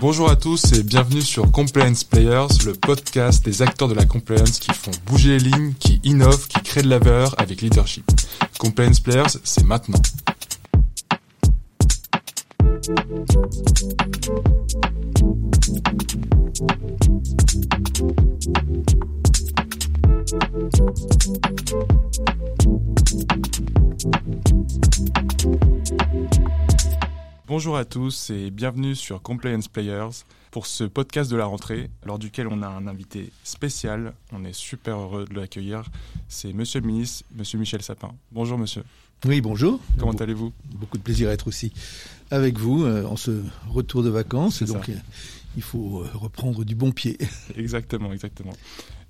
Bonjour 0.00 0.30
à 0.30 0.36
tous 0.36 0.72
et 0.72 0.82
bienvenue 0.82 1.22
sur 1.22 1.50
Compliance 1.50 2.04
Players, 2.04 2.48
le 2.64 2.72
podcast 2.72 3.44
des 3.44 3.62
acteurs 3.62 3.88
de 3.88 3.94
la 3.94 4.04
compliance 4.04 4.58
qui 4.58 4.72
font 4.72 4.90
bouger 5.06 5.38
les 5.38 5.50
lignes, 5.50 5.74
qui 5.78 6.00
innovent, 6.04 6.48
qui 6.48 6.60
créent 6.62 6.82
de 6.82 6.88
la 6.88 6.98
valeur 6.98 7.34
avec 7.38 7.60
leadership. 7.60 8.04
Compliance 8.58 9.00
Players, 9.00 9.38
c'est 9.44 9.64
maintenant. 9.64 10.00
Bonjour 27.54 27.76
à 27.76 27.84
tous 27.84 28.30
et 28.30 28.50
bienvenue 28.50 28.94
sur 28.94 29.20
Compliance 29.20 29.68
Players 29.68 30.24
pour 30.50 30.64
ce 30.64 30.84
podcast 30.84 31.30
de 31.30 31.36
la 31.36 31.44
rentrée, 31.44 31.90
lors 32.02 32.18
duquel 32.18 32.48
on 32.48 32.62
a 32.62 32.66
un 32.66 32.86
invité 32.86 33.30
spécial. 33.44 34.14
On 34.32 34.42
est 34.46 34.54
super 34.54 34.96
heureux 34.96 35.26
de 35.26 35.34
l'accueillir. 35.34 35.84
C'est 36.28 36.54
Monsieur 36.54 36.80
le 36.80 36.86
ministre, 36.86 37.24
Monsieur 37.36 37.58
Michel 37.58 37.82
Sapin. 37.82 38.14
Bonjour 38.30 38.56
Monsieur. 38.56 38.84
Oui, 39.26 39.42
bonjour. 39.42 39.80
Comment 39.98 40.12
allez-vous? 40.12 40.50
Beaucoup 40.76 40.96
de 40.96 41.02
plaisir 41.02 41.28
à 41.28 41.32
être 41.32 41.46
aussi 41.46 41.74
avec 42.30 42.58
vous 42.58 42.84
euh, 42.84 43.04
en 43.04 43.16
ce 43.16 43.42
retour 43.68 44.02
de 44.02 44.08
vacances. 44.08 44.62
Et 44.62 44.64
donc, 44.64 44.86
ça. 44.86 44.92
euh, 44.92 44.96
il 45.54 45.62
faut 45.62 46.00
euh, 46.00 46.08
reprendre 46.14 46.64
du 46.64 46.74
bon 46.74 46.90
pied. 46.90 47.18
Exactement, 47.58 48.14
exactement. 48.14 48.54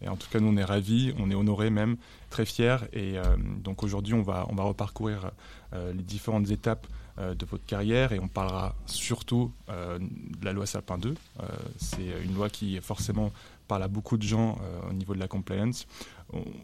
Et 0.00 0.08
en 0.08 0.16
tout 0.16 0.28
cas, 0.28 0.40
nous, 0.40 0.48
on 0.48 0.56
est 0.56 0.64
ravis, 0.64 1.14
on 1.20 1.30
est 1.30 1.34
honorés 1.36 1.70
même, 1.70 1.96
très 2.28 2.44
fiers. 2.44 2.78
Et 2.92 3.18
euh, 3.18 3.22
donc 3.62 3.84
aujourd'hui, 3.84 4.14
on 4.14 4.22
va, 4.22 4.46
on 4.48 4.56
va 4.56 4.64
reparcourir 4.64 5.30
euh, 5.74 5.92
les 5.92 6.02
différentes 6.02 6.50
étapes 6.50 6.88
de 7.18 7.46
votre 7.46 7.64
carrière 7.66 8.12
et 8.12 8.18
on 8.18 8.28
parlera 8.28 8.74
surtout 8.86 9.52
euh, 9.68 9.98
de 9.98 10.44
la 10.44 10.52
loi 10.52 10.66
Sapin 10.66 10.98
2. 10.98 11.10
Euh, 11.10 11.46
C'est 11.76 12.24
une 12.24 12.34
loi 12.34 12.48
qui 12.48 12.78
forcément 12.80 13.32
parle 13.72 13.82
à 13.82 13.88
beaucoup 13.88 14.16
de 14.16 14.22
gens 14.22 14.58
euh, 14.60 14.90
au 14.90 14.92
niveau 14.92 15.14
de 15.14 15.18
la 15.20 15.28
compliance. 15.28 15.86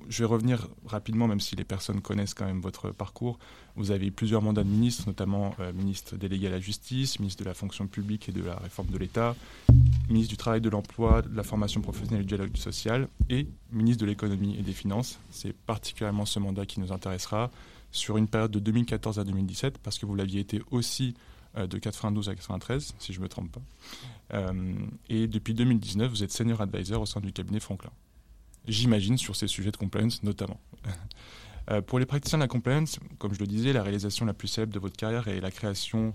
Je 0.08 0.22
vais 0.22 0.26
revenir 0.26 0.68
rapidement, 0.86 1.26
même 1.26 1.40
si 1.40 1.54
les 1.56 1.64
personnes 1.64 2.00
connaissent 2.00 2.34
quand 2.34 2.46
même 2.46 2.60
votre 2.60 2.90
parcours. 2.90 3.38
Vous 3.76 3.90
avez 3.90 4.06
eu 4.06 4.10
plusieurs 4.10 4.40
mandats 4.40 4.64
de 4.64 4.68
ministre, 4.68 5.04
notamment 5.06 5.54
euh, 5.60 5.72
ministre 5.72 6.16
délégué 6.16 6.46
à 6.46 6.50
la 6.50 6.60
justice, 6.60 7.20
ministre 7.20 7.44
de 7.44 7.48
la 7.48 7.54
fonction 7.54 7.86
publique 7.86 8.28
et 8.28 8.32
de 8.32 8.42
la 8.42 8.56
réforme 8.56 8.88
de 8.88 8.98
l'État, 8.98 9.36
ministre 10.08 10.30
du 10.30 10.36
Travail, 10.36 10.60
de 10.60 10.70
l'Emploi, 10.70 11.22
de 11.22 11.34
la 11.36 11.42
formation 11.42 11.80
professionnelle 11.82 12.22
et 12.22 12.24
du 12.24 12.34
dialogue 12.34 12.56
social, 12.56 13.08
et 13.28 13.46
ministre 13.72 14.02
de 14.02 14.06
l'Économie 14.06 14.56
et 14.58 14.62
des 14.62 14.72
Finances. 14.72 15.18
C'est 15.30 15.54
particulièrement 15.54 16.24
ce 16.26 16.38
mandat 16.38 16.64
qui 16.66 16.80
nous 16.80 16.92
intéressera 16.92 17.50
sur 17.90 18.16
une 18.16 18.28
période 18.28 18.50
de 18.50 18.58
2014 18.58 19.18
à 19.18 19.24
2017, 19.24 19.78
parce 19.78 19.98
que 19.98 20.06
vous 20.06 20.14
l'aviez 20.14 20.40
été 20.40 20.60
aussi 20.70 21.14
euh, 21.56 21.66
de 21.66 21.78
92 21.78 22.28
à 22.28 22.34
93, 22.34 22.94
si 22.98 23.12
je 23.12 23.18
ne 23.18 23.24
me 23.24 23.28
trompe 23.28 23.50
pas. 23.50 23.62
Euh, 24.34 24.74
et 25.08 25.26
depuis 25.26 25.54
2019, 25.54 26.10
vous 26.10 26.22
êtes 26.22 26.32
senior 26.32 26.60
advisor 26.60 27.02
au 27.02 27.06
sein 27.06 27.20
du 27.20 27.32
cabinet 27.32 27.60
Franklin. 27.60 27.90
J'imagine 28.66 29.16
sur 29.16 29.34
ces 29.34 29.48
sujets 29.48 29.70
de 29.70 29.76
compliance 29.76 30.22
notamment. 30.22 30.60
Euh, 31.70 31.82
pour 31.82 31.98
les 31.98 32.06
praticiens 32.06 32.38
de 32.38 32.44
la 32.44 32.48
compliance, 32.48 32.98
comme 33.18 33.34
je 33.34 33.40
le 33.40 33.46
disais, 33.46 33.74
la 33.74 33.82
réalisation 33.82 34.24
la 34.24 34.32
plus 34.32 34.48
célèbre 34.48 34.72
de 34.72 34.78
votre 34.78 34.96
carrière 34.96 35.28
est 35.28 35.38
la 35.38 35.50
création 35.50 36.14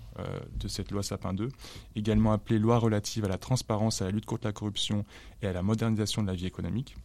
de 0.59 0.67
cette 0.67 0.89
loi 0.89 1.03
Sapin 1.03 1.35
2, 1.35 1.49
également 1.95 2.33
appelée 2.33 2.57
loi 2.57 2.79
relative 2.79 3.25
à 3.25 3.27
la 3.27 3.37
transparence, 3.37 4.01
à 4.01 4.05
la 4.05 4.09
lutte 4.09 4.25
contre 4.25 4.47
la 4.47 4.51
corruption 4.51 5.05
et 5.43 5.47
à 5.47 5.53
la 5.53 5.61
modernisation 5.61 6.23
de 6.23 6.27
la 6.27 6.33
vie 6.33 6.47
économique. 6.47 6.95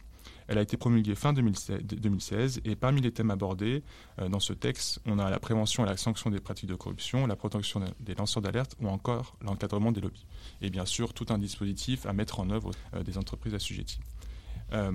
Elle 0.49 0.57
a 0.57 0.61
été 0.63 0.77
promulguée 0.77 1.13
fin 1.13 1.31
2016, 1.31 1.83
2016 1.83 2.61
et 2.65 2.75
parmi 2.75 3.01
les 3.01 3.11
thèmes 3.11 3.29
abordés 3.29 3.83
euh, 4.19 4.29
dans 4.29 4.39
ce 4.39 4.51
texte, 4.51 4.99
on 5.05 5.19
a 5.19 5.29
la 5.29 5.39
prévention 5.39 5.85
et 5.85 5.87
la 5.87 5.95
sanction 5.95 6.31
des 6.31 6.39
pratiques 6.39 6.67
de 6.69 6.73
corruption, 6.73 7.27
la 7.27 7.35
protection 7.35 7.83
des 7.99 8.15
lanceurs 8.15 8.41
d'alerte 8.41 8.75
ou 8.81 8.87
encore 8.87 9.35
l'encadrement 9.41 9.91
des 9.91 10.01
lobbies. 10.01 10.25
Et 10.61 10.71
bien 10.71 10.85
sûr, 10.85 11.13
tout 11.13 11.27
un 11.29 11.37
dispositif 11.37 12.07
à 12.07 12.13
mettre 12.13 12.39
en 12.39 12.49
œuvre 12.49 12.71
euh, 12.95 13.03
des 13.03 13.19
entreprises 13.19 13.53
assujetties. 13.53 13.99
Euh, 14.73 14.91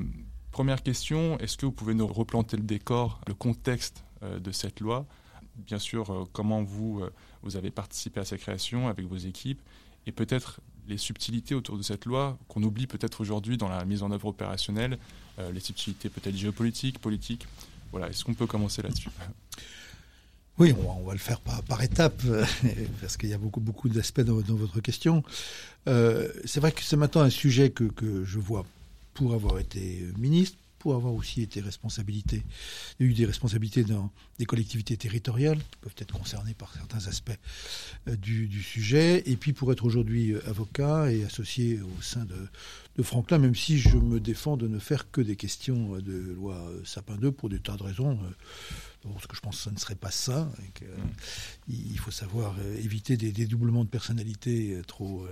Première 0.51 0.83
question, 0.83 1.39
est-ce 1.39 1.57
que 1.57 1.67
vous 1.67 1.73
pouvez 1.73 1.95
nous 1.95 2.07
replanter 2.07 2.57
le 2.57 2.63
décor, 2.63 3.21
le 3.27 3.35
contexte 3.35 4.05
de 4.23 4.53
cette 4.53 4.79
loi? 4.79 5.05
Bien 5.57 5.81
sûr, 5.81 6.29
comment 6.33 6.63
vous, 6.63 7.03
vous 7.43 7.57
avez 7.57 7.73
participé 7.73 8.21
à 8.21 8.25
sa 8.25 8.39
création 8.39 8.87
avec 8.87 9.05
vos 9.05 9.17
équipes 9.17 9.61
et 10.07 10.13
peut-être 10.13 10.61
les 10.89 10.99
subtilités 10.99 11.55
autour 11.55 11.77
de 11.79 11.83
cette 11.83 12.05
loi 12.05 12.39
qu'on 12.49 12.63
oublie 12.63 12.87
peut-être 12.87 13.21
aujourd'hui 13.21 13.57
dans 13.57 13.69
la 13.69 13.85
mise 13.85 14.03
en 14.03 14.11
œuvre 14.11 14.29
opérationnelle, 14.29 14.99
euh, 15.39 15.51
les 15.53 15.61
subtilités 15.61 16.09
peut-être 16.09 16.37
géopolitiques, 16.37 16.99
politiques. 16.99 17.47
Voilà, 17.91 18.09
est-ce 18.09 18.25
qu'on 18.25 18.35
peut 18.35 18.47
commencer 18.47 18.83
là-dessus? 18.83 19.09
Oui, 20.59 20.73
on 20.73 21.05
va, 21.05 21.13
le 21.13 21.19
faire 21.19 21.41
par, 21.41 21.63
par 21.63 21.83
étapes, 21.83 22.23
euh, 22.27 22.45
parce 23.01 23.17
qu'il 23.17 23.29
y 23.29 23.35
a 23.35 23.39
beaucoup, 23.39 23.89
d'aspects 23.89 24.21
dans, 24.21 24.41
votre 24.41 24.81
question. 24.81 25.23
Euh, 25.89 26.29
c'est 26.45 26.61
vrai 26.61 26.73
que 26.73 26.83
c'est 26.83 26.97
maintenant 26.97 27.23
un 27.23 27.31
sujet 27.31 27.71
que 27.71 28.25
je 28.25 28.39
vois 28.39 28.65
pour 29.15 29.33
avoir 29.35 29.59
été 29.59 30.05
ministre, 30.19 30.59
pour 30.85 30.95
avoir 30.95 31.15
aussi 31.15 31.41
été 31.41 31.63
responsabilité, 31.63 32.43
il 33.01 33.07
y 33.07 33.09
a 33.09 33.11
eu 33.11 33.15
des 33.15 33.25
responsabilités 33.25 33.85
dans 33.85 34.11
des 34.39 34.45
collectivités 34.45 34.99
territoriales 34.99 35.57
qui 35.57 35.79
peuvent 35.81 35.95
être 35.97 36.13
concernées 36.13 36.53
par 36.53 36.75
certains 36.75 37.09
aspects 37.09 37.39
euh, 38.07 38.17
du, 38.17 38.63
sujet, 38.63 39.23
et 39.25 39.37
puis 39.37 39.55
pour 39.55 39.73
être 39.73 39.87
aujourd'hui 39.87 40.33
euh, 40.35 40.47
avocat 40.47 41.11
et 41.11 41.25
associé 41.25 41.81
au 41.81 42.03
sein 42.03 42.27
de, 42.27 42.37
de 42.97 43.03
Franklin, 43.03 43.39
même 43.39 43.55
si 43.55 43.79
je 43.79 43.97
me 43.97 44.21
défends 44.21 44.59
de 44.59 44.69
ne 44.69 44.79
faire 44.79 45.11
que 45.11 45.23
des 45.23 45.37
questions 45.37 45.95
euh, 45.95 46.03
de 46.03 46.35
loi 46.35 46.71
Sapin 46.85 47.17
2 47.17 47.33
pour 47.33 47.49
des 47.49 47.61
tas 47.61 47.79
de 47.79 47.83
raisons. 47.83 48.19
Parce 49.13 49.27
que 49.27 49.37
je 49.37 49.41
pense 49.41 49.57
que 49.57 49.63
ça 49.63 49.71
ne 49.71 49.79
serait 49.79 49.95
pas 49.95 50.11
ça. 50.11 50.51
et 50.67 50.71
que, 50.73 50.85
euh, 50.85 50.97
il 51.69 51.99
faut 51.99 52.11
savoir 52.11 52.55
euh, 52.59 52.77
éviter 52.79 53.17
des 53.17 53.33
dédoublements 53.33 53.85
de 53.85 53.89
personnalité 53.89 54.75
euh, 54.75 54.83
trop, 54.83 55.27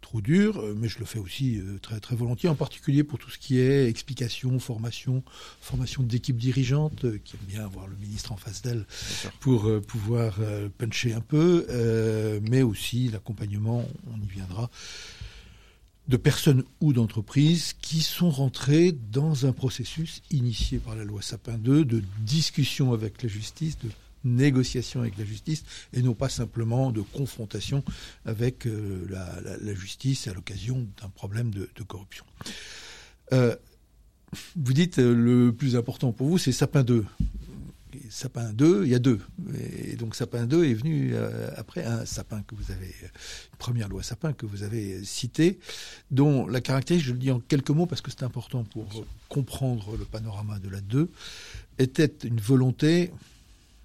trop 0.00 0.20
durs, 0.20 0.62
mais 0.76 0.88
je 0.88 0.98
le 0.98 1.04
fais 1.04 1.18
aussi 1.18 1.60
très, 1.82 2.00
très 2.00 2.16
volontiers, 2.16 2.48
en 2.48 2.54
particulier 2.54 3.04
pour 3.04 3.18
tout 3.18 3.30
ce 3.30 3.38
qui 3.38 3.58
est 3.58 3.88
explication, 3.88 4.58
formation, 4.58 5.22
formation 5.60 6.02
d'équipe 6.02 6.36
dirigeante, 6.36 7.06
qui 7.22 7.36
aime 7.36 7.46
bien 7.46 7.64
avoir 7.64 7.86
le 7.86 7.96
ministre 7.96 8.32
en 8.32 8.36
face 8.36 8.62
d'elle 8.62 8.86
pour 9.40 9.70
pouvoir 9.82 10.38
puncher 10.78 11.12
un 11.12 11.20
peu, 11.20 11.66
mais 12.42 12.62
aussi 12.62 13.08
l'accompagnement, 13.08 13.84
on 14.12 14.22
y 14.22 14.26
viendra, 14.26 14.70
de 16.08 16.16
personnes 16.16 16.62
ou 16.80 16.92
d'entreprises 16.92 17.74
qui 17.80 18.00
sont 18.00 18.30
rentrées 18.30 18.92
dans 18.92 19.46
un 19.46 19.52
processus 19.52 20.22
initié 20.30 20.78
par 20.78 20.94
la 20.94 21.04
loi 21.04 21.22
Sapin 21.22 21.58
2 21.58 21.84
de 21.84 22.02
discussion 22.20 22.92
avec 22.92 23.22
la 23.22 23.28
justice, 23.28 23.76
de 23.78 23.90
négociation 24.24 25.00
avec 25.00 25.18
la 25.18 25.24
justice, 25.24 25.64
et 25.92 26.02
non 26.02 26.14
pas 26.14 26.28
simplement 26.28 26.92
de 26.92 27.00
confrontation 27.00 27.82
avec 28.24 28.66
euh, 28.66 29.06
la, 29.08 29.74
justice 29.74 30.28
à 30.28 30.34
l'occasion 30.34 30.86
d'un 31.00 31.08
problème 31.08 31.50
de, 31.50 31.68
de 31.74 31.82
corruption. 31.82 32.24
Euh, 33.32 33.56
vous 34.56 34.72
dites 34.72 34.98
euh, 34.98 35.14
le 35.14 35.52
plus 35.52 35.76
important 35.76 36.12
pour 36.12 36.28
vous, 36.28 36.38
c'est 36.38 36.52
Sapin 36.52 36.82
2. 36.82 37.04
Sapin 38.10 38.52
2, 38.52 38.84
il 38.84 38.90
y 38.90 38.94
a 38.94 38.98
deux. 38.98 39.20
Et 39.54 39.96
donc 39.96 40.14
Sapin 40.14 40.46
2 40.46 40.64
est 40.64 40.74
venu 40.74 41.12
euh, 41.14 41.50
après 41.56 41.84
un 41.84 42.04
sapin 42.04 42.42
que 42.42 42.54
vous 42.54 42.70
avez, 42.72 42.94
euh, 43.02 43.08
une 43.52 43.58
première 43.58 43.88
loi 43.88 44.02
Sapin 44.02 44.32
que 44.32 44.46
vous 44.46 44.62
avez 44.62 45.04
citée, 45.04 45.58
dont 46.10 46.46
la 46.46 46.60
caractéristique, 46.60 47.08
je 47.08 47.12
le 47.12 47.18
dis 47.18 47.30
en 47.30 47.40
quelques 47.40 47.70
mots 47.70 47.86
parce 47.86 48.00
que 48.00 48.10
c'est 48.10 48.22
important 48.22 48.64
pour 48.64 48.84
euh, 48.96 49.06
comprendre 49.28 49.96
le 49.96 50.04
panorama 50.04 50.58
de 50.58 50.68
la 50.68 50.80
2, 50.80 51.10
était 51.78 52.12
une 52.24 52.40
volonté, 52.40 53.12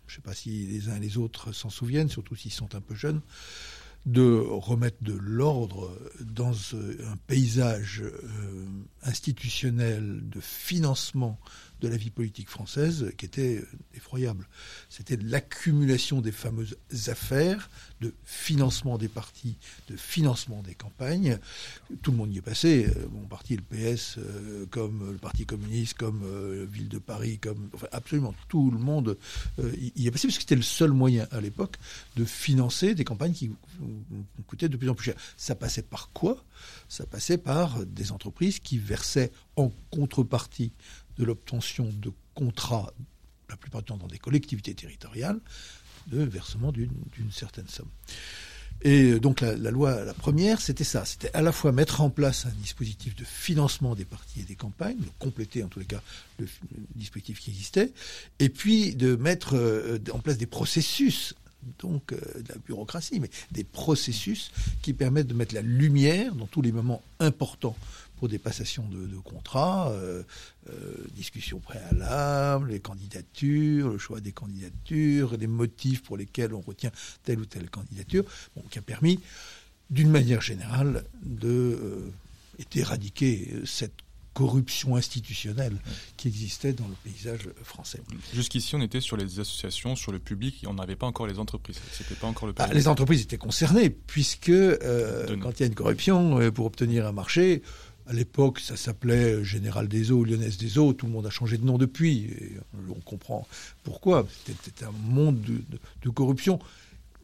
je 0.08 0.14
ne 0.14 0.16
sais 0.18 0.22
pas 0.22 0.34
si 0.34 0.68
les 0.68 0.90
uns 0.90 0.96
et 0.96 1.00
les 1.00 1.18
autres 1.18 1.52
s'en 1.52 1.70
souviennent, 1.70 2.10
surtout 2.10 2.36
s'ils 2.36 2.52
sont 2.52 2.76
un 2.76 2.82
peu 2.82 2.96
jeunes, 2.96 3.22
de 4.06 4.44
remettre 4.48 4.98
de 5.02 5.14
l'ordre 5.14 5.96
dans 6.22 6.54
euh, 6.74 6.98
un 7.12 7.18
paysage 7.28 8.02
euh, 8.02 8.66
institutionnel 9.04 10.22
de 10.28 10.40
financement 10.40 11.40
de 11.82 11.88
la 11.88 11.98
vie 11.98 12.12
politique 12.12 12.50
française 12.50 13.12
qui 13.18 13.26
était 13.26 13.64
effroyable. 13.96 14.48
C'était 14.90 15.18
l'accumulation 15.18 16.22
des 16.22 16.32
fameuses 16.32 16.78
affaires 17.08 17.70
de 18.02 18.14
financement 18.26 18.98
des 18.98 19.08
partis, 19.08 19.58
de 19.90 19.96
financement 19.96 20.62
des 20.64 20.74
campagnes. 20.74 21.38
Tout 22.02 22.12
le 22.12 22.18
monde 22.18 22.34
y 22.34 22.38
est 22.38 22.42
passé. 22.42 22.88
Euh, 22.88 23.08
Mon 23.12 23.28
parti, 23.28 23.56
le 23.56 23.62
PS, 23.62 24.18
euh, 24.18 24.66
comme 24.70 25.12
le 25.12 25.18
Parti 25.18 25.46
communiste, 25.46 25.96
comme 25.96 26.22
euh, 26.24 26.66
Ville 26.70 26.90
de 26.90 26.98
Paris, 26.98 27.38
comme 27.38 27.70
absolument 27.92 28.34
tout 28.48 28.72
le 28.72 28.80
monde 28.80 29.18
y 29.78 30.08
est 30.08 30.12
passé 30.12 30.28
parce 30.28 30.38
que 30.38 30.42
c'était 30.42 30.56
le 30.56 30.62
seul 30.62 30.92
moyen 30.92 31.28
à 31.32 31.42
l'époque 31.42 31.78
de 32.16 32.26
financer 32.26 32.96
des 32.96 33.04
campagnes 33.04 33.34
qui 33.34 33.52
coûtaient 34.48 34.70
de 34.70 34.78
plus 34.78 34.90
en 34.90 34.96
plus 34.96 35.06
cher. 35.06 35.16
Ça 35.38 35.56
passait 35.56 35.82
par 35.82 36.10
quoi? 36.14 36.44
Ça 36.90 37.06
passait 37.06 37.38
par 37.38 37.86
des 37.86 38.12
entreprises 38.12 38.60
qui 38.60 38.78
versaient 38.78 39.32
en 39.56 39.72
contrepartie 39.90 40.72
de 41.22 41.26
l'obtention 41.26 41.88
de 42.02 42.12
contrats, 42.34 42.92
la 43.48 43.56
plupart 43.56 43.82
du 43.82 43.88
temps 43.88 43.98
dans 43.98 44.08
des 44.08 44.18
collectivités 44.18 44.74
territoriales, 44.74 45.40
de 46.08 46.24
versement 46.24 46.72
d'une 46.72 47.32
certaine 47.32 47.68
somme. 47.68 47.90
Et 48.84 49.20
donc 49.20 49.42
la, 49.42 49.54
loi, 49.70 50.04
la 50.04 50.16
première, 50.16 50.60
c'était 50.60 50.84
ça. 50.84 51.06
C'était 51.06 51.32
à 51.36 51.44
la 51.44 51.52
fois 51.52 51.72
mettre 51.72 52.02
en 52.02 52.10
place 52.10 52.48
un 52.48 52.54
dispositif 52.62 53.16
de 53.16 53.24
financement 53.24 53.94
des 53.94 54.06
partis 54.06 54.40
et 54.40 54.44
des 54.44 54.56
campagnes, 54.56 54.98
de 54.98 55.12
compléter 55.20 55.64
en 55.64 55.68
tous 55.68 55.80
les 55.80 55.86
cas 55.86 56.02
le, 56.40 56.48
dispositif 56.96 57.40
qui 57.40 57.52
existait, 57.52 57.94
et 58.40 58.50
puis 58.50 58.96
de 58.96 59.16
mettre 59.16 59.56
euh, 59.56 60.00
en 60.12 60.18
place 60.20 60.40
des 60.40 60.48
processus 60.48 61.36
donc 61.78 62.12
de 62.12 62.50
la 62.50 62.56
bureaucratie, 62.66 63.20
mais 63.20 63.30
des 63.52 63.64
processus 63.64 64.52
qui 64.82 64.94
permettent 64.94 65.28
de 65.28 65.36
mettre 65.36 65.54
la 65.54 65.62
lumière 65.62 66.34
dans 66.34 66.48
tous 66.48 66.64
les 66.64 66.72
moments 66.72 67.04
importants 67.20 67.78
pour 68.22 68.30
des 68.30 68.38
passations 68.38 68.88
de, 68.88 69.08
de 69.08 69.18
contrats, 69.18 69.90
euh, 69.94 70.22
euh, 70.70 70.74
discussions 71.16 71.58
préalables, 71.60 72.70
les 72.70 72.80
candidatures, 72.80 73.90
le 73.90 73.98
choix 73.98 74.22
des 74.22 74.32
candidatures, 74.32 75.36
les 75.38 75.48
motifs 75.48 76.04
pour 76.04 76.18
lesquels 76.18 76.54
on 76.54 76.62
retient 76.62 76.92
telle 77.24 77.40
ou 77.40 77.46
telle 77.46 77.68
candidature, 77.72 78.24
bon, 78.56 78.62
qui 78.70 78.78
a 78.78 78.84
permis, 78.84 79.20
d'une 79.90 80.12
manière 80.12 80.40
générale, 80.40 81.04
de 81.24 81.50
euh, 81.50 82.12
d'éradiquer 82.70 83.56
cette 83.66 84.04
corruption 84.34 84.96
institutionnelle 84.96 85.78
qui 86.18 86.28
existait 86.28 86.74
dans 86.74 86.88
le 86.88 86.96
paysage 87.04 87.50
français. 87.64 88.00
Jusqu'ici, 88.34 88.76
on 88.76 88.82
était 88.82 89.02
sur 89.02 89.18
les 89.18 89.40
associations, 89.40 89.96
sur 89.96 90.12
le 90.12 90.20
public, 90.20 90.64
on 90.68 90.74
n'avait 90.74 90.96
pas 90.96 91.08
encore 91.08 91.28
les 91.28 91.40
entreprises. 91.40 91.80
C'était 91.92 92.16
pas 92.16 92.28
encore 92.28 92.48
le. 92.48 92.54
Ah, 92.58 92.74
les 92.74 92.88
entreprises 92.88 93.22
étaient 93.22 93.38
concernées 93.38 93.90
puisque 93.90 94.50
euh, 94.50 95.38
quand 95.38 95.60
il 95.60 95.62
y 95.62 95.64
a 95.64 95.68
une 95.68 95.76
corruption 95.76 96.40
euh, 96.40 96.52
pour 96.52 96.66
obtenir 96.66 97.06
un 97.06 97.12
marché, 97.12 97.62
à 98.12 98.14
l'époque, 98.14 98.60
ça 98.60 98.76
s'appelait 98.76 99.42
Général 99.46 99.88
des 99.88 100.12
Eaux, 100.12 100.26
Lyonnaise 100.26 100.58
des 100.58 100.78
Eaux. 100.78 100.92
Tout 100.92 101.06
le 101.06 101.14
monde 101.14 101.26
a 101.26 101.30
changé 101.30 101.58
de 101.58 101.64
nom 101.64 101.78
depuis. 101.78 102.26
Et 102.26 102.58
on 102.90 103.00
comprend 103.00 103.48
pourquoi. 103.84 104.28
C'était 104.46 104.84
un 104.84 104.92
monde 104.92 105.40
de, 105.42 106.10
corruption 106.10 106.60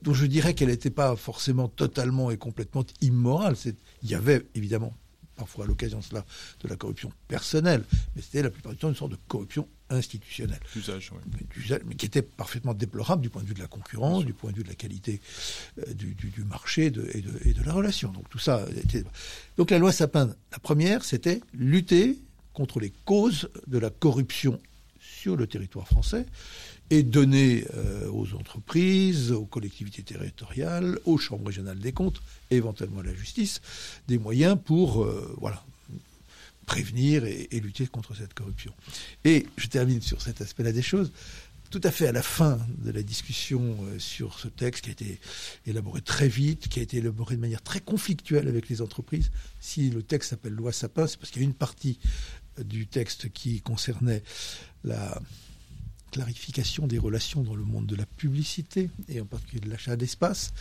dont 0.01 0.13
je 0.13 0.25
dirais 0.25 0.54
qu'elle 0.54 0.69
n'était 0.69 0.89
pas 0.89 1.18
forcément 1.18 1.68
totalement 1.68 2.31
et 2.31 2.38
complètement 2.38 2.86
immorale. 3.01 3.57
Il 4.01 4.10
y 4.10 4.16
avait 4.16 4.45
évidemment 4.56 4.95
parfois 5.36 5.66
à 5.66 5.68
l'occasion 5.68 6.00
de 6.00 6.06
cela 6.06 6.25
de 6.62 6.69
la 6.69 6.78
corruption 6.78 7.12
personnelle, 7.28 7.84
mais 8.16 8.22
c'était 8.22 8.42
la 8.42 8.50
plupart 8.50 8.72
du 8.72 8.78
temps 8.78 8.88
une 8.88 8.95
sorte 8.95 9.12
de 9.12 9.18
corruption 9.28 9.68
institutionnelle. 9.89 10.60
Usage, 10.75 11.12
mais 11.86 11.95
qui 11.95 12.06
était 12.06 12.22
parfaitement 12.22 12.74
déplorable 12.74 13.22
du 13.22 13.30
point 13.30 13.42
de 13.42 13.48
vue 13.48 13.54
de 13.54 13.60
la 13.60 13.68
concurrence, 13.68 14.25
du 14.25 14.34
point 14.34 14.51
de 14.51 14.57
vue 14.57 14.63
de 14.63 14.69
la 14.69 14.75
qualité 14.75 15.22
euh, 15.80 15.94
du, 15.94 16.44
marché 16.44 16.86
et, 16.86 16.92
de, 16.92 17.10
et, 17.45 17.54
de, 17.54 17.63
la 17.63 17.74
relation. 17.74 18.12
Donc 18.12 18.30
tout 18.30 18.39
ça. 18.39 18.66
Était... 18.75 19.04
Donc 19.57 19.72
la 19.72 19.80
loi 19.80 19.92
Sapin, 19.92 20.36
la 20.51 20.60
première, 20.60 21.04
c'était 21.04 21.42
lutter 21.54 22.18
contre 22.54 22.80
les 22.80 22.92
causes 23.06 23.50
de 23.68 23.78
la 23.78 23.89
corruption 23.89 24.60
sur 25.00 25.36
le 25.36 25.48
territoire 25.48 25.88
français 25.88 26.25
et 26.89 27.04
donner 27.04 27.66
euh, 27.75 28.10
aux 28.12 28.34
entreprises, 28.34 29.31
aux 29.31 29.45
collectivités 29.45 30.04
territoriales, 30.04 31.00
aux 31.06 31.18
chambres 31.18 31.48
régionales 31.48 31.80
des 31.80 31.92
comptes, 31.92 32.22
et 32.50 32.56
éventuellement 32.56 33.01
à 33.01 33.04
la 33.04 33.13
justice, 33.13 33.62
des 34.07 34.18
moyens 34.18 34.57
pour 34.63 35.04
euh, 35.04 35.36
voilà, 35.39 35.63
prévenir 36.68 37.25
et, 37.25 37.48
lutter 37.60 37.88
contre 37.88 38.14
cette 38.16 38.36
corruption. 38.36 38.72
Et 39.24 39.48
je 39.58 39.68
termine 39.68 40.02
sur 40.02 40.22
cet 40.22 40.42
aspect-là 40.42 40.72
des 40.72 40.84
choses. 40.84 41.12
Tout 41.72 41.81
à 41.84 41.92
fait 41.92 42.08
à 42.08 42.12
la 42.12 42.22
fin 42.22 42.60
de 42.78 42.92
la 42.92 43.04
discussion 43.04 43.78
euh, 43.81 44.00
sur 44.00 44.40
ce 44.40 44.48
texte 44.48 44.84
qui 44.84 44.90
a 44.90 44.94
été 44.94 45.19
élaboré 45.66 46.02
très 46.02 46.28
vite, 46.28 46.68
qui 46.69 46.80
a 46.80 46.81
été 46.84 46.98
élaboré 46.98 47.36
de 47.36 47.42
manière 47.42 47.62
très 47.62 47.80
conflictuelle 47.81 48.48
avec 48.48 48.69
les 48.69 48.81
entreprises. 48.81 49.31
Si 49.60 49.90
le 49.90 50.04
texte 50.04 50.30
s'appelle 50.30 50.54
loi 50.54 50.72
Sapin, 50.72 51.08
c'est 51.08 51.18
parce 51.18 51.31
qu'il 51.31 51.42
y 51.42 51.46
a 51.46 51.48
une 51.48 51.54
partie 51.54 52.00
du 52.64 52.88
texte 52.88 53.30
qui 53.31 53.62
concernait 53.62 54.24
la 54.84 55.20
clarification 56.12 56.88
des 56.88 56.98
relations 56.98 57.44
dans 57.44 57.56
le 57.56 57.63
monde 57.63 57.86
de 57.86 57.96
la 57.96 58.06
publicité, 58.06 58.90
et 59.10 59.20
en 59.20 59.25
particulier 59.25 59.62
de 59.62 59.70
l'achat 59.70 59.96
d'espace, 59.96 60.54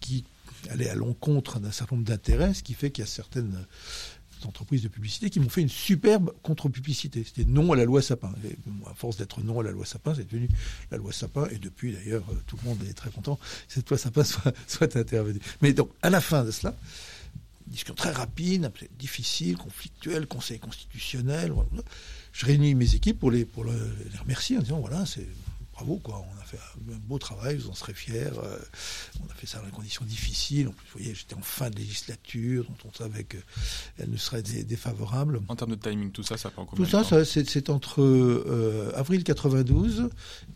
qui 0.00 0.24
allait 0.70 0.88
à 0.88 0.94
l'encontre 0.94 1.58
d'un 1.58 1.72
certain 1.72 1.96
nombre 1.96 2.08
d'intérêts, 2.08 2.54
ce 2.54 2.62
qui 2.62 2.74
fait 2.74 2.90
qu'il 2.90 3.02
y 3.02 3.06
a 3.06 3.10
certaines 3.10 3.66
entreprises 4.46 4.82
de 4.82 4.88
publicité 4.88 5.30
qui 5.30 5.40
m'ont 5.40 5.48
fait 5.48 5.62
une 5.62 5.68
superbe 5.68 6.32
contre-publicité. 6.42 7.24
C'était 7.24 7.44
non 7.44 7.72
à 7.72 7.76
la 7.76 7.84
loi 7.84 8.02
Sapin. 8.02 8.32
À 8.86 8.94
force 8.94 9.16
d'être 9.16 9.42
non 9.42 9.60
à 9.60 9.62
la 9.62 9.70
loi 9.70 9.84
Sapin, 9.84 10.14
c'est 10.14 10.24
devenu 10.24 10.48
la 10.90 10.98
loi 10.98 11.12
Sapin. 11.12 11.46
Et 11.50 11.58
depuis, 11.58 11.92
d'ailleurs, 11.92 12.24
tout 12.46 12.56
le 12.62 12.68
monde 12.68 12.78
est 12.88 12.94
très 12.94 13.10
content 13.10 13.36
que 13.36 13.42
cette 13.68 13.88
loi 13.88 13.98
Sapin 13.98 14.24
soit, 14.24 14.54
soit 14.66 14.96
intervenue. 14.96 15.40
Mais 15.62 15.72
donc, 15.72 15.90
à 16.02 16.10
la 16.10 16.20
fin 16.20 16.44
de 16.44 16.50
cela, 16.50 16.74
discussion 17.66 17.94
très 17.94 18.12
rapide, 18.12 18.70
difficile, 18.98 19.56
conflictuelle, 19.56 20.26
conseil 20.26 20.58
constitutionnel. 20.58 21.52
Je 22.32 22.46
réunis 22.46 22.74
mes 22.74 22.94
équipes 22.94 23.18
pour 23.18 23.30
les, 23.30 23.44
pour 23.44 23.64
les 23.64 24.18
remercier 24.20 24.58
en 24.58 24.60
disant 24.60 24.80
voilà, 24.80 25.06
c'est 25.06 25.26
bravo, 25.74 25.96
quoi. 25.96 26.24
On 26.32 26.40
a 26.40 26.44
fait 26.44 26.56
un 26.56 26.98
beau 27.06 27.18
travail, 27.18 27.56
vous 27.56 27.68
en 27.68 27.74
serez 27.74 27.94
fiers. 27.94 28.30
Euh, 28.38 28.58
on 29.22 29.30
a 29.30 29.34
fait 29.34 29.46
ça 29.46 29.58
dans 29.58 29.66
des 29.66 29.72
conditions 29.72 30.04
difficiles. 30.04 30.68
En 30.68 30.72
plus, 30.72 30.86
vous 30.86 30.98
voyez, 30.98 31.14
j'étais 31.14 31.34
en 31.34 31.42
fin 31.42 31.68
de 31.68 31.76
législature, 31.76 32.64
dont 32.64 32.90
on 32.90 32.92
savait 32.92 33.24
qu'elle 33.24 34.10
ne 34.10 34.16
serait 34.16 34.42
défavorable. 34.42 35.40
En 35.48 35.56
termes 35.56 35.72
de 35.72 35.76
timing, 35.76 36.10
tout 36.10 36.22
ça, 36.22 36.36
ça 36.36 36.50
prend 36.50 36.64
combien 36.64 36.84
Tout 36.84 36.90
ça, 36.90 37.24
c'est 37.24 37.70
entre 37.70 38.02
euh, 38.02 38.92
avril 38.94 39.24
92 39.24 40.08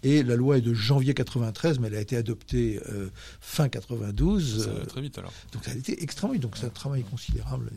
et 0.03 0.23
la 0.23 0.37
loi 0.37 0.59
est 0.59 0.62
de 0.62 0.75
janvier 0.75 1.15
93, 1.15 1.81
mais 1.81 1.88
elle 1.88 1.97
a 1.97 2.00
été 2.00 2.17
adoptée 2.17 2.81
euh, 2.88 3.09
fin 3.41 3.69
92. 3.69 4.65
Ça 4.65 4.70
va 4.70 4.87
très 4.87 5.00
vite 5.00 5.19
alors. 5.19 5.32
Donc 5.53 5.65
ça 5.65 5.73
a 5.73 5.75
été 5.75 6.03
extrêmement 6.03 6.35
vite. 6.35 6.43
Donc 6.43 6.56
c'est 6.56 6.67
un 6.67 6.70
travail 6.70 7.03
considérable. 7.03 7.70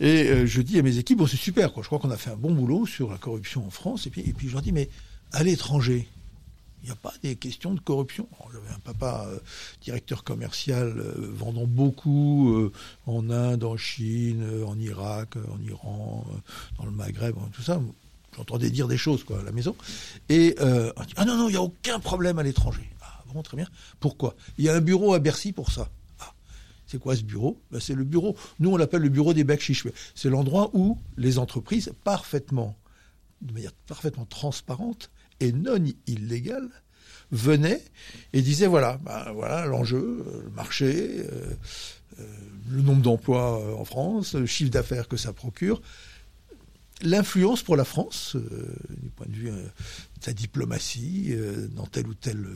Et 0.00 0.44
je 0.44 0.60
dis 0.60 0.78
à 0.78 0.82
mes 0.82 0.98
équipes, 0.98 1.18
bon, 1.18 1.26
c'est 1.28 1.36
super, 1.36 1.72
quoi. 1.72 1.84
Je 1.84 1.86
crois 1.86 2.00
qu'on 2.00 2.10
a 2.10 2.16
fait 2.16 2.30
un 2.30 2.36
bon 2.36 2.52
boulot 2.52 2.84
sur 2.84 3.12
la 3.12 3.18
corruption 3.18 3.64
en 3.64 3.70
France. 3.70 4.08
Et 4.08 4.10
puis, 4.10 4.22
et 4.22 4.32
puis 4.32 4.48
je 4.48 4.54
leur 4.54 4.62
dis, 4.62 4.72
mais 4.72 4.88
à 5.34 5.42
l'étranger, 5.42 6.08
il 6.82 6.86
n'y 6.86 6.92
a 6.92 6.96
pas 6.96 7.14
des 7.22 7.34
questions 7.34 7.72
de 7.72 7.80
corruption. 7.80 8.28
J'avais 8.52 8.68
un 8.68 8.78
papa 8.78 9.26
euh, 9.26 9.38
directeur 9.80 10.22
commercial 10.22 10.94
euh, 10.98 11.30
vendant 11.32 11.66
beaucoup 11.66 12.52
euh, 12.52 12.72
en 13.06 13.30
Inde, 13.30 13.64
en 13.64 13.76
Chine, 13.76 14.46
en 14.66 14.78
Irak, 14.78 15.36
en 15.36 15.60
Iran, 15.62 16.26
dans 16.78 16.84
le 16.84 16.90
Maghreb, 16.90 17.34
tout 17.52 17.62
ça. 17.62 17.80
J'entendais 18.36 18.70
dire 18.70 18.86
des 18.86 18.98
choses 18.98 19.24
quoi 19.24 19.40
à 19.40 19.42
la 19.42 19.52
maison. 19.52 19.74
Et 20.28 20.56
on 20.60 21.02
dit 21.04 21.14
ah 21.16 21.24
non 21.24 21.36
non, 21.36 21.48
il 21.48 21.52
n'y 21.52 21.56
a 21.56 21.62
aucun 21.62 22.00
problème 22.00 22.38
à 22.38 22.42
l'étranger. 22.42 22.88
Ah 23.00 23.22
bon, 23.32 23.42
très 23.42 23.56
bien. 23.56 23.68
Pourquoi? 23.98 24.34
Il 24.58 24.64
y 24.64 24.68
a 24.68 24.74
un 24.74 24.80
bureau 24.80 25.14
à 25.14 25.20
Bercy 25.20 25.52
pour 25.52 25.70
ça. 25.70 25.88
Ah, 26.20 26.34
c'est 26.86 26.98
quoi 26.98 27.16
ce 27.16 27.22
bureau? 27.22 27.58
Ben, 27.70 27.80
C'est 27.80 27.94
le 27.94 28.04
bureau. 28.04 28.36
Nous 28.58 28.70
on 28.70 28.76
l'appelle 28.76 29.02
le 29.02 29.08
bureau 29.08 29.32
des 29.32 29.44
bacs 29.44 29.72
C'est 30.14 30.28
l'endroit 30.28 30.70
où 30.74 30.98
les 31.16 31.38
entreprises 31.38 31.92
parfaitement, 32.04 32.76
de 33.40 33.54
manière 33.54 33.72
parfaitement 33.86 34.26
transparente, 34.26 35.10
et 35.40 35.52
non 35.52 35.82
illégal 36.06 36.68
venait 37.30 37.82
et 38.32 38.42
disait 38.42 38.66
voilà, 38.66 38.98
ben 39.02 39.32
voilà 39.32 39.66
l'enjeu, 39.66 40.24
le 40.44 40.50
marché, 40.50 40.86
euh, 40.86 41.52
euh, 42.20 42.24
le 42.70 42.82
nombre 42.82 43.02
d'emplois 43.02 43.60
euh, 43.60 43.74
en 43.74 43.84
France, 43.84 44.34
le 44.34 44.46
chiffre 44.46 44.70
d'affaires 44.70 45.08
que 45.08 45.16
ça 45.16 45.32
procure, 45.32 45.82
l'influence 47.02 47.62
pour 47.62 47.76
la 47.76 47.84
France 47.84 48.36
du 48.36 49.10
point 49.10 49.26
de 49.26 49.34
vue 49.34 49.50
de 49.50 50.22
sa 50.22 50.32
diplomatie 50.32 51.34
dans 51.72 51.86
telle 51.86 52.06
ou 52.06 52.14
telle 52.14 52.46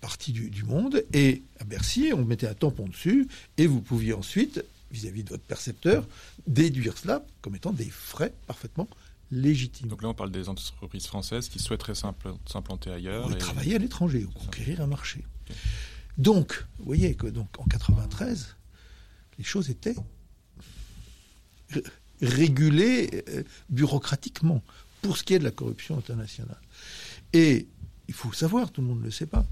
partie 0.00 0.32
du, 0.32 0.64
monde. 0.64 1.04
Et 1.12 1.44
à 1.60 1.64
Bercy, 1.64 2.10
on 2.12 2.24
mettait 2.24 2.48
un 2.48 2.54
tampon 2.54 2.88
dessus 2.88 3.28
et 3.56 3.66
vous 3.66 3.80
pouviez 3.80 4.12
ensuite, 4.12 4.62
vis 4.90 5.06
à 5.06 5.10
-vis 5.10 5.22
de 5.22 5.30
votre 5.30 5.44
percepteur, 5.44 6.06
déduire 6.48 6.98
cela 6.98 7.24
comme 7.40 7.54
étant 7.54 7.72
des 7.72 7.88
frais 7.88 8.34
parfaitement 8.48 8.88
légitime. 9.34 9.88
Donc 9.88 10.02
là, 10.02 10.08
on 10.08 10.14
parle 10.14 10.30
des 10.30 10.48
entreprises 10.48 11.06
françaises 11.06 11.48
qui 11.48 11.58
souhaiteraient 11.58 11.94
s'implanter 11.94 12.90
ailleurs. 12.90 13.32
et... 13.32 13.38
travailler 13.38 13.74
à 13.74 13.78
l'étranger, 13.78 14.24
ou 14.24 14.30
conquérir 14.30 14.80
un 14.80 14.86
marché. 14.86 15.24
Donc, 16.16 16.64
vous 16.78 16.84
voyez 16.84 17.14
que 17.14 17.26
donc 17.26 17.48
en 17.58 17.64
93, 17.64 18.56
les 19.38 19.44
choses 19.44 19.70
étaient 19.70 19.96
régulées 22.22 23.24
euh, 23.28 23.42
bureaucratiquement 23.68 24.62
pour 25.02 25.16
ce 25.16 25.24
qui 25.24 25.34
est 25.34 25.38
de 25.38 25.44
la 25.44 25.50
corruption 25.50 25.98
internationale. 25.98 26.60
Et 27.32 27.66
il 28.08 28.14
faut 28.14 28.32
savoir, 28.32 28.70
tout 28.70 28.80
le 28.80 28.86
monde 28.86 29.00
ne 29.00 29.04
le 29.04 29.10
sait 29.10 29.26
pas, 29.26 29.44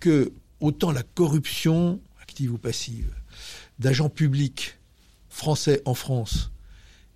que 0.00 0.32
autant 0.60 0.92
la 0.92 1.02
corruption, 1.02 2.00
active 2.22 2.52
ou 2.52 2.58
passive, 2.58 3.12
d'agents 3.78 4.08
publics 4.08 4.78
français 5.28 5.82
en 5.84 5.94
France 5.94 6.50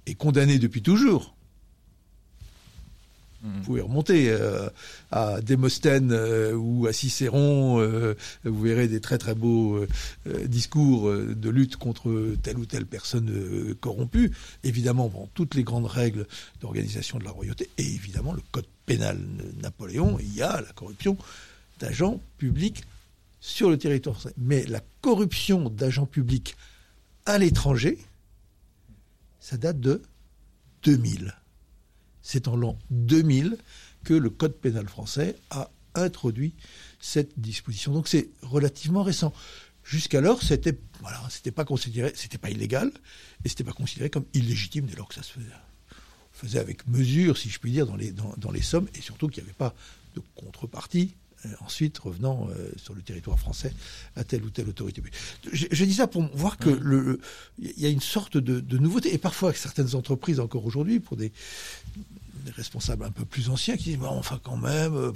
est 0.07 0.15
condamnée 0.15 0.59
depuis 0.59 0.83
toujours, 0.83 1.37
vous 3.43 3.61
pouvez 3.63 3.81
remonter 3.81 4.31
euh, 4.31 4.69
à 5.11 5.41
Démosthène 5.41 6.13
euh, 6.13 6.55
ou 6.55 6.87
à 6.87 6.93
Cicéron, 6.93 7.81
euh, 7.81 8.15
vous 8.45 8.61
verrez 8.61 8.87
des 8.87 9.01
très 9.01 9.17
très 9.17 9.35
beaux 9.35 9.85
discours 10.45 11.11
de 11.11 11.51
lutte 11.51 11.77
contre 11.77 12.35
telle 12.43 12.59
ou 12.59 12.67
telle 12.67 12.87
personne 12.87 13.75
corrompue. 13.81 14.33
Évidemment, 14.63 15.09
bon, 15.09 15.29
toutes 15.35 15.55
les 15.55 15.63
grandes 15.63 15.87
règles 15.87 16.27
d'organisation 16.61 17.19
de 17.19 17.25
la 17.25 17.31
royauté 17.31 17.71
et 17.79 17.87
évidemment 17.87 18.33
le 18.33 18.43
code 18.53 18.67
pénal 18.87 19.19
de 19.19 19.63
Napoléon, 19.63 20.19
il 20.21 20.35
y 20.35 20.43
a 20.43 20.61
la 20.61 20.73
corruption 20.75 21.17
d'agents 21.79 22.21
publics 22.37 22.85
sur 23.41 23.71
le 23.71 23.79
territoire 23.79 24.17
français. 24.17 24.35
Mais 24.37 24.65
la 24.67 24.81
corruption 25.01 25.71
d'agents 25.71 26.07
publics 26.07 26.57
à 27.25 27.39
l'étranger, 27.39 27.99
ça 29.39 29.57
date 29.57 29.81
de 29.81 30.03
2000 30.83 31.35
c'est 32.31 32.47
en 32.47 32.55
l'an 32.55 32.79
2000 32.91 33.57
que 34.05 34.15
le 34.15 34.31
Code 34.31 34.55
pénal 34.55 34.89
français 34.89 35.37
a 35.51 35.69
introduit 35.97 36.55
cette 37.01 37.41
disposition. 37.41 37.93
Donc 37.93 38.07
c'est 38.07 38.29
relativement 38.43 39.03
récent. 39.03 39.33
Jusqu'alors, 39.83 40.41
c'était 40.43 40.79
voilà, 41.01 41.21
c'était 41.29 41.51
pas 41.51 41.65
considéré, 41.65 42.13
c'était 42.15 42.39
pas 42.39 42.51
illégal 42.51 42.93
et 43.45 43.49
c'était 43.49 43.65
pas 43.65 43.73
considéré 43.73 44.11
comme 44.11 44.27
illégitime 44.33 44.87
dès 44.87 44.95
lors 44.95 45.09
que 45.09 45.17
ça 45.17 45.25
se 45.25 45.33
faisait, 45.33 45.47
faisait 46.33 46.61
avec 46.61 46.87
mesure, 46.87 47.37
si 47.37 47.51
je 47.51 47.59
puis 47.59 47.73
dire, 47.73 47.87
dans 47.87 47.97
les 47.97 48.13
dans, 48.13 48.53
les 48.53 48.63
sommes 48.63 48.87
et 48.95 49.01
surtout 49.01 49.27
qu'il 49.27 49.43
n'y 49.43 49.49
avait 49.49 49.59
pas 49.59 49.75
de 50.15 50.23
contrepartie 50.37 51.17
ensuite 51.61 51.97
revenant 51.99 52.49
sur 52.77 52.95
le 52.95 53.01
territoire 53.01 53.39
français 53.39 53.73
à 54.15 54.25
telle 54.25 54.45
ou 54.45 54.51
telle 54.51 54.69
autorité. 54.69 55.03
Je, 55.51 55.85
dis 55.87 55.95
ça 55.95 56.07
pour 56.07 56.23
voir 56.37 56.59
que 56.59 56.69
le, 56.69 57.19
il 57.59 57.81
y 57.81 57.87
a 57.87 57.89
une 57.89 58.03
sorte 58.03 58.37
de, 58.37 58.61
de 58.61 58.77
nouveauté, 58.77 59.15
et 59.15 59.17
parfois 59.17 59.49
avec 59.49 59.59
certaines 59.59 59.95
entreprises 59.95 60.39
encore 60.39 60.67
aujourd'hui, 60.67 61.01
pour 61.01 61.17
des, 61.17 61.33
des 62.41 62.51
responsables 62.51 63.05
un 63.05 63.11
peu 63.11 63.25
plus 63.25 63.49
anciens 63.49 63.77
qui 63.77 63.91
disent 63.91 63.99
bah, 63.99 64.09
enfin 64.11 64.41
quand 64.43 64.57
même 64.57 64.95
euh, 64.95 65.13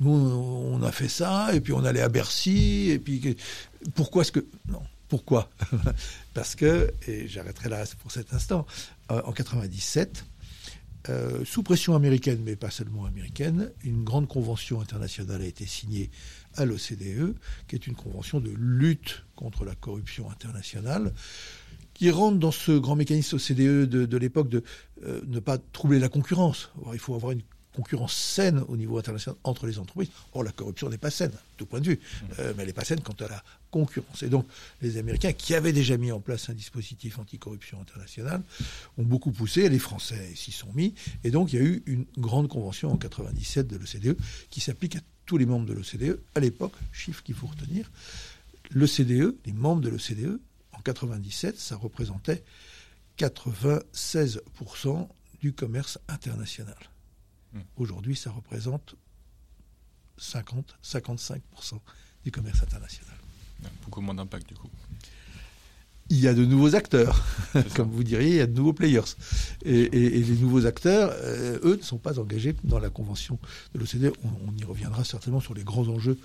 nous 0.00 0.10
on 0.10 0.82
a 0.82 0.92
fait 0.92 1.08
ça 1.08 1.54
et 1.54 1.60
puis 1.60 1.72
on 1.72 1.84
allait 1.84 2.00
à 2.00 2.08
Bercy 2.08 2.90
et 2.90 2.98
puis 2.98 3.36
pourquoi 3.94 4.22
est-ce 4.22 4.32
que 4.32 4.46
non 4.68 4.82
pourquoi 5.08 5.50
parce 6.34 6.54
que 6.54 6.92
et 7.06 7.28
j'arrêterai 7.28 7.68
là 7.68 7.84
pour 8.00 8.10
cet 8.10 8.32
instant 8.32 8.66
euh, 9.10 9.20
en 9.24 9.32
97 9.32 10.24
euh, 11.08 11.44
sous 11.44 11.64
pression 11.64 11.96
américaine, 11.96 12.40
mais 12.44 12.54
pas 12.54 12.70
seulement 12.70 13.06
américaine, 13.06 13.72
une 13.82 14.04
grande 14.04 14.28
convention 14.28 14.80
internationale 14.80 15.42
a 15.42 15.46
été 15.46 15.66
signée 15.66 16.10
à 16.54 16.64
l'OCDE, 16.64 17.34
qui 17.66 17.74
est 17.74 17.88
une 17.88 17.96
convention 17.96 18.38
de 18.38 18.52
lutte 18.56 19.24
contre 19.34 19.64
la 19.64 19.74
corruption 19.74 20.30
internationale, 20.30 21.12
qui 21.94 22.10
rentre 22.10 22.38
dans 22.38 22.50
ce 22.50 22.72
grand 22.72 22.96
mécanisme 22.96 23.36
OCDE 23.36 23.88
de, 23.88 24.06
de 24.06 24.16
l'époque 24.16 24.48
de 24.48 24.62
euh, 25.04 25.20
ne 25.26 25.40
pas 25.40 25.58
troubler 25.58 25.98
la 25.98 26.08
concurrence. 26.08 26.70
il 26.92 26.98
faut 26.98 27.14
avoir 27.14 27.32
une 27.32 27.42
concurrence 27.74 28.14
saine 28.14 28.62
au 28.68 28.76
niveau 28.76 28.98
international 28.98 29.38
entre 29.44 29.66
les 29.66 29.78
entreprises. 29.78 30.10
Or, 30.34 30.44
la 30.44 30.52
corruption 30.52 30.88
n'est 30.88 30.98
pas 30.98 31.10
saine, 31.10 31.30
de 31.30 31.36
tout 31.56 31.66
point 31.66 31.80
de 31.80 31.86
vue, 31.86 31.98
mmh. 31.98 32.26
euh, 32.38 32.52
mais 32.56 32.62
elle 32.62 32.68
n'est 32.68 32.74
pas 32.74 32.84
saine 32.84 33.00
quant 33.00 33.16
à 33.24 33.28
la 33.28 33.42
concurrence. 33.70 34.22
Et 34.22 34.28
donc, 34.28 34.46
les 34.82 34.98
Américains, 34.98 35.32
qui 35.32 35.54
avaient 35.54 35.72
déjà 35.72 35.96
mis 35.96 36.12
en 36.12 36.20
place 36.20 36.50
un 36.50 36.54
dispositif 36.54 37.18
anticorruption 37.18 37.80
international, 37.80 38.42
ont 38.98 39.02
beaucoup 39.02 39.32
poussé, 39.32 39.68
les 39.68 39.78
Français 39.78 40.32
s'y 40.34 40.52
sont 40.52 40.72
mis, 40.74 40.94
et 41.24 41.30
donc 41.30 41.52
il 41.52 41.58
y 41.58 41.62
a 41.62 41.64
eu 41.64 41.82
une 41.86 42.04
grande 42.18 42.48
convention 42.48 42.92
en 42.92 42.96
97 42.96 43.66
de 43.66 43.76
l'OCDE 43.76 44.18
qui 44.50 44.60
s'applique 44.60 44.96
à 44.96 45.00
tous 45.24 45.38
les 45.38 45.46
membres 45.46 45.66
de 45.66 45.72
l'OCDE. 45.72 46.20
À 46.34 46.40
l'époque, 46.40 46.74
chiffre 46.92 47.22
qu'il 47.22 47.34
faut 47.34 47.46
retenir, 47.46 47.90
l'OCDE, 48.70 49.34
les 49.46 49.52
membres 49.52 49.80
de 49.80 49.88
l'OCDE, 49.88 50.38
en 50.82 50.90
97, 50.92 51.58
ça 51.58 51.76
représentait 51.76 52.42
96% 53.18 55.08
du 55.40 55.52
commerce 55.52 55.98
international. 56.08 56.76
Hmm. 57.52 57.60
Aujourd'hui, 57.76 58.16
ça 58.16 58.32
représente 58.32 58.96
50-55% 60.18 61.78
du 62.24 62.32
commerce 62.32 62.62
international. 62.62 63.14
Beaucoup 63.84 64.00
moins 64.00 64.14
d'impact 64.14 64.48
du 64.48 64.54
coup. 64.54 64.70
Il 66.10 66.18
y 66.18 66.26
a 66.26 66.34
de 66.34 66.44
nouveaux 66.44 66.74
acteurs, 66.74 67.24
comme 67.76 67.90
vous 67.90 68.02
diriez, 68.02 68.30
il 68.30 68.36
y 68.36 68.40
a 68.40 68.46
de 68.46 68.52
nouveaux 68.52 68.72
players. 68.72 69.00
Et, 69.64 69.88
les 69.88 70.36
nouveaux 70.36 70.66
acteurs, 70.66 71.12
euh, 71.14 71.60
eux, 71.62 71.76
ne 71.76 71.82
sont 71.82 71.98
pas 71.98 72.18
engagés 72.18 72.56
dans 72.64 72.80
la 72.80 72.90
convention 72.90 73.38
de 73.72 73.78
l'OCDE. 73.78 74.12
on, 74.24 74.56
y 74.56 74.64
reviendra 74.64 75.04
certainement 75.04 75.40
sur 75.40 75.54
les 75.54 75.62
grands 75.62 75.86
enjeux 75.88 76.18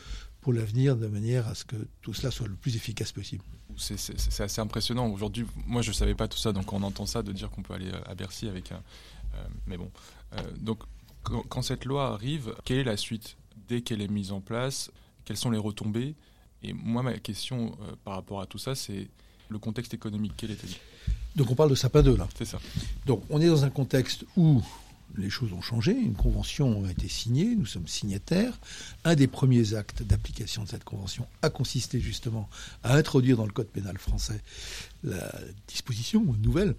pour 0.47 0.53
l'avenir 0.53 0.95
de 0.95 1.07
manière 1.07 1.45
à 1.49 1.55
ce 1.55 1.65
que 1.65 1.75
tout 2.01 2.13
cela 2.13 2.31
soit 2.31 2.47
le 2.47 2.55
plus 2.55 2.77
efficace 2.77 3.11
possible. 3.11 3.43
C'est 3.75 4.41
assez 4.41 4.61
impressionnant. 4.61 5.09
Aujourd'hui, 5.09 5.45
moi, 5.65 5.81
je 5.81 5.89
ne 5.89 5.93
savais 5.93 6.15
pas 6.15 6.29
tout 6.29 6.37
ça, 6.37 6.53
donc 6.53 6.71
on 6.71 6.83
entend 6.83 7.05
ça 7.05 7.21
de 7.21 7.33
dire 7.33 7.49
qu'on 7.49 7.63
peut 7.63 7.73
aller 7.73 7.91
à 8.05 8.15
Bercy 8.15 8.47
avec 8.47 8.71
un. 8.71 8.77
Euh, 8.77 9.43
mais 9.65 9.75
bon. 9.75 9.91
Euh, 10.31 10.37
donc, 10.61 10.83
quand, 11.21 11.61
cette 11.61 11.83
loi 11.83 12.13
arrive, 12.13 12.55
quelle 12.63 12.77
est 12.77 12.85
la 12.85 12.95
suite? 12.95 13.35
Dès 13.67 13.81
qu'elle 13.81 14.01
est 14.01 14.07
mise 14.07 14.31
en 14.31 14.39
place, 14.39 14.89
quelles 15.25 15.35
sont 15.35 15.51
les 15.51 15.57
retombées? 15.57 16.15
Et 16.63 16.71
moi, 16.71 17.03
ma 17.03 17.11
question 17.19 17.77
euh, 17.81 17.95
par 18.05 18.13
rapport 18.13 18.39
à 18.39 18.45
tout 18.45 18.57
ça, 18.57 18.73
c'est 18.73 19.09
le 19.49 19.59
contexte 19.59 19.93
économique. 19.93 20.31
Quel 20.37 20.51
était-il 20.51 20.77
Donc, 21.35 21.51
on 21.51 21.55
parle 21.55 21.71
de 21.71 21.75
Sapin 21.75 22.03
2, 22.03 22.15
là. 22.15 22.29
C'est 22.37 22.45
ça. 22.45 22.61
Donc, 23.05 23.21
on 23.29 23.41
est 23.41 23.47
dans 23.47 23.65
un 23.65 23.69
contexte 23.69 24.23
où 24.37 24.63
les 25.15 25.29
choses 25.29 25.53
ont 25.53 25.61
changé, 25.61 25.93
une 25.93 26.15
convention 26.15 26.85
a 26.85 26.91
été 26.91 27.07
signée, 27.07 27.55
nous 27.55 27.65
sommes 27.65 27.87
signataires. 27.87 28.59
Un 29.03 29.15
des 29.15 29.27
premiers 29.27 29.73
actes 29.73 30.03
d'application 30.03 30.63
de 30.63 30.69
cette 30.69 30.83
convention 30.83 31.27
a 31.41 31.49
consisté 31.49 31.99
justement 31.99 32.49
à 32.83 32.95
introduire 32.95 33.37
dans 33.37 33.45
le 33.45 33.51
code 33.51 33.69
pénal 33.69 33.97
français 33.97 34.41
la 35.03 35.33
disposition 35.67 36.23
nouvelle 36.41 36.75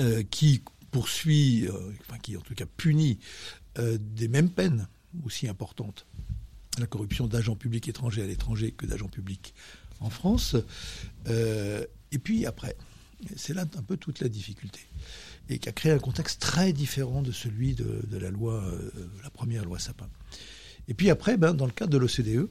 euh, 0.00 0.22
qui 0.30 0.62
poursuit, 0.90 1.66
euh, 1.66 1.92
enfin 2.00 2.18
qui 2.18 2.36
en 2.36 2.40
tout 2.40 2.54
cas 2.54 2.66
punit 2.66 3.18
euh, 3.78 3.98
des 4.00 4.28
mêmes 4.28 4.50
peines 4.50 4.88
aussi 5.24 5.48
importantes 5.48 6.06
la 6.78 6.86
corruption 6.86 7.26
d'agents 7.26 7.56
publics 7.56 7.88
étrangers 7.88 8.22
à 8.22 8.26
l'étranger 8.26 8.70
que 8.70 8.86
d'agents 8.86 9.08
publics 9.08 9.52
en 10.00 10.10
France. 10.10 10.54
et 11.26 12.18
puis 12.22 12.46
après, 12.46 12.76
c'est 13.34 13.52
là 13.52 13.62
un 13.62 13.82
peu 13.82 13.96
toute 13.96 14.20
la 14.20 14.28
difficulté 14.28 14.78
et 15.48 15.58
qui 15.58 15.68
a 15.68 15.72
créé 15.72 15.92
un 15.92 15.98
contexte 15.98 16.40
très 16.40 16.72
différent 16.72 17.22
de 17.22 17.32
celui 17.32 17.74
de, 17.74 18.18
la 18.18 18.30
loi, 18.30 18.54
euh, 18.54 18.90
la 19.22 19.30
première 19.30 19.64
loi 19.64 19.78
Sapin. 19.78 20.08
Et 20.88 20.94
puis 20.94 21.10
après, 21.10 21.36
ben, 21.36 21.54
dans 21.54 21.66
le 21.66 21.72
cadre 21.72 21.90
de 21.90 21.98
l'OCDE, 21.98 22.48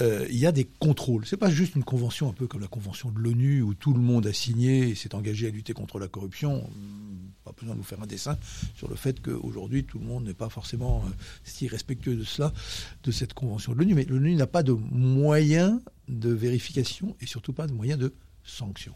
euh, 0.00 0.26
il 0.30 0.36
y 0.36 0.46
a 0.46 0.52
des 0.52 0.64
contrôles. 0.64 1.26
C'est 1.26 1.36
pas 1.36 1.50
juste 1.50 1.76
une 1.76 1.84
convention 1.84 2.28
un 2.28 2.32
peu 2.32 2.46
comme 2.46 2.60
la 2.60 2.66
convention 2.66 3.10
de 3.10 3.18
l'ONU 3.18 3.62
où 3.62 3.74
tout 3.74 3.92
le 3.92 4.00
monde 4.00 4.26
a 4.26 4.32
signé 4.32 4.88
et 4.88 4.94
s'est 4.94 5.14
engagé 5.14 5.46
à 5.46 5.50
lutter 5.50 5.74
contre 5.74 5.98
la 5.98 6.08
corruption. 6.08 6.68
Pas 7.44 7.52
besoin 7.52 7.74
de 7.74 7.80
vous 7.80 7.86
faire 7.86 8.02
un 8.02 8.06
dessin 8.06 8.36
sur 8.74 8.88
le 8.88 8.96
fait 8.96 9.20
qu'aujourd'hui 9.20 9.84
tout 9.84 9.98
le 9.98 10.06
monde 10.06 10.24
n'est 10.24 10.34
pas 10.34 10.48
forcément 10.48 11.04
euh, 11.06 11.10
si 11.44 11.68
respectueux 11.68 12.16
de 12.16 12.24
cela, 12.24 12.52
de 13.04 13.10
cette 13.10 13.34
convention 13.34 13.72
de 13.72 13.78
l'ONU. 13.78 13.94
Mais 13.94 14.04
l'ONU 14.04 14.34
n'a 14.34 14.46
pas 14.46 14.62
de 14.62 14.72
moyens 14.72 15.80
de 16.08 16.30
vérification 16.30 17.14
et 17.20 17.26
surtout 17.26 17.52
pas 17.52 17.66
de 17.66 17.72
moyens 17.72 17.98
de 17.98 18.12
sanction. 18.44 18.94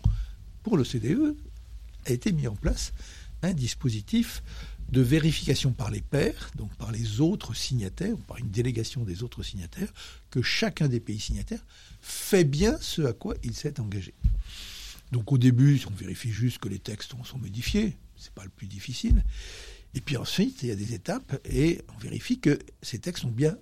Pour 0.62 0.76
l'OCDE, 0.76 1.36
a 2.06 2.12
été 2.12 2.32
mis 2.32 2.46
en 2.46 2.56
place 2.56 2.92
un 3.42 3.52
dispositif 3.52 4.42
de 4.90 5.00
vérification 5.00 5.72
par 5.72 5.90
les 5.90 6.00
pairs, 6.00 6.50
donc 6.56 6.74
par 6.76 6.92
les 6.92 7.20
autres 7.20 7.54
signataires, 7.54 8.14
ou 8.14 8.22
par 8.22 8.38
une 8.38 8.50
délégation 8.50 9.02
des 9.02 9.22
autres 9.22 9.42
signataires, 9.42 9.92
que 10.30 10.42
chacun 10.42 10.88
des 10.88 11.00
pays 11.00 11.18
signataires 11.18 11.64
fait 12.00 12.44
bien 12.44 12.76
ce 12.80 13.02
à 13.02 13.12
quoi 13.12 13.34
il 13.42 13.54
s'est 13.54 13.80
engagé. 13.80 14.14
Donc 15.12 15.32
au 15.32 15.38
début, 15.38 15.80
on 15.88 15.94
vérifie 15.94 16.30
juste 16.30 16.58
que 16.58 16.68
les 16.68 16.78
textes 16.78 17.14
sont 17.24 17.38
modifiés, 17.38 17.96
c'est 18.16 18.32
pas 18.32 18.44
le 18.44 18.50
plus 18.50 18.66
difficile. 18.66 19.24
Et 19.94 20.00
puis 20.00 20.16
ensuite, 20.16 20.62
il 20.62 20.68
y 20.68 20.72
a 20.72 20.76
des 20.76 20.94
étapes 20.94 21.40
et 21.44 21.82
on 21.94 21.98
vérifie 21.98 22.38
que 22.38 22.58
ces 22.82 22.98
textes 22.98 23.22
sont 23.22 23.30
bien 23.30 23.56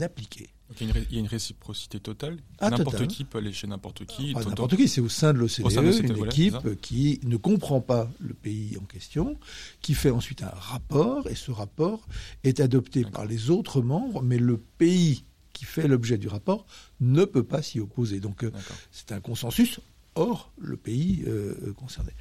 appliqués 0.00 0.50
il 0.80 0.88
y, 1.10 1.16
a 1.16 1.20
une 1.20 1.26
réciprocité 1.26 1.98
totale. 2.00 2.38
Ah, 2.58 2.70
n'importe 2.70 3.06
qui 3.08 3.24
peut 3.24 3.38
aller 3.38 3.52
chez 3.52 3.66
n'importe 3.66 4.04
qui. 4.06 4.34
Ah, 4.36 4.44
n'importe 4.44 4.76
qui, 4.76 4.88
c'est 4.88 5.00
au 5.00 5.08
sein 5.08 5.32
de 5.32 5.38
l'OCDE, 5.38 6.04
une 6.04 6.26
équipe 6.26 6.80
qui 6.80 7.20
ne 7.24 7.36
comprend 7.36 7.80
pas 7.80 8.10
le 8.20 8.34
pays 8.34 8.76
en 8.80 8.84
question, 8.84 9.36
qui 9.80 9.94
fait 9.94 10.10
ensuite 10.10 10.42
un 10.42 10.52
rapport, 10.54 11.28
et 11.28 11.34
ce 11.34 11.50
rapport 11.50 12.06
est 12.44 12.60
adopté 12.60 13.04
par 13.04 13.24
les 13.24 13.50
autres 13.50 13.82
membres, 13.82 14.22
mais 14.22 14.38
le 14.38 14.58
pays 14.78 15.24
qui 15.52 15.64
fait 15.64 15.88
l'objet 15.88 16.18
du 16.18 16.28
rapport 16.28 16.64
ne 17.00 17.24
peut 17.24 17.42
pas 17.42 17.62
s'y 17.62 17.80
opposer. 17.80 18.20
Donc 18.20 18.44
euh, 18.44 18.52
c'est 18.92 19.12
un 19.12 19.20
consensus 19.20 19.80
hors 20.14 20.50
le 20.58 20.76
pays 20.76 21.24
euh, 21.26 21.54
euh, 21.66 21.72
concerné. 21.72 22.12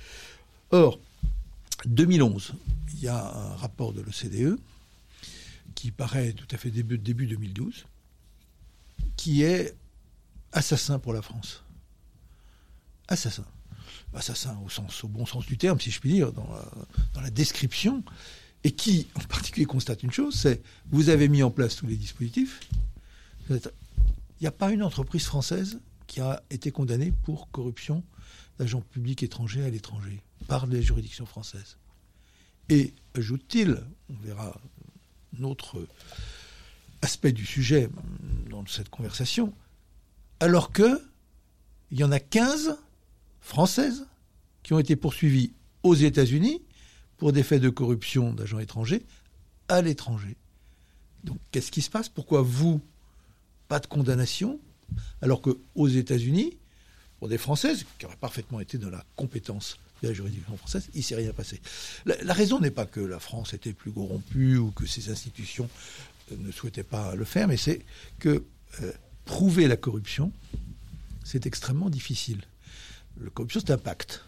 Or, 0.72 1.00
2011, 1.86 2.54
il 2.94 3.04
y 3.04 3.08
a 3.08 3.34
un 3.34 3.56
rapport 3.56 3.94
de 3.94 4.02
l'OCDE 4.02 4.60
qui 5.76 5.92
paraît 5.92 6.34
tout 6.34 6.48
à 6.52 6.58
fait 6.58 6.70
début, 6.70 6.98
début 6.98 7.28
2012 7.28 7.86
qui 9.16 9.44
est 9.44 9.76
assassin 10.52 11.00
pour 11.00 11.14
la 11.14 11.22
France. 11.22 11.64
Assassin. 13.08 13.46
Assassin 14.14 14.58
au, 14.66 14.70
sens, 14.70 15.04
au 15.04 15.08
bon 15.08 15.26
sens 15.26 15.46
du 15.46 15.58
terme, 15.58 15.80
si 15.80 15.92
je 15.92 16.00
puis 16.00 16.12
dire, 16.12 16.32
dans 16.32 16.48
la, 17.22 17.30
description, 17.30 18.04
et 18.64 18.72
qui 18.72 19.08
en 19.16 19.20
particulier 19.22 19.66
constate 19.66 20.04
une 20.04 20.12
chose, 20.12 20.36
c'est 20.36 20.62
vous 20.90 21.10
avez 21.10 21.30
mis 21.30 21.44
en 21.44 21.52
place 21.52 21.76
tous 21.76 21.88
les 21.88 21.96
dispositifs, 21.96 22.60
il 23.50 23.60
n'y 24.42 24.48
a 24.48 24.52
pas 24.52 24.72
une 24.72 24.84
entreprise 24.84 25.26
française 25.26 25.80
qui 26.08 26.22
a 26.22 26.42
été 26.50 26.72
condamnée 26.72 27.14
pour 27.24 27.50
corruption 27.52 28.04
d'agents 28.58 28.82
publics 28.82 29.24
étrangers 29.24 29.64
à 29.64 29.70
l'étranger 29.70 30.22
par 30.48 30.66
les 30.66 30.82
juridictions 30.82 31.26
françaises. 31.26 31.78
Et, 32.70 32.94
ajoute-t-il, 33.16 33.82
on 34.10 34.16
verra 34.24 34.60
notre 35.38 35.88
aspect 37.02 37.32
du 37.32 37.46
sujet 37.46 37.90
dans 38.50 38.66
cette 38.66 38.90
conversation, 38.90 39.54
alors 40.40 40.72
que 40.72 41.02
il 41.92 42.00
y 42.00 42.04
en 42.04 42.12
a 42.12 42.20
15 42.20 42.78
françaises 43.42 44.06
qui 44.64 44.74
ont 44.74 44.80
été 44.80 44.96
poursuivies 44.96 45.54
aux 45.84 45.96
États-Unis 45.96 46.62
pour 47.18 47.34
des 47.34 47.44
faits 47.44 47.62
de 47.62 47.70
corruption 47.70 48.34
d'agents 48.34 48.60
étrangers 48.60 49.04
à 49.68 49.82
l'étranger. 49.82 50.36
Donc 51.24 51.40
qu'est-ce 51.52 51.72
qui 51.72 51.82
se 51.82 51.90
passe? 51.90 52.10
Pourquoi 52.10 52.42
vous, 52.42 52.82
pas 53.68 53.80
de 53.80 53.88
condamnation, 53.88 54.60
alors 55.22 55.42
qu'aux 55.42 55.88
États-Unis, 55.88 56.58
pour 57.20 57.28
des 57.28 57.38
Françaises, 57.38 57.86
qui 57.98 58.06
auraient 58.06 58.16
parfaitement 58.16 58.60
été 58.60 58.78
dans 58.78 58.90
la 58.90 59.04
compétence 59.16 59.78
de 60.02 60.08
la 60.08 60.14
juridiction 60.14 60.56
française, 60.56 60.90
il 60.94 61.00
ne 61.00 61.04
s'est 61.04 61.16
rien 61.16 61.34
passé. 61.34 61.60
La, 62.06 62.16
la 62.24 62.34
raison 62.34 62.60
n'est 62.60 62.72
pas 62.72 62.86
que 62.86 63.02
la 63.02 63.20
France 63.20 63.54
était 63.54 63.74
plus 63.74 63.92
corrompue 63.92 64.58
ou 64.58 64.72
que 64.72 64.86
ses 64.86 65.12
institutions 65.12 65.70
ne 66.38 66.52
souhaitait 66.52 66.84
pas 66.84 67.16
le 67.16 67.26
faire, 67.26 67.48
mais 67.48 67.58
c'est 67.58 67.86
que 68.20 68.44
euh, 68.82 68.92
prouver 69.26 69.68
la 69.68 69.78
corruption, 69.78 70.32
c'est 71.24 71.46
extrêmement 71.46 71.90
difficile. 71.90 72.42
La 73.22 73.30
corruption, 73.30 73.62
c'est 73.66 73.72
un 73.72 73.78
pacte 73.78 74.24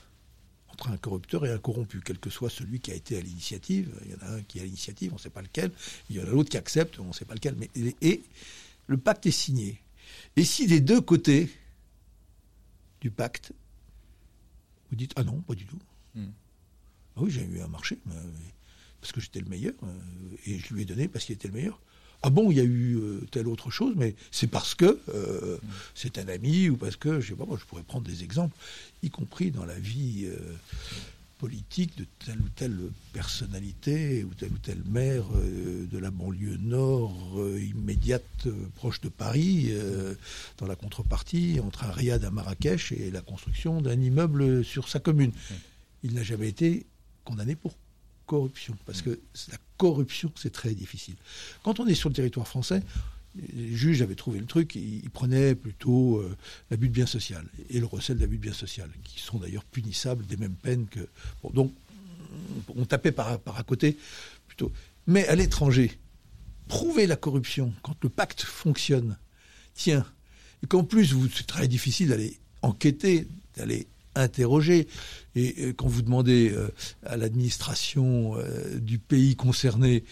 entre 0.70 0.90
un 0.90 0.98
corrupteur 0.98 1.46
et 1.46 1.52
un 1.52 1.58
corrompu, 1.58 2.02
quel 2.04 2.18
que 2.18 2.30
soit 2.30 2.50
celui 2.50 2.80
qui 2.80 2.92
a 2.92 2.96
été 2.96 3.18
à 3.18 3.22
l'initiative. 3.22 3.92
Il 4.06 4.12
y 4.12 4.16
en 4.16 4.28
a 4.28 4.38
un 4.38 4.42
qui 4.42 4.58
est 4.58 4.62
à 4.62 4.66
l'initiative, 4.66 5.12
on 5.12 5.16
ne 5.16 5.20
sait 5.20 5.30
pas 5.30 5.42
lequel. 5.42 5.72
Il 6.10 6.16
y 6.16 6.20
en 6.20 6.24
a 6.24 6.30
l'autre 6.30 6.50
qui 6.50 6.58
accepte, 6.58 7.00
on 7.00 7.06
ne 7.06 7.14
sait 7.14 7.26
pas 7.26 7.36
lequel. 7.36 7.56
Mais, 7.58 7.70
et 8.02 8.24
le 8.88 8.98
pacte 8.98 9.26
est 9.26 9.32
signé. 9.32 9.82
Et 10.36 10.44
si 10.44 10.68
des 10.68 10.82
deux 10.82 11.02
côtés 11.02 11.50
du 13.02 13.12
pacte, 13.12 13.54
vous 14.90 14.96
dites 14.96 15.14
ah 15.16 15.24
non, 15.24 15.42
pas 15.42 15.56
du 15.56 15.66
tout. 15.66 15.80
Hmm. 16.16 16.32
Ah 17.16 17.22
oui, 17.22 17.32
j'ai 17.32 17.44
eu 17.44 17.62
un 17.62 17.68
marché 17.68 17.98
parce 19.02 19.12
que 19.12 19.20
j'étais 19.20 19.40
le 19.40 19.50
meilleur 19.50 19.74
euh, 19.84 20.38
et 20.46 20.60
je 20.60 20.74
lui 20.74 20.84
ai 20.84 20.86
donné 20.86 21.08
parce 21.08 21.26
qu'il 21.26 21.36
était 21.36 21.48
le 21.48 21.54
meilleur. 21.56 21.82
Ah 22.24 22.30
bon, 22.30 22.52
il 22.52 22.58
y 22.58 22.60
a 22.60 22.64
eu 22.64 22.98
euh, 22.98 23.22
telle 23.32 23.48
autre 23.48 23.72
chose, 23.72 23.94
mais 23.98 24.16
c'est 24.30 24.48
parce 24.48 24.76
que 24.76 25.00
euh, 25.10 25.58
c'est 25.96 26.18
un 26.20 26.28
ami 26.28 26.70
ou 26.70 26.78
parce 26.78 26.96
que 26.96 27.20
je 27.20 27.30
sais 27.30 27.36
pas, 27.36 27.46
moi 27.46 27.58
je 27.60 27.66
pourrais 27.66 27.84
prendre 27.84 28.06
des 28.06 28.24
exemples, 28.24 28.56
y 29.02 29.10
compris 29.10 29.52
dans 29.52 29.66
la 29.66 29.80
vie 29.80 30.28
politique 31.42 31.98
de 31.98 32.06
telle 32.24 32.40
ou 32.40 32.50
telle 32.56 32.78
personnalité 33.14 34.24
ou 34.24 34.32
tel 34.36 34.52
ou 34.52 34.58
tel 34.60 34.78
maire 34.86 35.24
euh, 35.36 35.88
de 35.92 35.98
la 35.98 36.12
banlieue 36.12 36.58
nord 36.62 37.18
euh, 37.38 37.60
immédiate 37.60 38.46
euh, 38.46 38.54
proche 38.76 39.02
de 39.02 39.10
Paris 39.10 39.74
dans 40.60 40.68
la 40.68 40.76
contrepartie 40.76 41.60
entre 41.64 41.84
un 41.86 41.92
riad 41.92 42.24
à 42.24 42.30
Marrakech 42.30 42.92
et 42.92 43.10
la 43.10 43.22
construction 43.22 43.82
d'un 43.82 44.00
immeuble 44.00 44.64
sur 44.64 44.88
sa 44.88 45.00
commune. 45.00 45.32
Il 46.04 46.14
n'a 46.14 46.22
jamais 46.22 46.50
été 46.50 46.86
condamné 47.26 47.56
pour 47.56 47.74
corruption 48.32 48.78
parce 48.86 49.02
que 49.02 49.20
la 49.52 49.58
corruption 49.76 50.32
c'est 50.36 50.54
très 50.54 50.74
difficile. 50.74 51.16
Quand 51.64 51.82
on 51.82 51.88
est 51.88 51.96
sur 51.96 52.08
le 52.08 52.16
territoire 52.16 52.48
français, 52.48 52.82
les 53.36 53.76
juges 53.76 54.02
avaient 54.02 54.16
trouvé 54.16 54.40
le 54.40 54.46
truc, 54.46 54.76
ils, 54.76 55.10
prenaient 55.10 55.54
plutôt 55.54 56.20
euh, 56.20 56.38
l'abus 56.70 56.88
de 56.88 56.94
bien 56.94 57.06
social 57.06 57.46
et 57.70 57.80
le 57.82 57.86
recel 57.86 58.18
d'abus 58.18 58.38
de 58.38 58.44
bien 58.44 58.54
social, 58.54 58.90
qui 59.04 59.20
sont 59.20 59.38
d'ailleurs 59.38 59.66
punissables 59.66 60.26
des 60.28 60.38
mêmes 60.38 60.56
peines 60.56 60.88
que. 60.88 61.02
donc, 61.54 61.74
on 62.74 62.86
tapait 62.86 63.12
par, 63.12 63.40
à 63.46 63.64
côté 63.64 63.98
plutôt. 64.48 64.72
Mais 65.08 65.28
à 65.28 65.36
l'étranger, 65.36 66.00
prouver 66.70 67.08
la 67.08 67.18
corruption 67.18 67.74
quand 67.84 67.98
le 68.02 68.10
pacte 68.10 68.44
fonctionne, 68.44 69.18
tiens, 69.74 70.06
et 70.64 70.68
qu'en 70.68 70.86
plus, 70.86 71.14
c'est 71.36 71.48
très 71.48 71.68
difficile 71.68 72.10
d'aller 72.10 72.40
enquêter, 72.62 73.28
d'aller 73.58 73.88
interroger. 74.16 74.88
Et, 75.36 75.74
quand 75.74 75.88
vous 75.88 76.02
demandez 76.02 76.52
euh, 76.52 76.70
à 77.06 77.18
l'administration 77.18 78.36
euh, 78.38 78.80
du 78.80 79.00
pays 79.00 79.36
concerné 79.36 80.04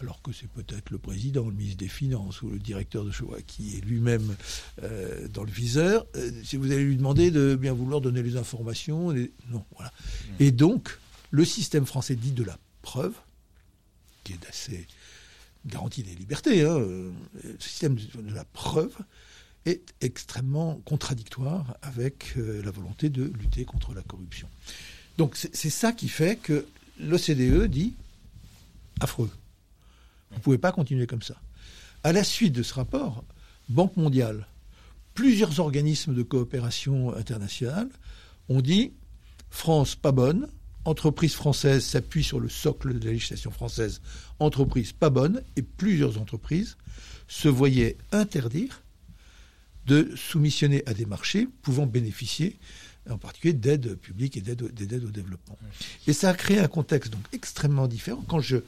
alors 0.00 0.22
que 0.22 0.30
c'est 0.32 0.48
peut-être 0.48 0.90
le 0.90 0.98
président, 0.98 1.48
le 1.48 1.54
ministre 1.54 1.78
des 1.78 1.88
Finances 1.88 2.42
ou 2.42 2.50
le 2.50 2.60
directeur 2.60 3.04
de 3.04 3.10
choix 3.10 3.38
qui 3.44 3.76
est 3.76 3.80
lui-même 3.80 4.36
euh, 4.84 5.26
dans 5.26 5.42
le 5.42 5.50
viseur, 5.50 6.06
si 6.44 6.56
vous 6.56 6.70
allez 6.70 6.84
lui 6.84 6.96
demander 6.96 7.32
de 7.32 7.56
bien 7.56 7.72
vouloir 7.72 8.00
donner 8.00 8.22
les 8.22 8.36
informations, 8.36 9.12
non, 9.50 9.64
voilà. 9.74 9.90
Mmh. 9.90 10.32
Et 10.38 10.52
donc, 10.52 10.96
le 11.32 11.44
système 11.44 11.84
français 11.84 12.14
dit 12.14 12.30
de 12.30 12.44
la 12.44 12.56
preuve, 12.82 13.14
qui 14.22 14.34
est 14.34 14.48
assez 14.48 14.86
garantie 15.66 16.04
des 16.04 16.14
libertés, 16.14 16.62
hein, 16.62 16.78
le 16.78 17.12
système 17.58 17.96
de 17.96 18.34
la 18.34 18.44
preuve 18.44 18.94
est 19.68 19.94
extrêmement 20.00 20.80
contradictoire 20.84 21.76
avec 21.82 22.34
la 22.36 22.70
volonté 22.70 23.10
de 23.10 23.24
lutter 23.24 23.64
contre 23.64 23.94
la 23.94 24.02
corruption. 24.02 24.48
Donc 25.16 25.36
c'est 25.36 25.70
ça 25.70 25.92
qui 25.92 26.08
fait 26.08 26.36
que 26.36 26.66
l'OCDE 27.00 27.64
dit 27.66 27.94
affreux. 29.00 29.30
Vous 30.30 30.36
ne 30.36 30.42
pouvez 30.42 30.58
pas 30.58 30.72
continuer 30.72 31.06
comme 31.06 31.22
ça. 31.22 31.36
À 32.04 32.12
la 32.12 32.24
suite 32.24 32.52
de 32.52 32.62
ce 32.62 32.74
rapport, 32.74 33.24
Banque 33.68 33.98
mondiale, 33.98 34.46
plusieurs 35.12 35.60
organismes 35.60 36.14
de 36.14 36.22
coopération 36.22 37.14
internationale 37.14 37.90
ont 38.48 38.62
dit 38.62 38.92
France 39.50 39.94
pas 39.94 40.12
bonne, 40.12 40.48
entreprise 40.86 41.34
française 41.34 41.84
s'appuie 41.84 42.24
sur 42.24 42.40
le 42.40 42.48
socle 42.48 42.98
de 42.98 43.04
la 43.04 43.12
législation 43.12 43.50
française, 43.50 44.00
entreprise 44.38 44.92
pas 44.92 45.10
bonne, 45.10 45.42
et 45.56 45.62
plusieurs 45.62 46.18
entreprises 46.18 46.78
se 47.26 47.48
voyaient 47.48 47.98
interdire 48.10 48.82
de 49.88 50.14
soumissionner 50.14 50.82
à 50.86 50.94
des 50.94 51.06
marchés 51.06 51.48
pouvant 51.62 51.86
bénéficier 51.86 52.56
en 53.10 53.16
particulier 53.18 53.54
d'aide 53.54 53.96
publique 53.96 54.36
et 54.36 54.40
d'aide 54.42 54.62
au 54.62 55.10
développement. 55.10 55.58
Et 56.06 56.12
ça 56.12 56.28
a 56.30 56.34
créé 56.34 56.58
un 56.58 56.68
contexte 56.68 57.10
donc 57.10 57.22
extrêmement 57.32 57.88
différent. 57.88 58.22
Quand 58.28 58.40
je 58.40 58.58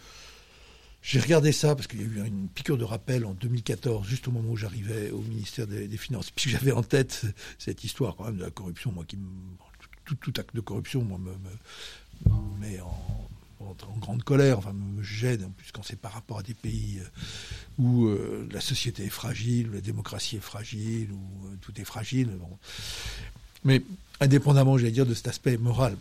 j'ai 1.02 1.18
regardé 1.18 1.52
ça 1.52 1.74
parce 1.74 1.86
qu'il 1.86 2.00
y 2.00 2.04
a 2.04 2.06
eu 2.06 2.26
une 2.26 2.48
piqûre 2.48 2.76
de 2.76 2.84
rappel 2.84 3.24
en 3.24 3.32
2014, 3.32 4.06
juste 4.06 4.28
au 4.28 4.32
moment 4.32 4.50
où 4.50 4.56
j'arrivais 4.56 5.10
au 5.10 5.20
ministère 5.20 5.66
des, 5.66 5.88
Finances. 5.96 6.30
Puis 6.30 6.50
j'avais 6.50 6.72
en 6.72 6.82
tête 6.82 7.24
cette 7.58 7.84
histoire 7.84 8.16
quand 8.16 8.24
même 8.26 8.36
de 8.36 8.42
la 8.42 8.50
corruption, 8.50 8.92
moi 8.92 9.04
qui 9.06 9.18
tout, 10.04 10.32
acte 10.36 10.54
de 10.54 10.60
corruption, 10.60 11.02
moi 11.02 11.18
me, 11.18 11.32
met 12.60 12.80
en, 12.80 13.29
grande 14.00 14.22
colère, 14.22 14.58
enfin 14.58 14.72
me 14.72 15.02
gêne, 15.02 15.44
en 15.44 15.50
plus 15.50 15.70
quand 15.72 15.82
c'est 15.82 15.96
par 15.96 16.12
rapport 16.12 16.38
à 16.38 16.42
des 16.42 16.54
pays 16.54 16.98
euh, 17.00 17.08
où 17.78 18.06
euh, 18.06 18.48
la 18.52 18.60
société 18.60 19.04
est 19.04 19.10
fragile, 19.10 19.68
où 19.70 19.72
la 19.72 19.80
démocratie 19.80 20.36
est 20.36 20.40
fragile, 20.40 21.12
où 21.12 21.46
euh, 21.46 21.56
tout 21.60 21.78
est 21.80 21.84
fragile. 21.84 22.30
Mais 23.64 23.82
indépendamment, 24.20 24.78
j'allais 24.78 24.92
dire, 24.92 25.06
de 25.06 25.14
cet 25.14 25.28
aspect 25.28 25.56
moral, 25.58 25.96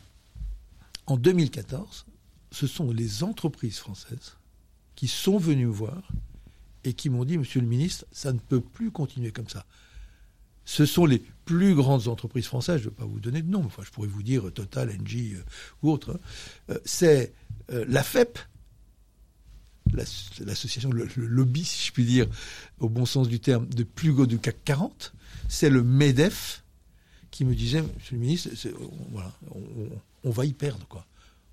en 1.05 1.17
2014, 1.17 2.05
ce 2.51 2.67
sont 2.67 2.91
les 2.91 3.23
entreprises 3.23 3.77
françaises 3.77 4.35
qui 4.95 5.07
sont 5.07 5.37
venus 5.37 5.67
me 5.67 5.71
voir 5.71 6.09
et 6.83 6.93
qui 6.93 7.09
m'ont 7.09 7.25
dit, 7.25 7.37
Monsieur 7.37 7.61
le 7.61 7.67
ministre, 7.67 8.05
ça 8.11 8.31
ne 8.33 8.39
peut 8.39 8.61
plus 8.61 8.91
continuer 8.91 9.31
comme 9.31 9.49
ça. 9.49 9.65
Ce 10.65 10.85
sont 10.85 11.05
les 11.05 11.21
plus 11.45 11.73
grandes 11.73 12.07
entreprises 12.07 12.45
françaises, 12.45 12.81
je 12.81 12.85
ne 12.85 12.89
vais 12.91 12.95
pas 12.95 13.05
vous 13.05 13.19
donner 13.19 13.41
de 13.41 13.49
nom, 13.49 13.63
enfin, 13.65 13.81
je 13.83 13.89
pourrais 13.91 14.07
vous 14.07 14.21
dire 14.21 14.51
Total, 14.53 14.95
Engie 15.01 15.33
ou 15.81 15.91
autre. 15.91 16.19
Hein. 16.69 16.75
C'est 16.85 17.33
euh, 17.71 17.85
la 17.87 18.03
FEP, 18.03 18.39
l'association, 19.93 20.91
le, 20.91 21.07
lobby, 21.15 21.65
si 21.65 21.87
je 21.87 21.91
puis 21.91 22.05
dire, 22.05 22.27
au 22.79 22.89
bon 22.89 23.05
sens 23.05 23.27
du 23.27 23.39
terme, 23.39 23.67
de 23.67 23.83
plus 23.83 24.13
gros 24.13 24.25
du 24.25 24.39
CAC 24.39 24.63
40. 24.63 25.13
C'est 25.47 25.69
le 25.69 25.83
MEDEF 25.83 26.63
qui 27.31 27.45
me 27.45 27.55
disait, 27.55 27.81
Monsieur 27.81 28.15
le 28.15 28.19
ministre, 28.19 28.49
on, 30.23 30.29
va 30.29 30.45
y 30.45 30.53
perdre, 30.53 30.85
quoi. 30.87 31.05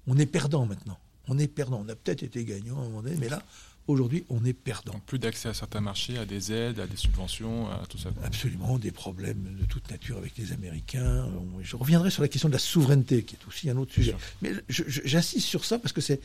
On 0.07 0.19
est 0.19 0.27
perdant 0.27 0.67
maintenant 0.67 0.99
on 1.29 1.39
est 1.39 1.49
perdant. 1.49 1.83
On 1.85 1.89
a 1.89 1.95
peut-être 1.95 2.23
été 2.23 2.45
gagnant 2.45 2.79
à 2.79 2.81
un 2.81 2.85
moment 2.85 3.03
donné, 3.03 3.17
mais 3.19 3.29
là, 3.29 3.43
aujourd'hui, 3.89 4.25
on 4.29 4.45
est 4.45 4.53
perdant. 4.53 5.01
plus 5.07 5.19
d'accès 5.19 5.49
à 5.49 5.55
certains 5.55 5.81
marchés, 5.81 6.19
à 6.19 6.25
des 6.25 6.53
aides, 6.53 6.81
à 6.81 6.87
des 6.87 6.97
subventions, 6.97 7.69
à 7.69 7.87
tout 7.89 7.99
ça. 7.99 8.11
Absolument, 8.25 8.79
des 8.79 8.91
problèmes 8.91 9.57
de 9.59 9.65
toute 9.65 9.91
nature 9.91 10.19
avec 10.19 10.37
les 10.37 10.53
Américains. 10.53 11.29
Je 11.63 11.77
reviendrai 11.77 12.11
sur 12.11 12.23
la 12.23 12.29
question 12.29 12.49
de 12.49 12.55
la 12.55 12.59
souveraineté, 12.59 13.23
qui 13.23 13.37
est 13.37 13.47
aussi 13.47 13.71
un 13.71 13.77
autre 13.77 13.93
sujet. 13.93 14.15
Mais 14.43 14.53
j'insiste 14.69 15.47
sur 15.47 15.65
ça 15.65 15.79
parce 15.79 15.93
que 15.93 16.01
c'est 16.01 16.21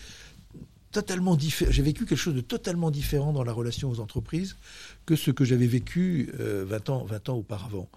totalement 0.92 1.36
différent. 1.36 1.72
J'ai 1.72 1.82
vécu 1.82 2.06
quelque 2.06 2.18
chose 2.18 2.36
de 2.36 2.42
totalement 2.42 2.92
différent 2.92 3.32
dans 3.34 3.44
la 3.44 3.54
relation 3.54 3.90
aux 3.90 4.00
entreprises 4.00 4.58
que 5.06 5.16
ce 5.16 5.32
que 5.32 5.46
j'avais 5.46 5.68
vécu 5.68 6.32
20, 6.34 6.40
euh, 6.40 6.94
ans, 6.94 7.06
20 7.06 7.30
ans 7.30 7.36
auparavant. 7.36 7.90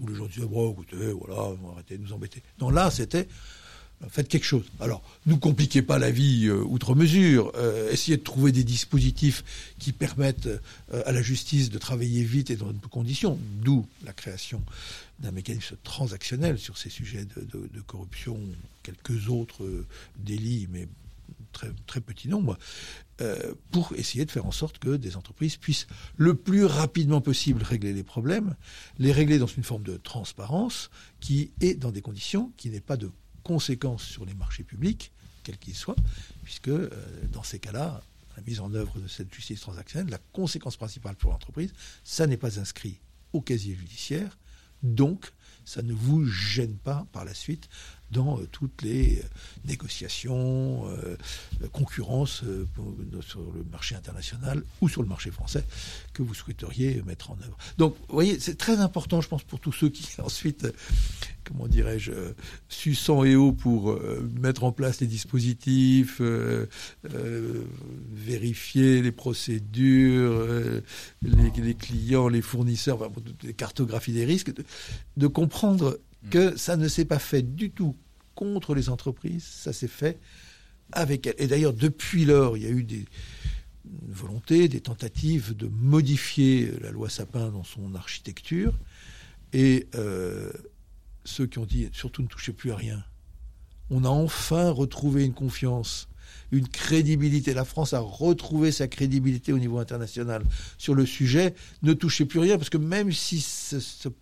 Où 0.00 0.06
les 0.06 0.14
gens 0.14 0.26
disaient, 0.26 0.46
bon, 0.46 0.72
écoutez, 0.72 1.12
voilà, 1.12 1.56
arrêtez 1.72 1.96
de 1.96 2.02
nous 2.02 2.12
embêter. 2.12 2.42
Non, 2.60 2.70
là, 2.70 2.90
c'était, 2.90 3.28
faites 4.08 4.28
quelque 4.28 4.44
chose. 4.44 4.64
Alors, 4.80 5.02
ne 5.26 5.34
compliquez 5.34 5.82
pas 5.82 5.98
la 5.98 6.10
vie 6.10 6.46
euh, 6.46 6.62
outre 6.62 6.94
mesure. 6.94 7.52
Euh, 7.56 7.90
essayez 7.90 8.16
de 8.16 8.22
trouver 8.22 8.52
des 8.52 8.64
dispositifs 8.64 9.44
qui 9.78 9.92
permettent 9.92 10.46
euh, 10.46 11.02
à 11.04 11.12
la 11.12 11.22
justice 11.22 11.70
de 11.70 11.78
travailler 11.78 12.24
vite 12.24 12.50
et 12.50 12.56
dans 12.56 12.68
de 12.68 12.72
bonnes 12.72 12.90
conditions. 12.90 13.38
D'où 13.62 13.86
la 14.04 14.12
création 14.12 14.62
d'un 15.18 15.32
mécanisme 15.32 15.76
transactionnel 15.82 16.58
sur 16.58 16.78
ces 16.78 16.88
sujets 16.88 17.26
de, 17.26 17.80
corruption, 17.86 18.38
quelques 18.82 19.28
autres 19.28 19.84
délits, 20.18 20.66
mais 20.70 20.88
très, 21.52 21.68
très 21.86 22.00
petit 22.00 22.26
nombre, 22.28 22.58
pour 23.70 23.92
essayer 23.98 24.24
de 24.24 24.30
faire 24.30 24.46
en 24.46 24.50
sorte 24.50 24.78
que 24.78 24.96
des 24.96 25.16
entreprises 25.16 25.58
puissent 25.58 25.88
le 26.16 26.34
plus 26.34 26.64
rapidement 26.64 27.20
possible 27.20 27.62
régler 27.62 27.92
les 27.92 28.02
problèmes, 28.02 28.54
les 28.98 29.12
régler 29.12 29.38
dans 29.38 29.46
une 29.46 29.62
forme 29.62 29.82
de 29.82 29.98
transparence 29.98 30.90
qui 31.20 31.50
est 31.60 31.74
dans 31.74 31.90
des 31.90 32.00
conditions 32.00 32.50
qui 32.56 32.70
n'est 32.70 32.80
pas 32.80 32.96
de 32.96 33.10
conséquences 33.42 34.04
sur 34.04 34.24
les 34.24 34.34
marchés 34.34 34.64
publics, 34.64 35.12
quels 35.42 35.58
qu'ils 35.58 35.74
soient, 35.74 35.96
puisque 36.42 36.68
euh, 36.68 36.90
dans 37.32 37.42
ces 37.42 37.58
cas-là, 37.58 38.02
la 38.36 38.42
mise 38.42 38.60
en 38.60 38.72
œuvre 38.74 38.98
de 39.00 39.08
cette 39.08 39.32
justice 39.34 39.60
transactionnelle, 39.60 40.10
la 40.10 40.20
conséquence 40.32 40.76
principale 40.76 41.16
pour 41.16 41.30
l'entreprise, 41.32 41.72
ça 42.04 42.26
n'est 42.26 42.36
pas 42.36 42.58
inscrit 42.58 43.00
au 43.32 43.40
casier 43.40 43.74
judiciaire, 43.74 44.38
donc 44.82 45.32
ça 45.64 45.82
ne 45.82 45.92
vous 45.92 46.26
gêne 46.26 46.76
pas 46.76 47.06
par 47.12 47.24
la 47.24 47.34
suite 47.34 47.68
dans 48.10 48.38
euh, 48.38 48.48
toutes 48.50 48.82
les 48.82 49.18
euh, 49.18 49.22
négociations, 49.64 50.86
euh, 50.88 51.16
concurrences 51.72 52.42
sur 53.20 53.40
le 53.40 53.64
marché 53.70 53.94
international 53.94 54.62
ou 54.80 54.88
sur 54.88 55.02
le 55.02 55.08
marché 55.08 55.30
français 55.30 55.64
que 56.12 56.22
vous 56.22 56.34
souhaiteriez 56.34 57.02
mettre 57.06 57.30
en 57.30 57.38
œuvre. 57.44 57.56
Donc, 57.78 57.94
vous 58.08 58.14
voyez, 58.14 58.40
c'est 58.40 58.56
très 58.56 58.78
important, 58.78 59.20
je 59.20 59.28
pense, 59.28 59.42
pour 59.42 59.60
tous 59.60 59.72
ceux 59.72 59.88
qui 59.88 60.08
ensuite, 60.20 60.66
comment 61.44 61.68
dirais-je, 61.68 62.12
su 62.68 62.94
sang 62.94 63.24
et 63.24 63.36
eau 63.36 63.52
pour 63.52 63.98
mettre 64.40 64.64
en 64.64 64.72
place 64.72 65.00
les 65.00 65.06
dispositifs, 65.06 66.20
vérifier 68.12 69.02
les 69.02 69.12
procédures, 69.12 70.46
les, 71.22 71.74
clients, 71.74 72.28
les 72.28 72.42
fournisseurs, 72.42 73.02
enfin, 73.02 73.10
cartographies 73.56 74.12
des 74.12 74.24
risques, 74.24 74.52
de 75.16 75.26
comprendre 75.26 75.98
que 76.28 76.56
ça 76.56 76.76
ne 76.76 76.88
s'est 76.88 77.04
pas 77.04 77.18
fait 77.18 77.42
du 77.42 77.70
tout 77.70 77.96
contre 78.34 78.74
les 78.74 78.88
entreprises, 78.88 79.44
ça 79.44 79.72
s'est 79.72 79.88
fait 79.88 80.18
avec 80.92 81.26
elles. 81.26 81.34
Et 81.38 81.46
d'ailleurs, 81.46 81.72
depuis 81.72 82.24
lors, 82.24 82.56
il 82.56 82.62
y 82.64 82.66
a 82.66 82.70
eu 82.70 82.84
des 82.84 83.06
volontés, 84.08 84.68
des 84.68 84.80
tentatives 84.80 85.56
de 85.56 85.66
modifier 85.66 86.72
la 86.80 86.90
loi 86.90 87.08
Sapin 87.08 87.50
dans 87.50 87.64
son 87.64 87.94
architecture. 87.94 88.78
Et 89.52 89.88
euh, 89.94 90.52
ceux 91.24 91.46
qui 91.46 91.58
ont 91.58 91.66
dit 91.66 91.88
surtout 91.92 92.22
ne 92.22 92.28
touchez 92.28 92.52
plus 92.52 92.72
à 92.72 92.76
rien, 92.76 93.02
on 93.88 94.04
a 94.04 94.08
enfin 94.08 94.70
retrouvé 94.70 95.24
une 95.24 95.34
confiance 95.34 96.09
une 96.52 96.68
crédibilité. 96.68 97.54
La 97.54 97.64
France 97.64 97.92
a 97.92 98.00
retrouvé 98.00 98.72
sa 98.72 98.88
crédibilité 98.88 99.52
au 99.52 99.58
niveau 99.58 99.78
international 99.78 100.42
sur 100.78 100.94
le 100.94 101.06
sujet. 101.06 101.54
Ne 101.82 101.92
touchez 101.92 102.24
plus 102.24 102.40
rien, 102.40 102.58
parce 102.58 102.70
que 102.70 102.78
même 102.78 103.12
si 103.12 103.40
ça, 103.40 103.78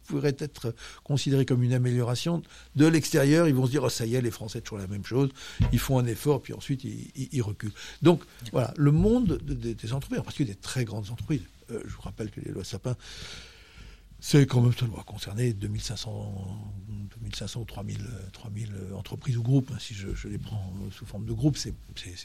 pourrait 0.07 0.37
être 0.39 0.75
considéré 1.05 1.45
comme 1.45 1.63
une 1.63 1.73
amélioration, 1.73 2.43
de 2.77 2.87
l'extérieur, 2.87 3.49
ils 3.49 3.55
vont 3.55 3.67
se 3.67 3.71
dire, 3.71 3.83
oh, 3.85 3.89
ça 3.89 4.07
y 4.07 4.15
est, 4.15 4.23
les 4.23 4.31
Français, 4.31 4.61
toujours 4.61 4.79
la 4.79 4.87
même 4.87 5.05
chose. 5.05 5.31
Ils 5.73 5.79
font 5.79 5.99
un 5.99 6.07
effort, 6.07 6.43
puis 6.43 6.53
ensuite, 6.53 6.85
ils, 6.85 7.43
reculent. 7.43 7.73
Donc, 8.03 8.23
voilà, 8.53 8.73
le 8.77 8.93
monde 8.93 9.39
des 9.43 9.93
entreprises, 9.93 10.21
en 10.21 10.25
particulier 10.25 10.53
des 10.53 10.61
très 10.61 10.85
grandes 10.85 11.11
entreprises, 11.11 11.43
euh, 11.71 11.81
je 11.85 11.95
vous 11.95 12.03
rappelle 12.03 12.31
que 12.31 12.41
les 12.41 12.53
lois 12.53 12.65
Sapin 12.65 12.97
c'est 14.21 14.47
quand 14.47 14.61
même, 14.61 14.73
ça 14.73 14.87
doit 14.87 15.05
concerner 15.05 15.53
2500, 15.53 16.35
2500 17.21 17.61
ou 17.61 17.65
3000, 17.65 17.99
3000 18.33 18.73
entreprises 18.97 19.37
ou 19.37 19.43
groupes. 19.43 19.71
Hein, 19.73 19.79
si 19.79 19.95
je, 19.95 20.29
les 20.29 20.39
prends 20.39 20.75
sous 20.91 21.07
forme 21.07 21.25
de 21.25 21.33
groupe, 21.33 21.57
c'est 21.57 21.75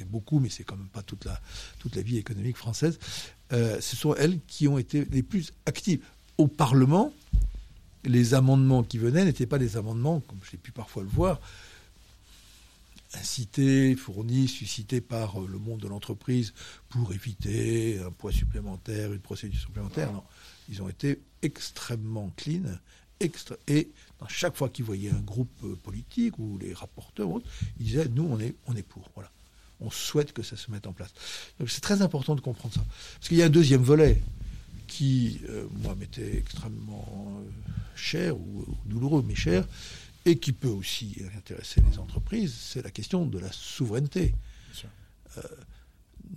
beaucoup, 0.10 0.40
mais 0.40 0.50
c'est 0.50 0.64
quand 0.64 0.76
même 0.76 0.88
pas 0.88 1.04
toute 1.04 1.26
la, 1.26 1.40
toute 1.80 1.96
la 1.96 2.02
vie 2.02 2.18
économique 2.18 2.58
française. 2.58 2.98
Euh, 3.52 3.80
ce 3.80 3.96
sont 3.96 4.16
elles 4.16 4.40
qui 4.48 4.68
ont 4.68 4.80
été 4.80 5.06
les 5.06 5.22
plus 5.22 5.54
actives. 5.68 6.04
Au 6.40 6.48
Parlement, 6.48 7.14
les 8.06 8.34
amendements 8.34 8.84
qui 8.84 8.98
venaient 8.98 9.26
n'étaient 9.26 9.46
pas 9.46 9.60
des 9.60 9.78
amendements, 9.78 10.20
comme 10.22 10.40
j'ai 10.50 10.58
pu 10.58 10.72
parfois 10.72 11.04
le 11.04 11.10
voir, 11.10 11.40
incités, 13.14 13.96
fournis, 13.96 14.48
suscités 14.48 15.00
par 15.00 15.40
le 15.40 15.60
monde 15.60 15.80
de 15.82 15.88
l'entreprise 15.88 16.56
pour 16.90 17.14
éviter 17.14 18.00
un 18.00 18.10
poids 18.10 18.32
supplémentaire, 18.32 19.14
une 19.14 19.20
procédure 19.20 19.62
supplémentaire. 19.62 20.12
Non 20.12 20.24
ils 20.70 20.82
ont 20.82 20.90
été 20.90 21.22
extrêmement 21.42 22.32
clean. 22.38 22.64
Extra 23.20 23.56
et 23.68 23.90
dans 24.20 24.28
chaque 24.28 24.56
fois 24.56 24.70
qu'ils 24.70 24.86
voyaient 24.86 25.12
un 25.12 25.22
groupe 25.22 25.52
euh, 25.64 25.76
politique 25.76 26.40
ou 26.40 26.58
les 26.58 26.74
rapporteurs 26.74 27.30
ou 27.30 27.36
autres, 27.36 27.50
ils 27.80 27.86
disaient 27.86 28.08
nous 28.10 28.24
on 28.24 28.40
est 28.40 28.56
on 28.66 28.76
est 28.76 28.84
pour 28.84 29.10
voilà. 29.14 29.32
On 29.80 29.92
souhaite 29.92 30.34
que 30.34 30.44
ça 30.44 30.58
se 30.58 30.72
mette 30.72 30.88
en 30.88 30.94
place. 30.94 31.14
Donc 31.60 31.70
c'est 31.70 31.82
très 31.82 32.02
important 32.02 32.36
de 32.36 32.42
comprendre 32.42 32.74
ça. 32.74 32.84
Parce 33.16 33.28
qu'il 33.30 33.38
y 33.38 33.44
a 33.44 33.46
un 33.46 33.50
deuxième 33.50 33.82
volet 33.82 34.22
qui 34.88 35.42
euh, 35.50 35.68
moi 35.84 35.96
m'était 35.96 36.38
extrêmement 36.38 37.40
euh, 37.40 37.50
cher 37.96 38.36
ou, 38.36 38.66
douloureux 38.86 39.24
mais 39.26 39.36
cher 39.36 39.66
et 40.26 40.38
qui 40.38 40.52
peut 40.52 40.68
aussi 40.68 41.18
intéresser 41.38 41.82
les 41.90 42.00
entreprises 42.00 42.54
c'est 42.54 42.82
la 42.82 42.92
question 42.92 43.26
de 43.26 43.40
la 43.40 43.52
souveraineté 43.52 44.34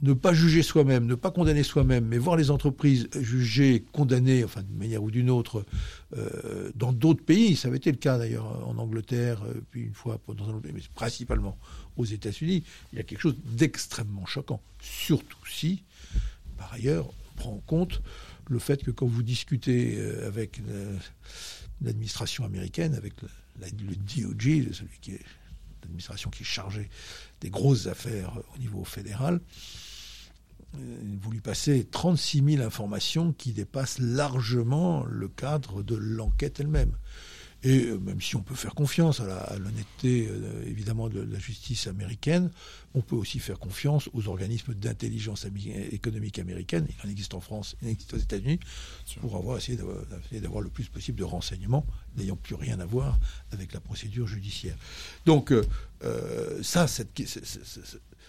ne 0.02 0.12
pas 0.12 0.34
juger 0.34 0.62
soi-même, 0.62 1.06
ne 1.06 1.14
pas 1.14 1.30
condamner 1.30 1.62
soi-même, 1.62 2.06
mais 2.06 2.18
voir 2.18 2.36
les 2.36 2.50
entreprises 2.50 3.08
juger, 3.18 3.84
condamner, 3.92 4.44
enfin 4.44 4.62
d'une 4.62 4.76
manière 4.76 5.02
ou 5.02 5.10
d'une 5.10 5.30
autre, 5.30 5.64
euh, 6.16 6.70
dans 6.74 6.92
d'autres 6.92 7.24
pays, 7.24 7.56
ça 7.56 7.68
avait 7.68 7.78
été 7.78 7.90
le 7.90 7.96
cas 7.96 8.18
d'ailleurs 8.18 8.68
en 8.68 8.76
Angleterre, 8.78 9.42
euh, 9.44 9.60
puis 9.70 9.82
une 9.82 9.94
fois 9.94 10.20
dans 10.28 10.48
un 10.48 10.54
autre 10.54 10.68
mais 10.72 10.80
principalement 10.94 11.56
aux 11.96 12.04
États-Unis, 12.04 12.62
il 12.92 12.96
y 12.96 13.00
a 13.00 13.04
quelque 13.04 13.20
chose 13.20 13.36
d'extrêmement 13.44 14.26
choquant. 14.26 14.60
Surtout 14.80 15.46
si, 15.48 15.82
par 16.58 16.72
ailleurs, 16.72 17.08
on 17.08 17.36
prend 17.36 17.52
en 17.52 17.62
compte 17.66 18.02
le 18.48 18.58
fait 18.58 18.82
que 18.84 18.90
quand 18.90 19.06
vous 19.06 19.22
discutez 19.22 19.96
euh, 19.98 20.26
avec 20.26 20.60
l'administration 21.80 22.44
américaine, 22.44 22.94
avec 22.94 23.14
le, 23.22 23.28
le 23.60 23.96
DOJ, 23.96 24.72
celui 24.72 24.98
qui 25.00 25.12
est 25.12 25.22
l'administration 25.86 26.30
qui 26.30 26.42
est 26.42 26.46
chargée 26.46 26.90
des 27.40 27.50
grosses 27.50 27.86
affaires 27.86 28.32
au 28.54 28.58
niveau 28.58 28.84
fédéral, 28.84 29.40
euh, 30.74 30.98
vous 31.20 31.30
lui 31.30 31.40
passez 31.40 31.86
36 31.90 32.56
000 32.56 32.66
informations 32.66 33.32
qui 33.32 33.52
dépassent 33.52 33.98
largement 33.98 35.04
le 35.04 35.28
cadre 35.28 35.82
de 35.82 35.94
l'enquête 35.94 36.60
elle-même. 36.60 36.96
Et 37.62 37.86
euh, 37.86 37.98
même 37.98 38.20
si 38.20 38.36
on 38.36 38.42
peut 38.42 38.54
faire 38.54 38.74
confiance 38.74 39.20
à 39.20 39.56
l'honnêteté, 39.58 40.28
euh, 40.30 40.64
évidemment, 40.66 41.08
de 41.08 41.20
la 41.20 41.38
justice 41.38 41.86
américaine, 41.86 42.50
on 42.94 43.00
peut 43.00 43.16
aussi 43.16 43.38
faire 43.38 43.58
confiance 43.58 44.08
aux 44.12 44.28
organismes 44.28 44.74
d'intelligence 44.74 45.46
économique 45.90 46.38
américaine. 46.38 46.86
Il 46.88 47.06
en 47.06 47.10
existe 47.10 47.34
en 47.34 47.40
France, 47.40 47.76
il 47.82 47.88
en 47.88 47.90
existe 47.90 48.14
aux 48.14 48.18
États-Unis, 48.18 48.60
pour 49.20 49.36
avoir 49.36 49.58
essayé 49.58 49.78
d'avoir 50.40 50.62
le 50.62 50.70
plus 50.70 50.88
possible 50.88 51.18
de 51.18 51.24
renseignements 51.24 51.86
n'ayant 52.16 52.36
plus 52.36 52.54
rien 52.54 52.80
à 52.80 52.86
voir 52.86 53.18
avec 53.52 53.72
la 53.72 53.80
procédure 53.80 54.26
judiciaire. 54.26 54.76
Donc, 55.26 55.52
ça, 56.62 56.86
cette, 56.86 57.20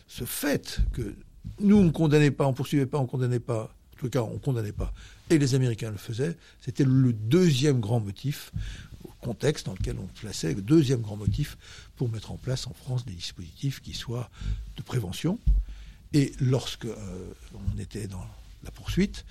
ce 0.07 0.23
fait 0.25 0.79
que 0.91 1.15
nous, 1.59 1.77
on 1.77 1.83
ne 1.83 1.91
condamnait 1.91 2.31
pas, 2.31 2.45
on 2.45 2.51
ne 2.51 2.55
poursuivait 2.55 2.85
pas, 2.85 2.97
on 2.97 3.03
ne 3.03 3.07
condamnait 3.07 3.39
pas. 3.39 3.73
En 3.93 3.99
tout 3.99 4.09
cas, 4.09 4.21
on 4.21 4.33
ne 4.33 4.39
condamnait 4.39 4.73
pas. 4.73 4.93
Et 5.29 5.39
les 5.39 5.55
Américains 5.55 5.91
le 5.91 5.97
faisaient. 5.97 6.37
C'était 6.61 6.83
le 6.83 7.13
deuxième 7.13 7.79
grand 7.79 7.99
motif, 7.99 8.51
contexte 9.21 9.65
dans 9.65 9.73
lequel 9.73 9.97
on 9.99 10.07
plaçait, 10.07 10.53
le 10.53 10.61
deuxième 10.61 11.01
grand 11.01 11.17
motif 11.17 11.57
pour 11.95 12.09
mettre 12.09 12.31
en 12.31 12.37
place 12.37 12.67
en 12.67 12.73
France 12.73 13.05
des 13.05 13.13
dispositifs 13.13 13.81
qui 13.81 13.93
soient 13.93 14.29
de 14.75 14.81
prévention. 14.81 15.39
Et 16.13 16.31
lorsque 16.39 16.85
euh, 16.85 17.33
on 17.53 17.79
était 17.79 18.07
dans 18.07 18.25
la 18.63 18.71
poursuite, 18.71 19.25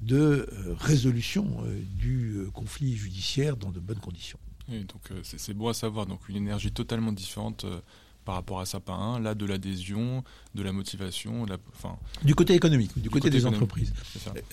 de 0.00 0.16
euh, 0.52 0.74
résolution 0.78 1.62
euh, 1.64 1.80
du 1.96 2.46
conflit 2.52 2.96
judiciaire 2.96 3.56
dans 3.56 3.70
de 3.70 3.78
bonnes 3.78 4.00
conditions. 4.00 4.38
donc 4.68 5.12
c'est 5.22 5.54
beau 5.54 5.68
à 5.68 5.74
savoir. 5.74 6.06
Donc 6.06 6.28
une 6.28 6.36
énergie 6.36 6.72
totalement 6.72 7.12
différente 7.12 7.66
par 8.24 8.36
rapport 8.36 8.60
à 8.60 8.66
Sapin 8.66 8.94
1, 8.94 9.20
là 9.20 9.34
de 9.34 9.46
l'adhésion, 9.46 10.22
de 10.54 10.62
la 10.62 10.72
motivation, 10.72 11.46
enfin, 11.74 11.96
du 12.24 12.34
côté 12.34 12.54
économique, 12.54 12.90
du, 12.96 13.10
côté, 13.10 13.30
des 13.30 13.46
entreprises. 13.46 13.92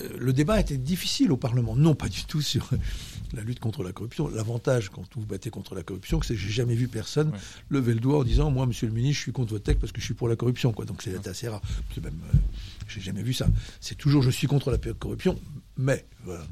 Euh, 0.00 0.08
le 0.18 0.32
débat 0.32 0.60
était 0.60 0.76
difficile 0.76 1.30
au 1.30 1.36
Parlement, 1.36 1.76
non 1.76 1.94
pas 1.94 2.08
du 2.08 2.24
tout 2.24 2.40
sur 2.40 2.68
la 3.32 3.42
lutte 3.42 3.60
contre 3.60 3.82
la 3.82 3.92
corruption. 3.92 4.28
L'avantage 4.28 4.88
quand 4.88 5.04
vous 5.16 5.26
battez 5.26 5.50
contre 5.50 5.74
la 5.74 5.82
corruption, 5.82 6.20
c'est 6.22 6.34
que 6.34 6.40
j'ai 6.40 6.50
jamais 6.50 6.74
vu 6.74 6.88
personne 6.88 7.32
lever 7.68 7.94
le 7.94 8.00
doigt 8.00 8.18
en 8.18 8.24
disant 8.24 8.50
moi, 8.50 8.66
Monsieur 8.66 8.86
le 8.86 8.92
Ministre, 8.92 9.18
je 9.18 9.22
suis 9.22 9.32
contre 9.32 9.52
votre 9.52 9.64
texte 9.64 9.80
parce 9.80 9.92
que 9.92 10.00
je 10.00 10.06
suis 10.06 10.14
pour 10.14 10.28
la 10.28 10.36
corruption, 10.36 10.72
quoi. 10.72 10.84
Donc 10.84 11.02
c'est 11.02 11.26
assez 11.26 11.48
rare. 11.48 11.62
Même, 12.02 12.14
euh, 12.34 12.38
j'ai 12.88 13.00
jamais 13.00 13.22
vu 13.22 13.32
ça. 13.32 13.46
C'est 13.80 13.96
toujours 13.96 14.22
je 14.22 14.30
suis 14.30 14.46
contre 14.46 14.70
la 14.70 14.78
corruption, 14.78 15.38
mais. 15.80 16.04
Voilà, 16.24 16.44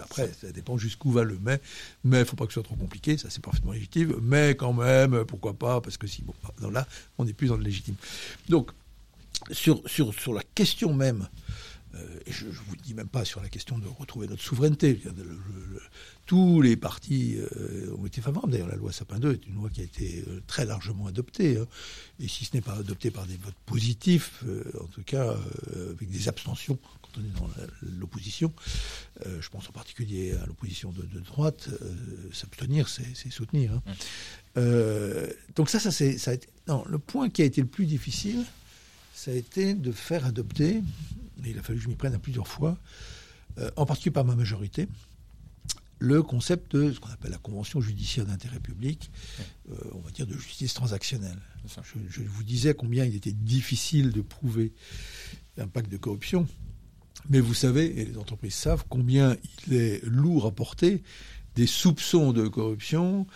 après, 0.00 0.32
ça 0.40 0.52
dépend 0.52 0.78
jusqu'où 0.78 1.10
va 1.10 1.24
le 1.24 1.38
mais. 1.42 1.60
Mais 2.04 2.18
il 2.18 2.20
ne 2.20 2.24
faut 2.24 2.36
pas 2.36 2.46
que 2.46 2.52
ce 2.52 2.60
soit 2.60 2.62
trop 2.62 2.76
compliqué, 2.76 3.18
ça 3.18 3.28
c'est 3.28 3.42
parfaitement 3.42 3.72
légitime. 3.72 4.14
Mais 4.22 4.54
quand 4.54 4.72
même, 4.72 5.24
pourquoi 5.24 5.54
pas 5.54 5.80
Parce 5.80 5.96
que 5.96 6.06
si, 6.06 6.22
bon, 6.22 6.34
bah, 6.42 6.70
là, 6.70 6.86
on 7.18 7.24
n'est 7.24 7.32
plus 7.32 7.48
dans 7.48 7.56
le 7.56 7.64
légitime. 7.64 7.96
Donc, 8.48 8.70
sur, 9.50 9.82
sur, 9.86 10.14
sur 10.14 10.32
la 10.32 10.42
question 10.54 10.94
même, 10.94 11.28
euh, 11.96 12.18
et 12.26 12.32
je 12.32 12.46
ne 12.46 12.50
vous 12.50 12.76
dis 12.76 12.94
même 12.94 13.08
pas 13.08 13.24
sur 13.24 13.40
la 13.40 13.48
question 13.48 13.78
de 13.78 13.86
retrouver 13.88 14.26
notre 14.26 14.42
souveraineté. 14.42 15.00
tous 16.26 16.60
les 16.60 16.76
partis 16.76 17.36
euh, 17.38 17.94
ont 17.98 18.06
été 18.06 18.20
favorables. 18.20 18.52
D'ailleurs, 18.52 18.68
la 18.68 18.76
loi 18.76 18.92
Sapin 18.92 19.18
2 19.18 19.32
est 19.32 19.46
une 19.46 19.54
loi 19.54 19.70
qui 19.70 19.80
a 19.80 19.84
été 19.84 20.24
euh, 20.28 20.42
très 20.46 20.64
largement 20.64 21.06
adoptée. 21.06 21.58
Hein. 21.58 21.66
et 22.20 22.28
si 22.28 22.44
ce 22.44 22.54
n'est 22.54 22.62
pas 22.62 22.74
adoptée 22.74 23.10
par 23.10 23.26
des 23.26 23.36
votes 23.36 23.54
positifs, 23.66 24.44
en 24.80 24.86
tout 24.86 25.02
cas 25.02 25.36
avec 25.90 26.10
des 26.10 26.28
abstentions 26.28 26.78
est 27.20 27.38
dans 27.38 27.48
l'opposition, 27.98 28.52
je 29.24 29.48
pense 29.48 29.68
en 29.68 29.72
particulier 29.72 30.32
à 30.32 30.46
l'opposition 30.46 30.92
de, 30.92 31.20
droite, 31.20 31.68
s'abstenir, 32.32 32.88
c'est 32.88 33.30
soutenir. 33.30 33.72
Hein. 33.72 34.62
donc 35.54 35.70
ça, 35.70 35.78
ça, 35.80 35.90
ça 35.90 36.30
a 36.30 36.34
été... 36.34 36.48
Non, 36.68 36.84
le 36.88 36.98
point 36.98 37.30
qui 37.30 37.42
a 37.42 37.44
été 37.44 37.60
le 37.60 37.66
plus 37.66 37.86
difficile, 37.86 38.44
ça 39.14 39.30
a 39.30 39.34
été 39.34 39.74
de 39.74 39.92
faire 39.92 40.26
adopter 40.26 40.82
il 41.44 41.58
a 41.58 41.62
fallu 41.62 41.78
que 41.78 41.84
je 41.84 41.88
m'y 41.88 41.96
prenne 41.96 42.14
à 42.14 42.18
plusieurs 42.18 42.48
fois, 42.48 42.78
euh, 43.58 43.70
en 43.76 43.86
particulier 43.86 44.12
par 44.12 44.24
ma 44.24 44.36
majorité, 44.36 44.88
le 45.98 46.22
concept 46.22 46.76
de 46.76 46.92
ce 46.92 47.00
qu'on 47.00 47.08
appelle 47.08 47.30
la 47.30 47.38
convention 47.38 47.80
judiciaire 47.80 48.26
d'intérêt 48.26 48.60
public, 48.60 49.10
euh, 49.70 49.74
on 49.94 50.00
va 50.00 50.10
dire 50.10 50.26
de 50.26 50.34
justice 50.34 50.74
transactionnelle. 50.74 51.38
Je, 52.10 52.22
vous 52.22 52.44
disais 52.44 52.74
combien 52.74 53.04
il 53.04 53.14
était 53.14 53.32
difficile 53.32 54.12
de 54.12 54.20
prouver 54.20 54.72
l'impact 55.56 55.90
de 55.90 55.96
corruption, 55.96 56.46
mais 57.28 57.40
vous 57.40 57.54
savez, 57.54 58.00
et 58.00 58.04
les 58.04 58.18
entreprises 58.18 58.54
savent, 58.54 58.84
combien 58.88 59.36
il 59.66 59.74
est 59.74 60.04
lourd 60.04 60.46
à 60.46 60.50
porter 60.52 61.02
des 61.54 61.66
soupçons 61.66 62.32
de 62.32 62.48
corruption, 62.48 63.26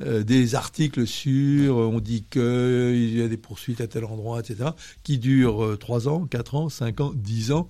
euh, 0.00 0.24
des 0.24 0.56
articles 0.56 1.06
sur 1.06 1.76
on 1.76 2.00
dit 2.00 2.24
qu'il 2.28 3.16
y 3.16 3.22
a 3.22 3.28
des 3.28 3.36
poursuites 3.36 3.80
à 3.80 3.86
tel 3.86 4.04
endroit, 4.04 4.40
etc., 4.40 4.70
qui 5.04 5.18
durent 5.18 5.78
3 5.78 6.08
ans, 6.08 6.26
4 6.26 6.54
ans, 6.56 6.68
5 6.68 7.00
ans, 7.00 7.12
10 7.14 7.52
ans, 7.52 7.68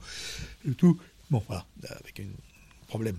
et 0.69 0.73
tout. 0.73 0.99
Bon, 1.31 1.43
voilà, 1.47 1.67
avec 2.01 2.21
un 2.21 2.25
problème 2.87 3.19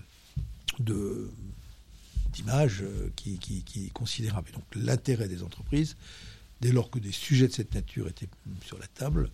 d'image 2.32 2.82
euh, 2.82 3.10
qui, 3.16 3.38
qui, 3.38 3.62
qui, 3.62 3.86
est 3.86 3.92
considérable. 3.92 4.50
donc 4.52 4.64
l'intérêt 4.74 5.28
des 5.28 5.42
entreprises, 5.42 5.96
dès 6.60 6.72
lors 6.72 6.90
que 6.90 6.98
des 6.98 7.12
sujets 7.12 7.48
de 7.48 7.52
cette 7.52 7.74
nature 7.74 8.08
étaient 8.08 8.28
sur 8.64 8.78
la 8.78 8.86
table, 8.88 9.30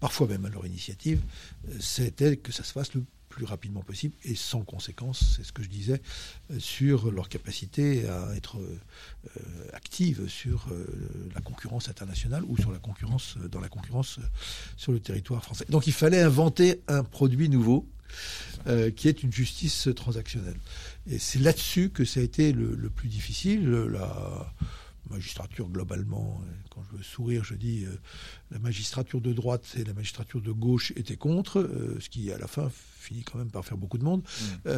parfois 0.00 0.26
même 0.26 0.44
à 0.44 0.48
leur 0.48 0.66
initiative, 0.66 1.20
euh, 1.68 1.76
c'était 1.80 2.36
que 2.36 2.52
ça 2.52 2.64
se 2.64 2.72
fasse 2.72 2.94
le 2.94 3.04
plus 3.28 3.44
rapidement 3.44 3.82
possible 3.82 4.14
et 4.24 4.34
sans 4.34 4.62
conséquence, 4.62 5.36
c'est 5.36 5.44
ce 5.44 5.52
que 5.52 5.62
je 5.62 5.68
disais, 5.68 6.02
sur 6.58 7.12
leur 7.12 7.28
capacité 7.28 8.08
à 8.08 8.34
être 8.34 8.58
active 9.72 10.26
sur 10.26 10.66
la 11.32 11.40
concurrence 11.40 11.88
internationale 11.88 12.42
ou 12.48 12.56
sur 12.56 12.72
la 12.72 12.80
concurrence 12.80 13.36
dans 13.52 13.60
la 13.60 13.68
concurrence 13.68 14.18
sur 14.76 14.90
le 14.90 14.98
territoire 14.98 15.44
français. 15.44 15.64
Donc 15.68 15.86
il 15.86 15.92
fallait 15.92 16.20
inventer 16.20 16.82
un 16.88 17.04
produit 17.04 17.48
nouveau 17.48 17.86
qui 18.96 19.06
est 19.06 19.22
une 19.22 19.32
justice 19.32 19.88
transactionnelle. 19.94 20.58
Et 21.08 21.20
c'est 21.20 21.38
là-dessus 21.38 21.90
que 21.90 22.04
ça 22.04 22.18
a 22.18 22.24
été 22.24 22.52
le, 22.52 22.90
plus 22.90 23.08
difficile. 23.08 23.70
Magistrature 25.10 25.68
globalement, 25.68 26.40
euh, 26.42 26.52
quand 26.70 26.82
je 26.90 26.96
veux 26.96 27.02
sourire, 27.02 27.44
je 27.44 27.54
dis 27.54 27.84
euh, 27.84 27.94
la 28.50 28.58
magistrature 28.58 29.20
de 29.20 29.32
droite 29.32 29.74
et 29.76 29.84
la 29.84 29.92
magistrature 29.92 30.40
de 30.40 30.52
gauche 30.52 30.92
étaient 30.96 31.16
contre, 31.16 31.60
euh, 31.60 31.98
ce 32.00 32.08
qui 32.08 32.32
à 32.32 32.38
la 32.38 32.46
fin 32.46 32.70
finit 32.98 33.22
quand 33.24 33.38
même 33.38 33.50
par 33.50 33.64
faire 33.64 33.76
beaucoup 33.76 33.98
de 33.98 34.04
monde. 34.04 34.22
Mmh. 34.22 34.70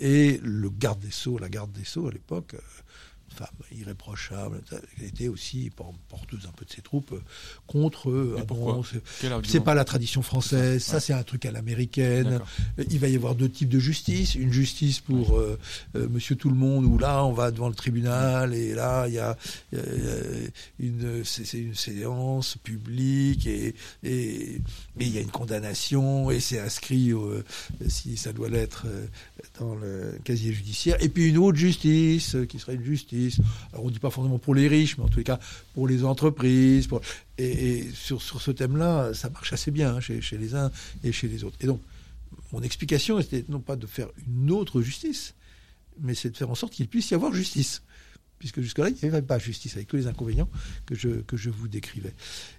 et 0.00 0.40
le 0.42 0.68
garde 0.70 0.98
des 1.00 1.10
sceaux, 1.10 1.38
la 1.38 1.48
garde 1.48 1.72
des 1.72 1.84
sceaux 1.84 2.08
à 2.08 2.10
l'époque, 2.10 2.56
femme 3.36 3.48
irréprochable, 3.76 4.62
elle 4.98 5.04
était 5.04 5.28
aussi 5.28 5.70
porteuse 6.08 6.46
un 6.46 6.52
peu 6.52 6.64
de 6.64 6.70
ses 6.70 6.82
troupes 6.82 7.12
euh, 7.12 7.22
contre 7.66 8.10
eux. 8.10 8.36
Ah 8.38 8.80
c'est 9.44 9.60
pas 9.60 9.74
la 9.74 9.84
tradition 9.84 10.22
française, 10.22 10.82
ça, 10.82 11.00
c'est 11.00 11.12
un 11.12 11.22
truc 11.22 11.44
à 11.44 11.50
l'américaine. 11.50 12.40
Il 12.90 12.98
va 12.98 13.08
y 13.08 13.16
avoir 13.16 13.34
deux 13.34 13.48
types 13.48 13.68
de 13.68 13.78
justice, 13.78 14.34
une 14.34 14.52
justice 14.52 15.00
pour 15.00 15.38
euh, 15.38 15.58
euh, 15.94 16.08
Monsieur 16.08 16.36
Tout 16.36 16.48
le 16.48 16.56
Monde 16.56 16.84
où 16.84 16.98
là 16.98 17.24
on 17.24 17.32
va 17.32 17.50
devant 17.50 17.68
le 17.68 17.74
tribunal 17.74 18.54
et 18.54 18.74
là 18.74 19.06
il 19.08 19.14
y 19.14 19.18
a, 19.18 19.36
une 20.78 21.24
c'est 21.24 21.58
une 21.58 21.74
séance 21.74 22.56
publique 22.56 23.46
et 23.46 23.74
et 24.02 24.60
il 24.98 25.08
y 25.08 25.18
a 25.18 25.20
une 25.20 25.30
condamnation 25.30 26.30
et 26.30 26.40
c'est 26.40 26.58
inscrit 26.58 27.12
si 27.88 28.16
ça 28.16 28.32
doit 28.32 28.48
l'être 28.48 28.86
dans 29.58 29.74
le 29.74 30.18
casier 30.24 30.52
judiciaire 30.52 30.96
et 31.02 31.08
puis 31.08 31.28
une 31.28 31.38
autre 31.38 31.58
justice 31.58 32.36
qui 32.48 32.58
serait 32.58 32.74
une 32.74 32.84
justice 32.84 33.38
alors 33.72 33.84
on 33.84 33.88
ne 33.88 33.92
dit 33.92 33.98
pas 33.98 34.10
forcément 34.10 34.38
pour 34.38 34.54
les 34.54 34.68
riches, 34.68 34.96
mais 34.98 35.04
en 35.04 35.08
tous 35.08 35.18
les 35.18 35.24
cas 35.24 35.38
pour 35.74 35.88
les 35.88 36.04
entreprises. 36.04 36.88
Et, 37.38 37.84
sur, 37.92 38.22
ce 38.22 38.50
thème-là, 38.50 39.12
ça 39.14 39.30
marche 39.30 39.52
assez 39.52 39.70
bien 39.70 39.96
hein, 39.96 40.00
chez, 40.00 40.38
les 40.38 40.54
uns 40.54 40.70
et 41.04 41.12
chez 41.12 41.28
les 41.28 41.44
autres. 41.44 41.56
Et 41.60 41.66
donc, 41.66 41.80
mon 42.52 42.62
explication 42.62 43.18
était 43.18 43.44
non 43.48 43.60
pas 43.60 43.76
de 43.76 43.86
faire 43.86 44.08
une 44.26 44.50
autre 44.50 44.80
justice, 44.82 45.34
mais 46.00 46.14
c'est 46.14 46.30
de 46.30 46.36
faire 46.36 46.50
en 46.50 46.54
sorte 46.54 46.72
qu'il 46.72 46.88
puisse 46.88 47.10
y 47.10 47.14
avoir 47.14 47.32
justice. 47.32 47.82
Puisque 48.38 48.60
jusque-là, 48.60 48.90
il 48.90 48.96
n'y 49.02 49.08
avait 49.08 49.22
pas 49.22 49.38
justice, 49.38 49.76
avec 49.76 49.88
tous 49.88 49.96
les 49.96 50.06
inconvénients 50.06 50.48
que 50.84 50.94
je, 50.94 51.08
que 51.08 51.38
je 51.38 51.48
vous 51.48 51.68
décrivais. 51.68 52.12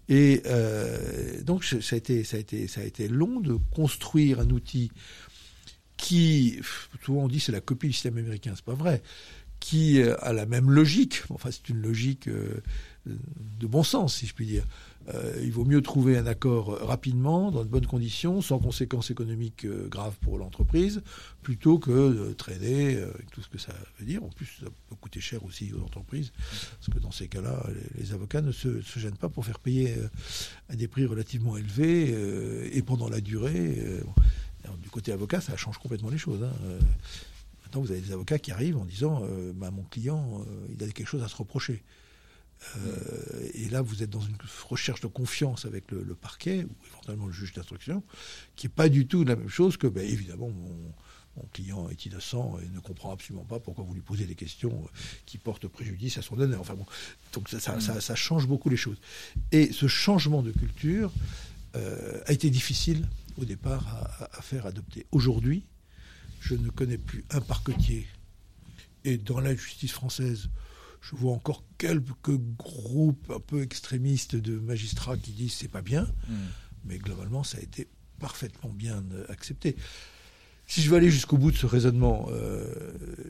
Et 0.10 0.42
euh, 0.48 1.42
donc, 1.44 1.64
ça 1.64 1.78
a, 1.92 1.98
été, 1.98 2.24
ça, 2.24 2.38
a 2.38 2.40
été, 2.40 2.68
ça 2.68 2.82
a 2.82 2.84
été 2.84 3.08
long 3.08 3.40
de 3.40 3.58
construire 3.76 4.40
un 4.40 4.50
outil 4.50 4.92
qui, 5.98 6.60
souvent 7.04 7.24
on 7.24 7.28
dit 7.28 7.40
c'est 7.40 7.52
la 7.52 7.62
copie 7.62 7.88
du 7.88 7.94
système 7.94 8.18
américain, 8.18 8.54
c'est 8.56 8.66
pas 8.66 8.74
vrai, 8.74 9.02
qui 9.60 10.02
a 10.02 10.34
la 10.34 10.46
même 10.46 10.70
logique. 10.70 11.24
Enfin, 11.30 11.50
c'est 11.52 11.70
une 11.70 11.82
logique 11.82 12.28
euh, 12.28 12.62
de 13.06 13.68
bon 13.68 13.84
sens, 13.84 14.16
si 14.16 14.28
je 14.28 14.34
puis 14.34 14.46
dire. 14.46 14.66
Euh, 15.14 15.42
il 15.42 15.54
vaut 15.54 15.64
mieux 15.64 15.82
trouver 15.82 16.18
un 16.18 16.26
accord 16.26 16.78
rapidement, 16.82 17.50
dans 17.50 17.64
de 17.64 17.70
bonnes 17.70 17.86
conditions, 17.86 18.42
sans 18.42 18.60
conséquences 18.60 19.10
économiques 19.10 19.66
euh, 19.66 19.88
graves 19.88 20.18
pour 20.20 20.38
l'entreprise, 20.38 21.02
plutôt 21.44 21.80
que 21.80 22.28
de 22.28 22.34
traîner 22.34 22.98
avec 22.98 23.32
tout 23.32 23.42
ce 23.42 23.48
que 23.48 23.58
ça 23.58 23.74
veut 24.00 24.06
dire. 24.06 24.24
En 24.24 24.30
plus, 24.30 24.48
ça 24.60 24.66
peut 24.90 24.96
coûter 24.96 25.22
cher 25.22 25.44
aussi 25.46 25.72
aux 25.74 25.82
entreprises, 25.82 26.34
parce 26.80 26.94
que 26.94 27.00
dans 27.00 27.12
ces 27.12 27.30
cas-là, 27.30 27.66
les, 27.98 28.12
avocats 28.12 28.42
ne 28.42 28.52
se, 28.52 28.82
gênent 28.98 29.16
pas 29.16 29.30
pour 29.30 29.46
faire 29.46 29.60
payer 29.60 29.96
à 30.70 30.76
des 30.76 30.90
prix 30.90 31.06
relativement 31.06 31.56
élevés 31.56 32.14
et 32.74 32.82
pendant 32.82 33.08
la 33.08 33.22
durée. 33.22 33.82
Du 34.82 34.90
côté 34.90 35.12
avocat, 35.12 35.42
ça 35.42 35.56
change 35.58 35.78
complètement 35.78 36.10
les 36.10 36.18
choses. 36.18 36.44
Hein. 36.44 36.80
Maintenant, 37.68 37.82
vous 37.82 37.92
avez 37.92 38.00
des 38.00 38.14
avocats 38.14 38.40
qui 38.40 38.52
arrivent 38.52 38.78
en 38.78 38.86
disant 38.86 39.24
euh, 39.26 39.52
bah, 39.54 39.72
mon 39.72 39.84
client, 39.84 40.42
euh, 40.48 40.68
il 40.70 40.82
a 40.82 40.88
quelque 40.88 41.06
chose 41.06 41.22
à 41.22 41.28
se 41.28 41.36
reprocher. 41.36 41.84
Euh, 42.78 43.50
et 43.56 43.68
là, 43.68 43.82
vous 43.82 44.04
êtes 44.04 44.10
dans 44.10 44.22
une 44.22 44.38
recherche 44.70 45.02
de 45.02 45.08
confiance 45.08 45.66
avec 45.66 45.92
le, 45.92 46.16
parquet 46.16 46.64
ou 46.64 46.86
éventuellement 46.90 47.26
le 47.26 47.34
juge 47.34 47.52
d'instruction, 47.52 48.04
qui 48.56 48.68
n'est 48.68 48.74
pas 48.74 48.88
du 48.88 49.06
tout 49.06 49.26
la 49.26 49.36
même 49.36 49.50
chose 49.50 49.76
que, 49.76 49.86
bah, 49.86 50.02
évidemment, 50.02 50.50
mon, 50.50 50.94
client 51.52 51.90
est 51.90 52.06
innocent 52.06 52.58
et 52.64 52.70
ne 52.74 52.80
comprend 52.80 53.12
absolument 53.12 53.46
pas 53.46 53.60
pourquoi 53.60 53.84
vous 53.84 53.94
lui 53.94 54.02
posez 54.02 54.26
des 54.26 54.34
questions 54.34 54.88
qui 55.28 55.38
portent 55.38 55.68
préjudice 55.68 56.18
à 56.18 56.22
son 56.24 56.40
honneur. 56.40 56.62
Enfin 56.62 56.74
bon, 56.74 56.86
donc 57.34 57.50
ça, 57.50 58.16
change 58.16 58.48
beaucoup 58.48 58.70
les 58.70 58.78
choses. 58.78 58.98
Et 59.52 59.72
ce 59.72 59.88
changement 59.88 60.42
de 60.42 60.52
culture 60.52 61.12
a 61.76 62.32
été 62.32 62.50
difficile 62.50 63.08
au 63.38 63.46
départ 63.46 64.28
à 64.32 64.42
faire 64.42 64.66
adopter. 64.66 65.06
Aujourd'hui, 65.12 65.66
je 66.40 66.56
ne 66.56 66.70
connais 66.70 66.98
plus 66.98 67.26
un 67.32 67.42
parquetier. 67.42 68.08
Et 69.04 69.18
dans 69.18 69.40
la 69.40 69.56
justice 69.56 69.92
française, 69.92 70.50
je 71.02 71.16
vois 71.16 71.32
encore 71.32 71.64
quelques 71.78 72.38
groupes 72.58 73.32
un 73.34 73.40
peu 73.40 73.62
extrémistes 73.62 74.36
de 74.36 74.58
magistrats 74.60 75.18
qui 75.18 75.32
disent 75.32 75.54
c'est 75.54 75.68
pas 75.68 75.82
bien, 75.82 76.04
hmm. 76.28 76.36
mais 76.86 76.98
globalement 76.98 77.44
ça 77.44 77.58
a 77.58 77.62
été 77.62 77.88
parfaitement 78.20 78.70
bien 78.70 79.04
euh, 79.14 79.26
accepté. 79.30 79.76
Si 80.70 80.82
je 80.82 80.90
veux 80.90 80.98
aller 80.98 81.10
jusqu'au 81.10 81.38
bout 81.38 81.52
de 81.52 81.56
ce 81.56 81.66
raisonnement, 81.66 82.28
euh, 82.32 82.66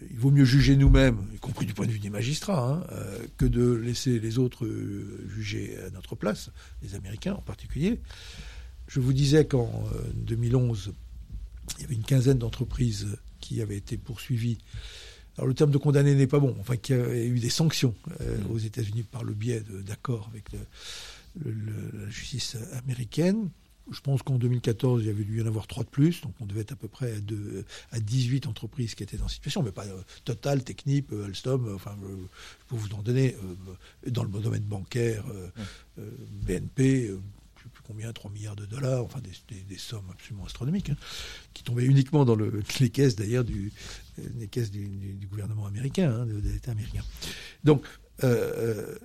il 0.09 0.17
vaut 0.17 0.31
mieux 0.31 0.45
juger 0.45 0.75
nous-mêmes, 0.75 1.19
y 1.35 1.37
compris 1.37 1.67
du 1.67 1.75
point 1.75 1.85
de 1.85 1.91
vue 1.91 1.99
des 1.99 2.09
magistrats, 2.09 2.67
hein, 2.67 2.87
euh, 2.93 3.19
que 3.37 3.45
de 3.45 3.73
laisser 3.73 4.19
les 4.19 4.39
autres 4.39 4.67
juger 5.27 5.77
à 5.85 5.91
notre 5.91 6.15
place, 6.15 6.49
les 6.81 6.95
Américains 6.95 7.33
en 7.33 7.41
particulier. 7.41 8.01
Je 8.87 8.99
vous 8.99 9.13
disais 9.13 9.45
qu'en 9.45 9.83
2011, 10.15 10.93
il 11.75 11.81
y 11.81 11.85
avait 11.85 11.95
une 11.95 12.03
quinzaine 12.03 12.37
d'entreprises 12.37 13.17
qui 13.39 13.61
avaient 13.61 13.77
été 13.77 13.97
poursuivies. 13.97 14.57
Alors 15.37 15.47
le 15.47 15.53
terme 15.53 15.71
de 15.71 15.77
condamné 15.77 16.15
n'est 16.15 16.27
pas 16.27 16.39
bon, 16.39 16.55
enfin 16.59 16.77
qu'il 16.77 16.95
y 16.95 16.99
a 16.99 17.25
eu 17.25 17.39
des 17.39 17.49
sanctions 17.49 17.93
euh, 18.21 18.37
aux 18.49 18.57
États-Unis 18.57 19.03
par 19.03 19.23
le 19.23 19.33
biais 19.33 19.63
d'accords 19.85 20.27
avec 20.31 20.51
la 20.51 20.59
justice 22.09 22.57
américaine. 22.73 23.49
Je 23.89 24.01
pense 24.01 24.21
qu'en 24.21 24.37
2014, 24.37 25.03
il 25.03 25.07
y 25.07 25.09
avait 25.09 25.23
dû 25.23 25.37
y 25.37 25.41
en 25.41 25.45
avoir 25.45 25.67
trois 25.67 25.83
de 25.83 25.89
plus, 25.89 26.21
donc 26.21 26.33
on 26.41 26.45
devait 26.45 26.61
être 26.61 26.73
à 26.73 26.75
peu 26.75 26.89
près 26.89 27.13
à, 27.13 27.95
à 27.95 27.99
18 27.99 28.47
entreprises 28.47 28.95
qui 28.95 29.03
étaient 29.03 29.15
dans 29.15 29.27
cette 29.27 29.35
situation, 29.35 29.63
mais 29.63 29.71
pas 29.71 29.85
euh, 29.85 30.01
Total, 30.25 30.63
Technip, 30.63 31.13
euh, 31.13 31.25
Alstom, 31.25 31.73
enfin, 31.73 31.95
je 32.01 32.65
peux 32.67 32.75
vous 32.75 32.93
en 32.95 33.01
donner, 33.01 33.35
dans 34.07 34.23
le 34.23 34.29
domaine 34.41 34.63
bancaire. 34.63 35.23
BNP, 35.97 37.11
combien 37.87 38.11
3 38.11 38.29
milliards 38.31 38.55
de 38.55 38.65
dollars, 38.65 39.03
enfin 39.03 39.21
des, 39.21 39.77
sommes 39.77 40.09
absolument 40.11 40.45
astronomiques, 40.45 40.89
hein, 40.89 40.97
qui 41.53 41.63
tombaient 41.63 41.85
uniquement 41.85 42.25
dans 42.25 42.35
le, 42.35 42.61
les 42.79 42.89
caisses 42.89 43.15
d'ailleurs 43.15 43.45
du, 43.45 43.71
les 44.37 44.47
caisses 44.47 44.71
du, 44.71 45.27
gouvernement 45.29 45.65
américain, 45.65 46.11
hein, 46.11 46.25
de, 46.25 46.37
l'État 46.39 46.71
américain. 46.71 47.03
Donc, 47.63 47.85
euh, 48.23 48.53
euh, 48.57 48.99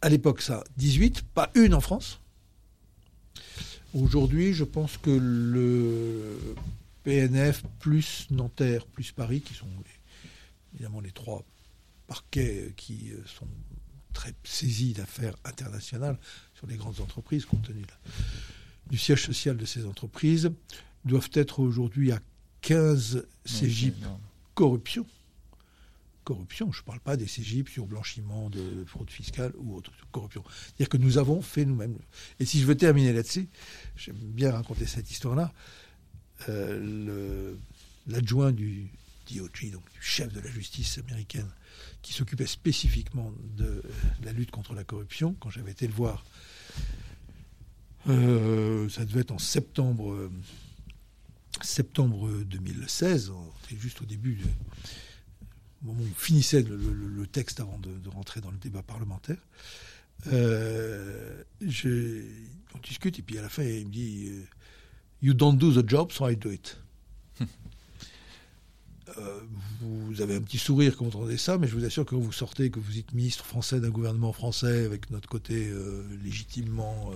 à 0.00 0.08
l'époque, 0.08 0.42
ça, 0.42 0.62
18, 0.76 1.22
pas 1.22 1.50
une 1.54 1.74
en 1.74 1.80
France. 1.80 2.20
Aujourd'hui, 3.94 4.52
je 4.52 4.64
pense 4.64 4.96
que 4.96 5.10
le 5.10 6.36
PNF 7.02 7.62
plus 7.80 8.26
Nanterre 8.30 8.86
plus 8.86 9.12
Paris, 9.12 9.40
qui 9.40 9.54
sont 9.54 9.66
évidemment 10.74 11.00
les 11.00 11.10
trois 11.10 11.44
parquets 12.06 12.72
qui 12.76 13.10
euh, 13.12 13.22
sont 13.26 13.48
très 14.12 14.34
saisis 14.44 14.92
d'affaires 14.92 15.36
internationales, 15.44 16.18
sur 16.58 16.66
les 16.66 16.76
grandes 16.76 17.00
entreprises, 17.00 17.44
compte 17.44 17.62
tenu 17.62 17.84
du 18.90 18.98
siège 18.98 19.24
social 19.24 19.56
de 19.56 19.64
ces 19.64 19.86
entreprises, 19.86 20.50
doivent 21.04 21.30
être 21.34 21.60
aujourd'hui 21.60 22.10
à 22.10 22.20
15 22.62 23.26
CGIP 23.44 23.94
corruption. 24.54 25.06
Corruption, 26.24 26.72
je 26.72 26.80
ne 26.80 26.84
parle 26.84 26.98
pas 26.98 27.16
des 27.16 27.26
CGIP 27.26 27.68
sur 27.68 27.86
blanchiment 27.86 28.50
de 28.50 28.84
fraude 28.86 29.08
fiscale 29.08 29.52
ou 29.58 29.76
autre 29.76 29.92
corruption. 30.10 30.42
C'est-à-dire 30.48 30.88
que 30.88 30.96
nous 30.96 31.16
avons 31.16 31.40
fait 31.42 31.64
nous-mêmes. 31.64 31.96
Et 32.40 32.44
si 32.44 32.60
je 32.60 32.66
veux 32.66 32.76
terminer 32.76 33.12
là-dessus, 33.12 33.48
j'aime 33.96 34.16
bien 34.16 34.50
raconter 34.50 34.86
cette 34.86 35.10
histoire-là. 35.12 35.52
Euh, 36.48 37.54
l'adjoint 38.08 38.50
du 38.50 38.88
DOJ, 39.30 39.70
donc 39.70 39.84
du 39.92 40.02
chef 40.02 40.32
de 40.32 40.40
la 40.40 40.50
justice 40.50 40.98
américaine, 40.98 41.48
qui 42.08 42.14
s'occupait 42.14 42.46
spécifiquement 42.46 43.34
de 43.58 43.82
la 44.24 44.32
lutte 44.32 44.50
contre 44.50 44.72
la 44.72 44.82
corruption, 44.82 45.36
quand 45.40 45.50
j'avais 45.50 45.72
été 45.72 45.86
le 45.86 45.92
voir 45.92 46.24
euh, 48.08 48.88
ça 48.88 49.04
devait 49.04 49.20
être 49.20 49.32
en 49.32 49.38
septembre, 49.38 50.12
euh, 50.12 50.30
septembre 51.60 52.30
2016, 52.44 53.32
c'était 53.60 53.78
juste 53.78 54.00
au 54.00 54.06
début, 54.06 54.40
au 55.82 55.88
moment 55.88 56.00
où 56.00 56.06
on 56.10 56.14
finissait 56.14 56.62
le, 56.62 57.26
texte 57.26 57.60
avant 57.60 57.78
de, 57.78 58.08
rentrer 58.08 58.40
dans 58.40 58.50
le 58.50 58.56
débat 58.56 58.82
parlementaire. 58.82 59.36
Euh, 60.28 61.42
on 61.60 62.78
discute 62.82 63.18
et 63.18 63.22
puis 63.22 63.36
à 63.36 63.42
la 63.42 63.50
fin 63.50 63.64
il 63.64 63.86
me 63.86 63.92
dit 63.92 64.30
You 65.20 65.34
don't 65.34 65.58
do 65.58 65.70
the 65.70 65.86
job, 65.86 66.10
so 66.10 66.26
I 66.26 66.36
do 66.36 66.50
it. 66.50 66.78
vous 69.80 70.20
avez 70.20 70.36
un 70.36 70.40
petit 70.40 70.58
sourire 70.58 70.96
quand 70.96 71.04
vous 71.04 71.16
entendez 71.16 71.36
ça, 71.36 71.58
mais 71.58 71.68
je 71.68 71.74
vous 71.76 71.84
assure 71.84 72.04
que 72.04 72.10
quand 72.10 72.20
vous 72.20 72.32
sortez, 72.32 72.70
que 72.70 72.80
vous 72.80 72.98
êtes 72.98 73.12
ministre 73.12 73.44
français 73.44 73.80
d'un 73.80 73.90
gouvernement 73.90 74.32
français 74.32 74.84
avec 74.84 75.10
notre 75.10 75.28
côté 75.28 75.70
légitimement 76.22 77.12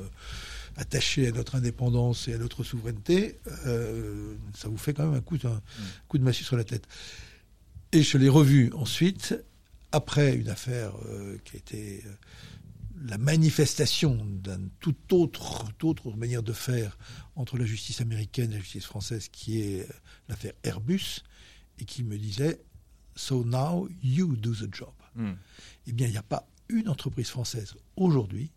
attachés 0.76 1.28
à 1.28 1.32
notre 1.32 1.54
indépendance 1.54 2.28
et 2.28 2.34
à 2.34 2.38
notre 2.38 2.64
souveraineté, 2.64 3.38
euh, 3.66 4.34
ça 4.54 4.68
vous 4.68 4.76
fait 4.76 4.94
quand 4.94 5.06
même 5.06 5.14
un 5.14 5.20
coup, 5.20 5.36
un 5.44 5.60
coup 6.08 6.18
de 6.18 6.24
massue 6.24 6.44
sur 6.44 6.56
la 6.56 6.64
tête. 6.64 6.86
Et 7.92 8.02
je 8.02 8.18
l'ai 8.18 8.28
revu 8.28 8.72
ensuite, 8.74 9.34
après 9.92 10.34
une 10.34 10.48
affaire 10.48 10.94
euh, 11.06 11.36
qui 11.44 11.56
a 11.56 11.58
été 11.58 12.02
euh, 12.06 12.12
la 13.06 13.18
manifestation 13.18 14.14
d'une 14.14 14.70
toute 14.80 15.12
autre, 15.12 15.66
toute 15.78 16.06
autre 16.06 16.16
manière 16.16 16.42
de 16.42 16.52
faire 16.52 16.96
entre 17.36 17.58
la 17.58 17.66
justice 17.66 18.00
américaine 18.00 18.50
et 18.52 18.54
la 18.54 18.60
justice 18.60 18.86
française, 18.86 19.28
qui 19.30 19.60
est 19.60 19.86
l'affaire 20.28 20.52
Airbus, 20.62 21.22
et 21.78 21.84
qui 21.84 22.02
me 22.02 22.16
disait 22.18 22.60
So 23.14 23.44
now 23.44 23.88
you 24.02 24.36
do 24.36 24.54
the 24.54 24.72
job. 24.74 24.92
Hmm. 25.14 25.32
Eh 25.86 25.92
bien, 25.92 26.06
il 26.06 26.12
n'y 26.12 26.18
a 26.18 26.22
pas 26.22 26.48
une 26.68 26.88
entreprise 26.88 27.28
française 27.28 27.74
aujourd'hui 27.96 28.50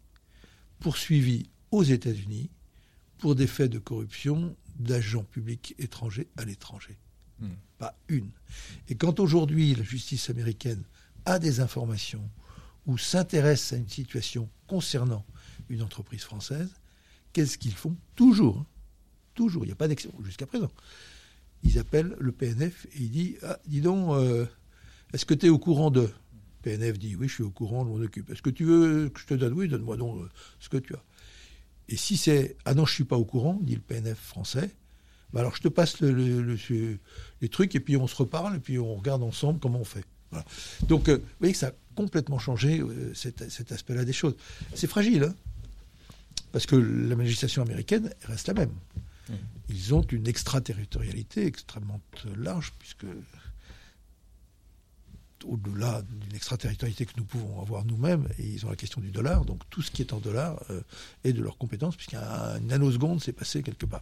poursuivie 0.79 1.49
aux 1.71 1.83
États-Unis 1.83 2.49
pour 3.17 3.35
des 3.35 3.47
faits 3.47 3.71
de 3.71 3.79
corruption 3.79 4.55
d'agents 4.77 5.23
publics 5.23 5.75
étrangers 5.77 6.27
à 6.37 6.45
l'étranger. 6.45 6.97
Hmm. 7.39 7.49
Pas 7.77 7.97
une. 8.07 8.29
Et 8.87 8.95
quand 8.95 9.19
aujourd'hui 9.19 9.75
la 9.75 9.83
justice 9.83 10.29
américaine 10.29 10.83
a 11.25 11.39
des 11.39 11.59
informations 11.59 12.29
ou 12.85 12.97
s'intéresse 12.97 13.73
à 13.73 13.77
une 13.77 13.89
situation 13.89 14.49
concernant 14.67 15.25
une 15.69 15.81
entreprise 15.81 16.21
française, 16.21 16.69
qu'est-ce 17.33 17.57
qu'ils 17.57 17.73
font? 17.73 17.95
Toujours. 18.15 18.59
Hein. 18.59 18.65
toujours. 19.33 19.63
Il 19.63 19.67
n'y 19.67 19.73
a 19.73 19.77
pas 19.77 19.87
d'exception 19.87 20.23
jusqu'à 20.23 20.45
présent. 20.45 20.71
Ils 21.65 21.79
appellent 21.79 22.15
le 22.19 22.31
PNF 22.31 22.85
et 22.93 22.99
ils 23.01 23.11
disent 23.11 23.37
ah, 23.43 23.59
Dis 23.67 23.81
donc, 23.81 24.15
euh, 24.15 24.45
est-ce 25.13 25.25
que 25.25 25.33
tu 25.33 25.47
es 25.47 25.49
au 25.49 25.59
courant 25.59 25.91
de 25.91 26.09
PNF 26.61 26.97
dit 26.97 27.15
Oui, 27.15 27.27
je 27.27 27.33
suis 27.33 27.43
au 27.43 27.49
courant, 27.49 27.83
je 27.83 27.89
m'en 27.89 28.03
occupe. 28.05 28.29
Est-ce 28.29 28.41
que 28.41 28.49
tu 28.49 28.63
veux 28.63 29.09
que 29.09 29.19
je 29.19 29.25
te 29.25 29.33
donne 29.33 29.53
Oui, 29.53 29.67
donne-moi 29.67 29.97
donc 29.97 30.21
euh, 30.21 30.29
ce 30.59 30.69
que 30.69 30.77
tu 30.77 30.93
as. 30.93 31.03
Et 31.89 31.97
si 31.97 32.17
c'est 32.17 32.55
Ah 32.65 32.73
non, 32.73 32.85
je 32.85 32.93
suis 32.93 33.03
pas 33.03 33.17
au 33.17 33.25
courant, 33.25 33.59
dit 33.61 33.75
le 33.75 33.81
PNF 33.81 34.17
français, 34.17 34.71
bah 35.33 35.41
alors 35.41 35.55
je 35.55 35.61
te 35.61 35.67
passe 35.67 35.99
les 36.01 37.49
trucs 37.49 37.75
et 37.75 37.79
puis 37.79 37.97
on 37.97 38.07
se 38.07 38.15
reparle 38.15 38.55
et 38.55 38.59
puis 38.59 38.79
on 38.79 38.95
regarde 38.95 39.23
ensemble 39.23 39.59
comment 39.59 39.79
on 39.79 39.85
fait. 39.85 40.05
Donc, 40.87 41.07
euh, 41.07 41.17
vous 41.17 41.23
voyez 41.39 41.53
que 41.53 41.59
ça 41.59 41.67
a 41.67 41.73
complètement 41.95 42.39
changé 42.39 42.83
cet, 43.13 43.71
aspect-là 43.71 44.03
des 44.03 44.13
choses. 44.13 44.35
C'est 44.73 44.87
fragile, 44.87 45.23
hein 45.23 45.35
parce 46.55 46.67
que 46.67 46.77
la 46.77 47.15
législation 47.15 47.63
américaine 47.63 48.13
reste 48.23 48.47
la 48.47 48.53
même. 48.53 48.71
Ils 49.69 49.93
ont 49.93 50.03
une 50.03 50.27
extraterritorialité 50.27 51.45
extrêmement 51.45 51.99
large, 52.35 52.73
puisque 52.79 53.05
au-delà 55.45 56.01
d'une 56.01 56.35
extraterritorialité 56.35 57.05
que 57.05 57.13
nous 57.17 57.23
pouvons 57.23 57.61
avoir 57.61 57.85
nous-mêmes, 57.85 58.27
et 58.39 58.45
ils 58.45 58.65
ont 58.65 58.69
la 58.69 58.75
question 58.75 59.01
du 59.01 59.11
dollar, 59.11 59.45
donc 59.45 59.61
tout 59.69 59.81
ce 59.81 59.91
qui 59.91 60.01
est 60.01 60.13
en 60.13 60.19
dollars 60.19 60.63
euh, 60.69 60.81
est 61.23 61.33
de 61.33 61.41
leur 61.41 61.57
compétence, 61.57 61.95
puisqu'un 61.95 62.59
nanoseconde 62.61 63.21
s'est 63.21 63.33
passé 63.33 63.61
quelque 63.63 63.85
part. 63.85 64.01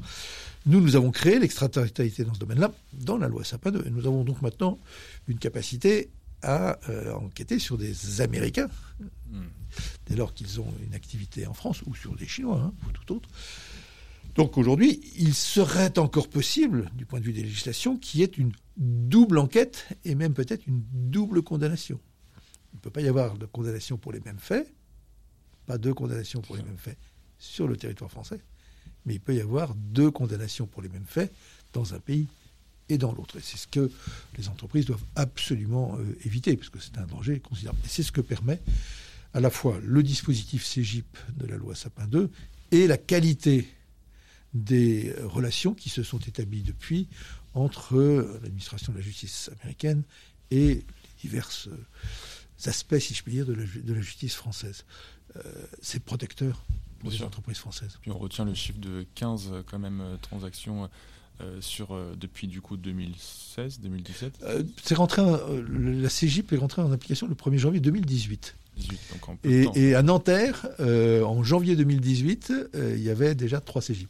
Nous, 0.65 0.79
nous 0.79 0.95
avons 0.95 1.11
créé 1.11 1.39
l'extraterritorialité 1.39 2.23
dans 2.23 2.33
ce 2.33 2.39
domaine-là, 2.39 2.71
dans 2.93 3.17
la 3.17 3.27
loi 3.27 3.43
Sapin 3.43 3.71
2, 3.71 3.83
et 3.85 3.89
nous 3.89 4.05
avons 4.07 4.23
donc 4.23 4.41
maintenant 4.41 4.79
une 5.27 5.37
capacité 5.37 6.09
à 6.41 6.77
euh, 6.89 7.13
enquêter 7.13 7.59
sur 7.59 7.77
des 7.77 8.21
Américains, 8.21 8.69
hmm. 9.29 9.43
dès 10.07 10.15
lors 10.15 10.33
qu'ils 10.33 10.59
ont 10.59 10.73
une 10.85 10.93
activité 10.93 11.47
en 11.47 11.53
France, 11.53 11.81
ou 11.85 11.95
sur 11.95 12.15
des 12.15 12.27
Chinois, 12.27 12.61
hein, 12.61 12.73
ou 12.87 12.91
tout 12.91 13.15
autre. 13.15 13.29
Donc 14.35 14.57
aujourd'hui, 14.57 14.99
il 15.17 15.33
serait 15.33 15.99
encore 15.99 16.27
possible, 16.27 16.89
du 16.95 17.05
point 17.05 17.19
de 17.19 17.25
vue 17.25 17.33
des 17.33 17.43
législations, 17.43 17.97
qu'il 17.97 18.21
y 18.21 18.23
ait 18.23 18.31
une 18.37 18.51
double 18.77 19.37
enquête 19.37 19.87
et 20.05 20.15
même 20.15 20.33
peut-être 20.33 20.65
une 20.65 20.83
double 20.91 21.43
condamnation. 21.43 21.99
Il 22.73 22.77
ne 22.77 22.81
peut 22.81 22.89
pas 22.89 23.01
y 23.01 23.07
avoir 23.07 23.37
de 23.37 23.45
condamnation 23.45 23.97
pour 23.97 24.11
les 24.11 24.19
mêmes 24.21 24.39
faits, 24.39 24.71
pas 25.67 25.77
deux 25.77 25.93
condamnations 25.93 26.41
pour 26.41 26.55
les 26.55 26.63
mêmes 26.63 26.77
faits 26.77 26.97
sur 27.37 27.67
le 27.67 27.77
territoire 27.77 28.09
français, 28.09 28.39
mais 29.05 29.15
il 29.15 29.19
peut 29.19 29.35
y 29.35 29.41
avoir 29.41 29.75
deux 29.75 30.09
condamnations 30.09 30.65
pour 30.65 30.81
les 30.81 30.89
mêmes 30.89 31.05
faits 31.05 31.31
dans 31.71 31.93
un 31.93 31.99
pays 31.99 32.27
et 32.89 32.97
dans 32.97 33.13
l'autre. 33.13 33.37
Et 33.37 33.41
c'est 33.41 33.57
ce 33.57 33.67
que 33.67 33.91
les 34.37 34.49
entreprises 34.49 34.85
doivent 34.85 35.05
absolument 35.15 35.95
euh, 35.99 36.17
éviter, 36.25 36.57
parce 36.57 36.69
que 36.69 36.79
c'est 36.79 36.97
un 36.97 37.05
danger 37.05 37.39
considérable. 37.39 37.79
Et 37.85 37.87
c'est 37.87 38.03
ce 38.03 38.11
que 38.11 38.21
permet 38.21 38.59
à 39.33 39.39
la 39.39 39.51
fois 39.51 39.79
le 39.83 40.01
dispositif 40.01 40.63
CGIP 40.63 41.17
de 41.37 41.45
la 41.45 41.57
loi 41.57 41.75
Sapin 41.75 42.07
2 42.07 42.29
et 42.71 42.87
la 42.87 42.97
qualité 42.97 43.67
des 44.53 45.13
relations 45.23 45.73
qui 45.73 45.89
se 45.89 46.03
sont 46.03 46.19
établies 46.19 46.61
depuis 46.61 47.07
entre 47.53 47.97
l'administration 48.41 48.91
de 48.93 48.97
la 48.97 49.03
justice 49.03 49.49
américaine 49.59 50.03
et 50.51 50.67
les 50.67 50.85
divers 51.21 51.49
aspects, 52.65 52.99
si 52.99 53.13
je 53.13 53.23
puis 53.23 53.33
dire, 53.33 53.45
de 53.45 53.53
la, 53.53 54.01
justice 54.01 54.35
française. 54.35 54.85
Euh, 55.35 55.41
c'est 55.81 56.03
protecteur 56.03 56.63
pour 56.99 57.09
les 57.09 57.23
entreprises 57.23 57.57
françaises. 57.57 57.97
Puis 58.01 58.11
on 58.11 58.17
retient 58.17 58.45
le 58.45 58.53
chiffre 58.53 58.79
de 58.79 59.05
15 59.15 59.63
quand 59.65 59.79
même 59.79 60.01
euh, 60.01 60.17
transactions 60.21 60.89
euh, 61.41 61.59
sur, 61.61 61.97
depuis 62.15 62.47
du 62.47 62.61
coup 62.61 62.77
2016, 62.77 63.79
2017 63.79 64.45
C'est 64.83 64.95
rentré, 64.95 65.23
la 65.23 66.09
CGIP 66.09 66.53
est 66.53 66.57
rentrée 66.57 66.81
en 66.81 66.91
application 66.91 67.27
le 67.27 67.35
1er 67.35 67.57
janvier 67.57 67.79
2018 67.79 68.55
et, 69.43 69.95
à 69.95 70.01
Nanterre, 70.01 70.67
euh, 70.79 71.23
en 71.23 71.43
janvier 71.43 71.75
2018, 71.75 72.53
euh, 72.75 72.95
il 72.97 73.03
y 73.03 73.09
avait 73.09 73.35
déjà 73.35 73.61
trois 73.61 73.81
CGIP. 73.81 74.09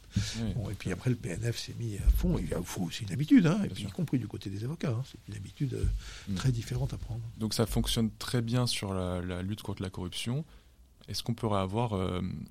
et 0.70 0.74
puis 0.74 0.92
après, 0.92 1.10
le 1.10 1.16
PNF 1.16 1.58
s'est 1.58 1.74
mis 1.78 1.96
à 1.96 2.10
fond. 2.16 2.38
Il 2.38 2.48
faut 2.64 2.82
aussi 2.82 3.04
une 3.04 3.12
habitude, 3.12 3.46
hein, 3.46 3.60
y 3.76 3.84
compris 3.84 4.18
du 4.18 4.26
côté 4.26 4.50
des 4.50 4.64
avocats. 4.64 4.90
Hein. 4.90 5.02
c'est 5.10 5.18
une 5.28 5.36
habitude 5.36 5.74
euh, 5.74 5.84
mm. 6.28 6.34
très 6.34 6.52
différente 6.52 6.92
à 6.92 6.98
prendre. 6.98 7.20
Donc 7.38 7.54
ça 7.54 7.66
fonctionne 7.66 8.10
très 8.18 8.42
bien 8.42 8.66
sur 8.66 8.94
la, 8.94 9.42
lutte 9.42 9.62
contre 9.62 9.82
la 9.82 9.90
corruption. 9.90 10.44
Est-ce 11.08 11.22
qu'on 11.22 11.34
pourrait 11.34 11.60
avoir 11.60 11.92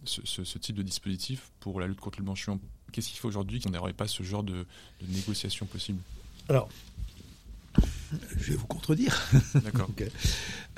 ce, 0.06 0.58
type 0.60 0.76
de 0.76 0.84
dispositif 0.84 1.52
pour 1.60 1.80
la 1.80 1.88
lutte 1.88 1.99
contre 1.99 2.19
le 2.19 2.26
blanchiment? 2.26 2.60
Qu'est-ce 2.91 3.10
qu'il 3.10 3.17
faut 3.17 3.28
aujourd'hui 3.28 3.60
qu'on 3.60 3.71
n'aurait 3.71 3.93
pas 3.93 4.08
ce 4.08 4.21
genre 4.21 4.43
de, 4.43 4.54
de 5.02 5.12
négociation 5.12 5.65
possible? 5.65 5.99
Alors, 6.49 6.69
je 8.38 8.52
vais 8.52 8.56
vous 8.56 8.67
contredire. 8.67 9.19
D'accord. 9.56 9.89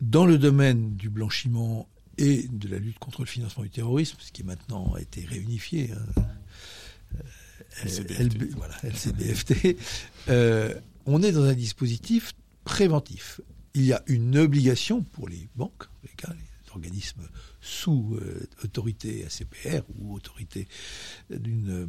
Dans 0.00 0.26
le 0.26 0.38
domaine 0.38 0.94
du 0.94 1.10
blanchiment 1.10 1.88
et 2.18 2.48
de 2.48 2.68
la 2.68 2.78
lutte 2.78 2.98
contre 2.98 3.22
le 3.22 3.26
financement 3.26 3.62
du 3.62 3.70
terrorisme, 3.70 4.16
ce 4.20 4.32
qui 4.32 4.44
maintenant 4.44 4.94
a 4.94 5.00
été 5.00 5.24
réunifié, 5.24 5.90
hein, 5.92 6.22
LCBFT, 7.84 8.42
euh, 8.42 8.50
voilà, 8.56 8.74
LCBFT 8.82 9.76
euh, 10.28 10.74
on 11.06 11.22
est 11.22 11.32
dans 11.32 11.44
un 11.44 11.54
dispositif 11.54 12.32
préventif. 12.64 13.40
Il 13.74 13.84
y 13.84 13.92
a 13.92 14.02
une 14.06 14.36
obligation 14.36 15.02
pour 15.02 15.28
les 15.28 15.48
banques, 15.56 15.84
les, 16.02 16.10
organismes 16.70 17.26
sous 17.60 18.18
euh, 18.20 18.46
autorité 18.62 19.24
ACPR 19.24 19.82
ou 19.98 20.14
autorité 20.14 20.68
d'une 21.30 21.88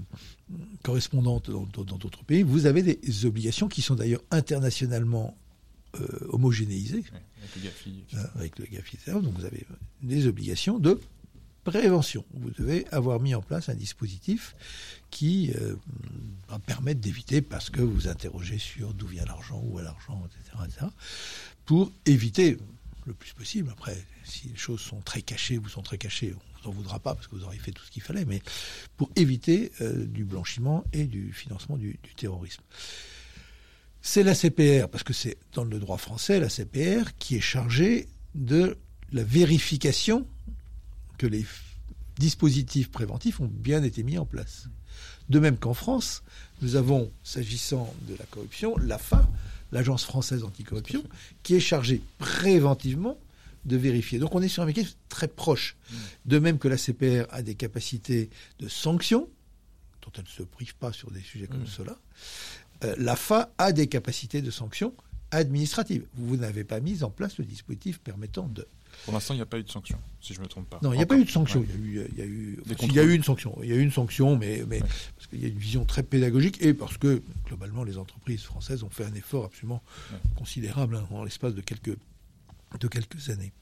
correspondante 0.84 1.50
dans 1.50 1.98
d'autres 1.98 2.24
pays, 2.24 2.44
vous 2.44 2.66
avez 2.66 2.82
des 2.82 3.26
obligations 3.26 3.68
qui 3.68 3.82
sont 3.82 3.96
d'ailleurs 3.96 4.22
internationalement 4.32 5.36
euh, 5.96 6.06
homogénéisé. 6.30 7.04
avec 8.36 8.60
le 8.60 8.66
GAFI. 8.66 8.98
Euh, 9.08 9.20
donc 9.20 9.34
vous 9.34 9.46
avez 9.46 9.66
des 10.04 10.28
obligations 10.28 10.78
de 10.78 11.02
prévention. 11.64 12.24
Vous 12.36 12.52
devez 12.52 12.86
avoir 12.92 13.20
mis 13.20 13.34
en 13.34 13.42
place 13.42 13.70
un 13.70 13.74
dispositif 13.74 14.56
qui 15.10 15.52
euh, 15.56 15.76
va 16.48 16.60
permettre 16.60 17.02
d'éviter, 17.02 17.42
parce 17.42 17.72
que 17.72 17.82
vous 17.82 18.08
interrogez 18.08 18.60
sur 18.60 18.94
d'où 18.94 19.08
vient 19.08 19.26
l'argent, 19.26 19.64
où 19.66 19.80
est 19.80 19.84
l'argent, 19.84 20.24
etc., 20.28 20.86
pour 21.66 21.92
éviter 22.06 22.60
le 23.08 23.14
plus 23.14 23.34
possible. 23.34 23.72
Après, 23.72 23.98
si 24.24 24.50
les 24.50 24.56
choses 24.56 24.82
sont 24.82 25.02
très 25.02 25.24
cachées, 25.24 25.58
vous 25.58 25.70
sont 25.70 25.82
très 25.82 25.98
cachées, 25.98 26.36
on 26.36 26.62
vous 26.62 26.70
en 26.70 26.72
voudra 26.72 27.00
pas 27.00 27.16
parce 27.16 27.26
que 27.26 27.36
vous 27.36 27.46
aurez 27.46 27.58
fait 27.58 27.72
tout 27.72 27.84
ce 27.84 27.90
qu'il 27.90 28.04
fallait, 28.04 28.26
mais 28.26 28.44
pour 28.96 29.10
éviter 29.16 29.72
du 29.82 30.24
blanchiment 30.24 30.84
et 30.94 31.06
du 31.06 31.34
financement 31.34 31.78
du 31.78 31.98
terrorisme. 32.16 32.62
C'est 34.02 34.24
la 34.24 34.34
CPR, 34.34 34.88
parce 34.90 35.04
que 35.04 35.14
c'est 35.14 35.38
dans 35.54 35.64
le 35.64 35.78
droit 35.80 35.98
français, 35.98 36.40
la 36.40 36.50
CPR, 36.50 37.16
qui 37.18 37.36
est 37.36 37.42
chargée 37.42 38.08
de 38.36 38.78
la 39.12 39.24
vérification 39.24 40.26
que 41.18 41.28
les 41.28 41.46
dispositifs 42.18 42.92
préventifs 42.92 43.40
ont 43.40 43.50
bien 43.52 43.84
été 43.84 44.04
mis 44.04 44.18
en 44.18 44.26
place. 44.26 44.68
De 45.30 45.40
même 45.40 45.58
qu'en 45.58 45.74
France, 45.74 46.24
nous 46.62 46.76
avons, 46.76 47.12
s'agissant 47.24 47.94
de 48.08 48.16
la 48.16 48.26
corruption, 48.26 48.78
l'AFA, 48.78 49.28
l'Agence 49.72 50.04
française 50.04 50.44
anticorruption, 50.44 51.04
qui 51.44 51.56
est 51.56 51.60
chargée 51.60 52.02
préventivement 52.18 53.18
de 53.66 53.78
vérifier. 53.78 54.20
Donc 54.20 54.34
on 54.36 54.42
est 54.42 54.48
sur 54.48 54.64
un 54.64 54.66
mécanisme 54.66 54.98
très 55.10 55.28
proche. 55.28 55.76
De 56.26 56.40
même 56.40 56.58
que 56.58 56.68
la 56.68 56.78
CPR 56.78 57.26
a 57.30 57.42
des 57.42 57.56
capacités 57.56 58.30
de 58.60 58.68
sanction, 58.68 59.30
dont 60.02 60.12
elle 60.16 60.24
ne 60.24 60.30
se 60.30 60.44
prive 60.44 60.76
pas 60.76 60.92
sur 60.94 61.12
des 61.12 61.22
sujets 61.22 61.48
comme 61.48 61.64
mmh. 61.64 61.68
cela, 61.68 61.98
euh, 62.84 62.96
l'AFA 62.98 63.52
a 63.58 63.72
des 63.72 63.88
capacités 63.88 64.42
de 64.42 64.52
sanction 64.52 64.94
administratives. 65.32 66.06
Vous 66.16 66.38
n'avez 66.38 66.64
pas 66.64 66.80
mis 66.80 67.04
en 67.04 67.10
place 67.10 67.38
le 67.38 67.46
dispositif 67.46 68.00
permettant 68.00 68.48
de. 68.48 68.66
Pour 69.06 69.14
l'instant, 69.14 69.34
il 69.34 69.38
n'y 69.38 69.44
a 69.44 69.46
pas 69.46 69.60
eu 69.60 69.64
de 69.64 69.70
sanction, 69.70 69.98
si 70.20 70.34
je 70.34 70.40
ne 70.40 70.44
me 70.44 70.50
trompe 70.50 70.68
pas. 70.68 70.80
Non, 70.82 70.92
il 70.92 70.98
n'y 70.98 71.04
a 71.04 71.06
pas 71.06 71.18
eu 71.18 71.24
de 71.24 71.30
sanction. 71.30 71.64
Il, 71.64 71.94
y 71.94 72.00
a 72.02 72.04
eu, 72.04 72.10
il, 72.12 72.18
y 72.18 72.22
a 72.22 72.26
eu, 72.26 72.60
il 72.82 72.94
y 72.94 73.00
a 73.00 73.04
eu 73.04 73.14
une 73.14 73.24
sanction. 73.24 73.58
Il 73.62 73.70
y 73.70 73.72
a 73.72 73.76
eu 73.76 73.82
une 73.82 73.92
sanction, 73.92 74.36
mais, 74.36 74.64
mais 74.68 74.80
parce 74.80 75.28
qu'il 75.30 75.42
y 75.42 75.46
a 75.46 75.48
une 75.48 75.58
vision 75.58 75.86
très 75.86 76.04
pédagogique 76.04 76.62
et 76.62 76.74
parce 76.74 76.98
que, 76.98 77.22
globalement, 77.46 77.84
les 77.84 77.98
entreprises 77.98 78.44
françaises 78.44 78.84
ont 78.84 78.90
fait 78.90 79.06
un 79.06 79.14
effort 79.14 79.46
absolument 79.46 79.82
considérable 80.38 80.96
hein, 80.96 81.08
en 81.12 81.24
l'espace 81.24 81.54
de 81.54 81.62
quelques, 81.62 81.96
de 82.80 82.88
quelques 82.88 83.30
années. 83.30 83.54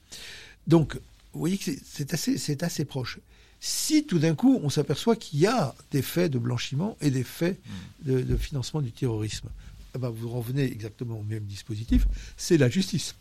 Donc, 0.66 0.98
vous 1.32 1.40
voyez 1.40 1.58
que 1.58 1.70
c'est 1.84 2.14
assez, 2.14 2.56
assez 2.62 2.84
proche. 2.84 3.20
Si 3.60 4.04
tout 4.04 4.18
d'un 4.18 4.34
coup 4.34 4.60
on 4.62 4.70
s'aperçoit 4.70 5.16
qu'il 5.16 5.40
y 5.40 5.46
a 5.46 5.74
des 5.90 6.02
faits 6.02 6.32
de 6.32 6.38
blanchiment 6.38 6.96
et 7.00 7.10
des 7.10 7.24
faits 7.24 7.60
de, 8.04 8.20
de 8.20 8.36
financement 8.36 8.80
du 8.80 8.92
terrorisme, 8.92 9.48
eh 9.94 9.98
ben 9.98 10.10
vous 10.10 10.28
revenez 10.28 10.64
exactement 10.64 11.18
au 11.18 11.24
même 11.24 11.44
dispositif, 11.44 12.06
c'est 12.36 12.58
la 12.58 12.68
justice 12.68 13.14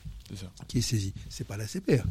qui 0.67 0.79
est 0.79 0.81
saisie. 0.81 1.13
C'est 1.29 1.47
pas 1.47 1.57
la 1.57 1.67
CPR. 1.67 2.03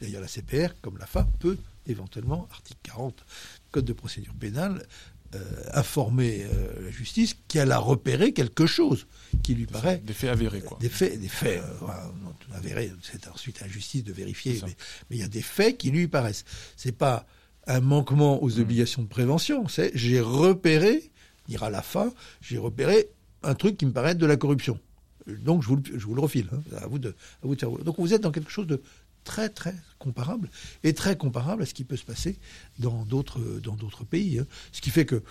D'ailleurs, 0.00 0.20
la 0.20 0.28
CPR, 0.28 0.74
comme 0.82 0.98
la 0.98 1.06
FA, 1.06 1.26
peut 1.38 1.56
éventuellement, 1.86 2.48
article 2.50 2.80
40, 2.82 3.24
Code 3.70 3.84
de 3.84 3.92
procédure 3.92 4.34
pénale, 4.34 4.86
euh, 5.34 5.40
informer 5.72 6.44
euh, 6.44 6.84
la 6.84 6.90
justice 6.90 7.36
qu'elle 7.48 7.72
a 7.72 7.78
repéré 7.78 8.32
quelque 8.32 8.66
chose 8.66 9.06
qui 9.42 9.54
lui 9.54 9.66
paraît. 9.66 9.98
Des 9.98 10.12
faits 10.12 10.30
avérés, 10.30 10.60
quoi. 10.60 10.78
Des 10.80 10.88
faits, 10.88 11.20
des 11.20 11.28
faits 11.28 11.60
euh, 11.60 12.54
avérés, 12.54 12.92
c'est 13.02 13.26
ensuite 13.28 13.60
à 13.62 13.66
la 13.66 13.72
justice 13.72 14.04
de 14.04 14.12
vérifier, 14.12 14.60
mais, 14.64 14.76
il 15.10 15.18
y 15.18 15.22
a 15.22 15.28
des 15.28 15.42
faits 15.42 15.76
qui 15.76 15.90
lui 15.90 16.06
paraissent. 16.06 16.44
C'est 16.76 16.92
pas 16.92 17.26
un 17.66 17.80
manquement 17.80 18.42
aux 18.42 18.50
mmh. 18.50 18.60
obligations 18.60 19.02
de 19.02 19.08
prévention, 19.08 19.68
c'est 19.68 19.90
j'ai 19.94 20.20
repéré, 20.20 21.10
dira 21.48 21.70
la 21.70 21.82
fin, 21.82 22.12
j'ai 22.40 22.58
repéré 22.58 23.08
un 23.42 23.54
truc 23.54 23.76
qui 23.76 23.86
me 23.86 23.92
paraît 23.92 24.14
de 24.14 24.26
la 24.26 24.36
corruption. 24.36 24.78
Donc 25.26 25.62
je 25.62 25.68
vous, 25.68 25.82
je 25.84 26.04
vous 26.06 26.14
le 26.14 26.20
refile, 26.20 26.48
hein, 26.52 26.60
à, 26.76 26.86
vous 26.86 26.98
de, 26.98 27.10
à 27.42 27.46
vous 27.46 27.54
de 27.54 27.60
faire. 27.60 27.70
Donc 27.70 27.96
vous 27.98 28.12
êtes 28.12 28.22
dans 28.22 28.32
quelque 28.32 28.50
chose 28.50 28.66
de 28.66 28.82
très 29.24 29.48
très 29.48 29.74
comparable 29.98 30.50
et 30.82 30.92
très 30.92 31.16
comparable 31.16 31.62
à 31.62 31.66
ce 31.66 31.72
qui 31.72 31.84
peut 31.84 31.96
se 31.96 32.04
passer 32.04 32.38
dans 32.78 33.04
d'autres 33.04 33.40
dans 33.62 33.74
d'autres 33.74 34.04
pays. 34.04 34.38
Hein. 34.38 34.46
Ce 34.72 34.82
qui 34.82 34.90
fait 34.90 35.06
que 35.06 35.22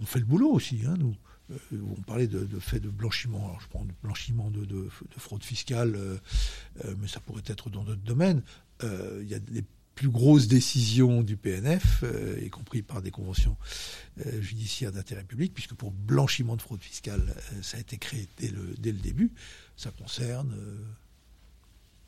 on 0.00 0.04
fait 0.04 0.18
le 0.18 0.26
boulot 0.26 0.50
aussi. 0.50 0.80
Hein, 0.86 0.94
nous, 0.98 1.16
euh, 1.50 1.56
on 1.96 2.00
parlait 2.02 2.26
de, 2.26 2.44
de 2.44 2.58
faits 2.58 2.82
de 2.82 2.90
blanchiment. 2.90 3.46
Alors 3.46 3.60
je 3.60 3.68
prends 3.68 3.84
de 3.84 3.92
blanchiment 4.02 4.50
de, 4.50 4.64
de, 4.64 4.88
fraude 5.16 5.42
fiscale, 5.42 5.94
euh, 5.96 6.16
euh, 6.84 6.94
mais 7.00 7.08
ça 7.08 7.20
pourrait 7.20 7.42
être 7.46 7.70
dans 7.70 7.84
d'autres 7.84 8.02
domaines. 8.02 8.42
Il 8.82 9.26
y 9.26 9.34
a 9.34 9.40
des 9.40 9.64
plus 9.98 10.10
grosses 10.10 10.46
décisions 10.46 11.22
du 11.22 11.36
PNF, 11.36 12.04
euh, 12.04 12.40
y 12.40 12.50
compris 12.50 12.82
par 12.82 13.02
des 13.02 13.10
conventions 13.10 13.56
euh, 14.24 14.40
judiciaires 14.40 14.92
d'intérêt 14.92 15.24
public, 15.24 15.52
puisque 15.52 15.74
pour 15.74 15.90
blanchiment 15.90 16.54
de 16.54 16.62
fraude 16.62 16.80
fiscale, 16.80 17.34
euh, 17.36 17.62
ça 17.62 17.78
a 17.78 17.80
été 17.80 17.98
créé 17.98 18.28
dès 18.36 18.46
le, 18.46 18.76
dès 18.78 18.92
le 18.92 18.98
début. 19.00 19.32
Ça 19.76 19.90
concerne 19.90 20.56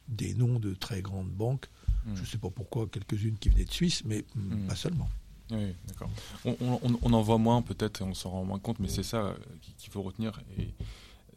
des 0.06 0.34
noms 0.34 0.60
de 0.60 0.72
très 0.72 1.02
grandes 1.02 1.32
banques. 1.32 1.66
Hmm. 2.06 2.14
Je 2.14 2.20
ne 2.20 2.26
sais 2.26 2.38
pas 2.38 2.50
pourquoi, 2.50 2.86
quelques-unes 2.86 3.36
qui 3.38 3.48
venaient 3.48 3.64
de 3.64 3.72
Suisse, 3.72 4.04
mais 4.04 4.24
hmm. 4.36 4.68
pas 4.68 4.76
seulement. 4.76 5.08
Oui, 5.50 5.74
d'accord. 5.88 6.10
On, 6.44 7.12
en 7.12 7.22
voit 7.22 7.38
moins 7.38 7.60
peut-être 7.60 8.02
et 8.02 8.04
on 8.04 8.14
s'en 8.14 8.30
rend 8.30 8.44
moins 8.44 8.60
compte, 8.60 8.78
mais 8.78 8.88
c'est 8.88 9.02
ça 9.02 9.34
qu'il 9.78 9.90
faut 9.90 10.02
retenir. 10.02 10.40
Et 10.56 10.68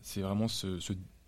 c'est 0.04 0.22
vraiment 0.22 0.48
ce, 0.48 0.80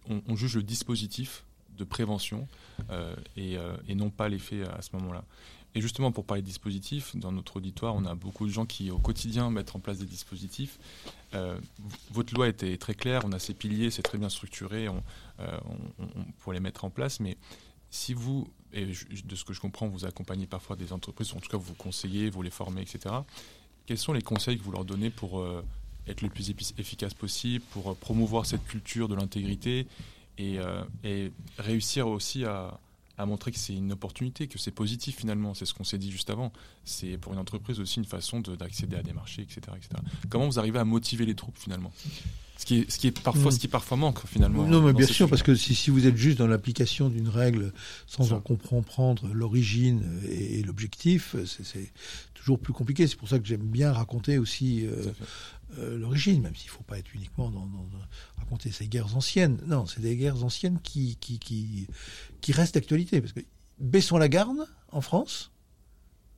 on, 0.08 0.36
juge 0.36 0.58
le 0.58 0.62
dispositif 0.62 1.45
de 1.76 1.84
prévention 1.84 2.48
euh, 2.90 3.16
euh, 3.38 3.78
et, 3.88 3.96
non 3.96 4.10
pas 4.10 4.30
les 4.30 4.40
faits 4.40 4.68
à 4.68 4.82
ce 4.82 4.90
moment-là. 4.94 5.24
Et 5.74 5.82
justement, 5.82 6.12
pour 6.12 6.26
parler 6.26 6.42
de 6.42 6.48
dispositifs, 6.48 7.16
dans 7.18 7.34
notre 7.34 7.58
auditoire, 7.58 7.96
on 7.96 8.06
a 8.06 8.16
beaucoup 8.16 8.46
de 8.46 8.52
gens 8.52 8.66
qui, 8.66 8.92
au 8.92 8.98
quotidien, 8.98 9.50
mettent 9.50 9.76
en 9.76 9.80
place 9.80 9.98
des 9.98 10.06
dispositifs. 10.06 10.80
Euh, 11.34 11.58
votre 12.12 12.34
loi 12.34 12.48
était 12.48 12.78
très 12.78 12.94
claire, 12.94 13.24
on 13.26 13.34
a 13.34 13.40
ses 13.40 13.54
piliers, 13.54 13.92
c'est 13.92 14.02
très 14.02 14.18
bien 14.18 14.30
structuré, 14.30 14.88
on, 14.88 15.04
pour 16.40 16.54
les 16.54 16.62
mettre 16.62 16.86
en 16.86 16.90
place. 16.90 17.20
Mais 17.20 17.36
si 17.90 18.14
vous, 18.14 18.48
et 18.72 18.86
de 18.86 19.36
ce 19.36 19.44
que 19.44 19.52
je 19.52 19.60
comprends, 19.60 19.88
vous 19.88 20.06
accompagnez 20.06 20.46
parfois 20.46 20.78
des 20.78 20.94
entreprises, 20.94 21.34
en 21.34 21.40
tout 21.40 21.50
cas 21.50 21.58
vous 21.58 21.74
conseillez, 21.74 22.30
vous 22.30 22.42
les 22.42 22.52
formez, 22.52 22.82
etc. 22.82 23.14
Quels 23.86 23.98
sont 23.98 24.14
les 24.14 24.22
conseils 24.22 24.58
que 24.58 24.64
vous 24.64 24.72
leur 24.72 24.86
donnez 24.86 25.10
pour 25.10 25.46
être 26.08 26.22
le 26.22 26.30
plus 26.30 26.52
efficace 26.78 27.14
possible, 27.14 27.66
pour 27.72 27.98
promouvoir 27.98 28.46
cette 28.46 28.64
culture 28.64 29.10
de 29.10 29.16
l'intégrité 29.16 29.88
euh, 30.40 30.84
et, 31.04 31.32
réussir 31.58 32.08
aussi 32.08 32.46
à, 32.46 32.80
montrer 33.26 33.52
que 33.52 33.58
c'est 33.58 33.74
une 33.74 33.94
opportunité, 33.94 34.48
que 34.48 34.60
c'est 34.60 34.72
positif 34.72 35.18
finalement. 35.18 35.54
C'est 35.54 35.66
ce 35.66 35.74
qu'on 35.74 35.84
s'est 35.84 35.98
dit 35.98 36.12
juste 36.12 36.30
avant. 36.30 36.52
C'est 36.84 37.18
pour 37.18 37.34
une 37.34 37.40
entreprise 37.40 37.80
aussi 37.80 38.00
une 38.00 38.06
façon 38.06 38.42
d'accéder 38.42 38.98
à 38.98 39.04
des 39.04 39.14
marchés, 39.14 39.42
etc., 39.42 39.62
etc. 39.78 39.90
Comment 40.30 40.48
vous 40.48 40.60
arrivez 40.60 40.80
à 40.80 40.86
motiver 40.86 41.26
les 41.26 41.36
troupes 41.36 41.58
finalement? 41.58 41.92
Ce 42.58 42.66
qui, 42.66 42.80
est, 42.80 42.92
ce 42.92 42.98
qui 42.98 43.08
est 43.08 43.20
parfois, 43.20 43.52
ce 43.52 43.60
qui 43.60 43.68
parfois 43.68 43.98
manque 43.98 44.26
finalement. 44.26 44.66
Non, 44.66 44.82
mais 44.82 44.94
bien 44.94 45.06
sûr, 45.06 45.30
parce 45.30 45.44
que 45.44 45.56
si, 45.56 45.76
si, 45.76 45.90
vous 45.90 46.08
êtes 46.08 46.16
juste 46.16 46.38
dans 46.38 46.48
l'application 46.48 47.10
d'une 47.10 47.28
règle 47.28 47.74
sans 48.08 48.32
en 48.32 48.40
comprendre 48.40 49.28
l'origine 49.34 50.22
et, 50.30 50.64
l'objectif, 50.64 51.36
c'est 51.46 51.92
toujours 52.34 52.60
plus 52.60 52.72
compliqué. 52.72 53.08
C'est 53.08 53.18
pour 53.18 53.28
ça 53.28 53.40
que 53.40 53.46
j'aime 53.46 53.66
bien 53.66 53.92
raconter 53.92 54.38
aussi 54.38 54.86
euh, 54.86 55.12
euh, 55.78 55.98
l'origine, 55.98 56.42
même 56.42 56.56
s'il 56.56 56.70
ne 56.70 56.76
faut 56.76 56.84
pas 56.84 56.98
être 56.98 57.14
uniquement 57.14 57.50
dans, 57.50 57.68
raconter 58.38 58.72
ces 58.72 58.88
guerres 58.88 59.16
anciennes. 59.16 59.60
Non, 59.68 59.86
c'est 59.86 60.02
des 60.02 60.16
guerres 60.16 60.44
anciennes 60.44 60.80
qui, 60.82 61.18
qui, 61.18 61.40
qui, 61.40 61.88
qui 62.42 62.52
restent 62.52 62.76
d'actualité. 62.76 63.22
Parce 63.22 63.34
que 63.34 63.42
baissons 63.80 64.18
la 64.18 64.30
garde 64.30 64.68
en 64.92 65.02
France. 65.02 65.52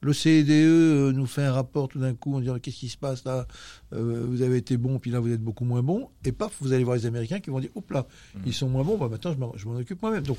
Le 0.02 0.14
CEDE 0.14 0.52
euh, 0.52 1.12
nous 1.12 1.26
fait 1.26 1.44
un 1.44 1.52
rapport 1.52 1.88
tout 1.88 1.98
d'un 1.98 2.14
coup 2.14 2.36
en 2.36 2.40
disant 2.40 2.60
qu'est-ce 2.60 2.78
qui 2.78 2.90
se 2.90 2.98
passe 2.98 3.26
là? 3.26 3.48
Euh, 3.94 4.26
Vous 4.28 4.44
avez 4.44 4.58
été 4.58 4.78
bon, 4.78 5.00
puis 5.00 5.10
là 5.10 5.20
vous 5.20 5.32
êtes 5.32 5.42
beaucoup 5.42 5.66
moins 5.66 5.82
bon. 5.82 6.10
Et 6.24 6.32
paf, 6.32 6.54
vous 6.62 6.72
allez 6.72 6.84
voir 6.84 6.98
les 6.98 7.08
Américains 7.08 7.40
qui 7.40 7.50
vont 7.50 7.60
dire 7.60 7.72
hop 7.74 7.90
là, 7.90 8.06
mmh. 8.36 8.40
ils 8.46 8.54
sont 8.54 8.70
moins 8.70 8.84
bons, 8.84 8.98
bah, 8.98 9.10
maintenant 9.10 9.54
je 9.56 9.68
m'en 9.68 9.76
occupe 9.76 10.00
moi-même. 10.02 10.24
Donc 10.24 10.38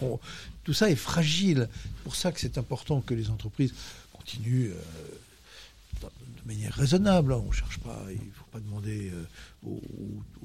tout 0.62 0.72
ça 0.72 0.90
est 0.90 0.96
fragile. 0.96 1.68
C'est 1.72 2.05
pour 2.05 2.14
ça 2.14 2.30
que 2.30 2.38
c'est 2.38 2.57
important 2.57 3.01
que 3.01 3.14
les 3.14 3.30
entreprises 3.30 3.74
continuent 4.12 4.70
de 6.01 6.46
manière 6.46 6.72
raisonnable. 6.74 7.32
Hein. 7.32 7.42
On 7.46 7.51
cherche 7.51 7.78
pas, 7.78 7.99
il 8.11 8.14
ne 8.14 8.32
faut 8.32 8.44
pas 8.59 8.64
demander 8.64 9.12
euh, 9.66 9.70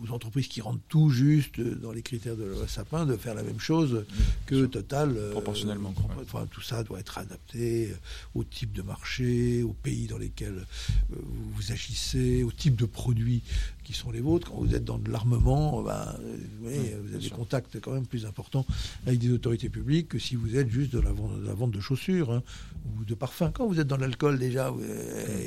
aux, 0.01 0.11
entreprises 0.11 0.47
qui 0.47 0.59
rentrent 0.61 0.81
tout 0.89 1.09
juste 1.09 1.61
dans 1.61 1.91
les 1.91 2.01
critères 2.01 2.35
de 2.35 2.45
la 2.45 2.67
Sapin 2.67 3.05
de 3.05 3.15
faire 3.15 3.35
la 3.35 3.43
même 3.43 3.59
chose 3.59 4.05
que 4.47 4.65
Total. 4.65 5.15
Euh, 5.15 5.31
Proportionnellement. 5.31 5.93
Enfin, 6.21 6.47
tout 6.49 6.61
ça 6.61 6.83
doit 6.83 6.99
être 6.99 7.19
adapté 7.19 7.91
euh, 7.91 7.95
au 8.33 8.43
type 8.43 8.73
de 8.73 8.81
marché, 8.81 9.61
au 9.61 9.73
pays 9.73 10.07
dans 10.07 10.17
lesquels 10.17 10.65
vous 11.09 11.71
agissez, 11.71 12.43
au 12.43 12.51
type 12.51 12.75
de 12.75 12.85
produits 12.85 13.43
qui 13.83 13.93
sont 13.93 14.11
les 14.11 14.19
vôtres. 14.19 14.49
Quand 14.49 14.57
vous 14.57 14.73
êtes 14.73 14.83
dans 14.83 14.97
de 14.97 15.11
l'armement, 15.11 15.83
ben, 15.83 16.15
vous, 16.61 16.67
avez 16.67 17.19
des 17.19 17.29
contacts 17.29 17.79
quand 17.79 17.91
même 17.91 18.07
plus 18.07 18.25
importants 18.25 18.65
avec 19.05 19.19
des 19.19 19.31
autorités 19.31 19.69
publiques 19.69 20.09
que 20.09 20.19
si 20.19 20.35
vous 20.35 20.57
êtes 20.57 20.69
juste 20.69 20.91
de 20.93 20.99
la 20.99 21.11
vente 21.53 21.71
de, 21.71 21.79
chaussures 21.79 22.31
hein, 22.31 22.43
ou 22.85 23.05
de 23.05 23.13
parfums. 23.13 23.51
Quand 23.53 23.67
vous 23.67 23.79
êtes 23.79 23.87
dans 23.87 23.97
l'alcool 23.97 24.39
déjà, 24.39 24.73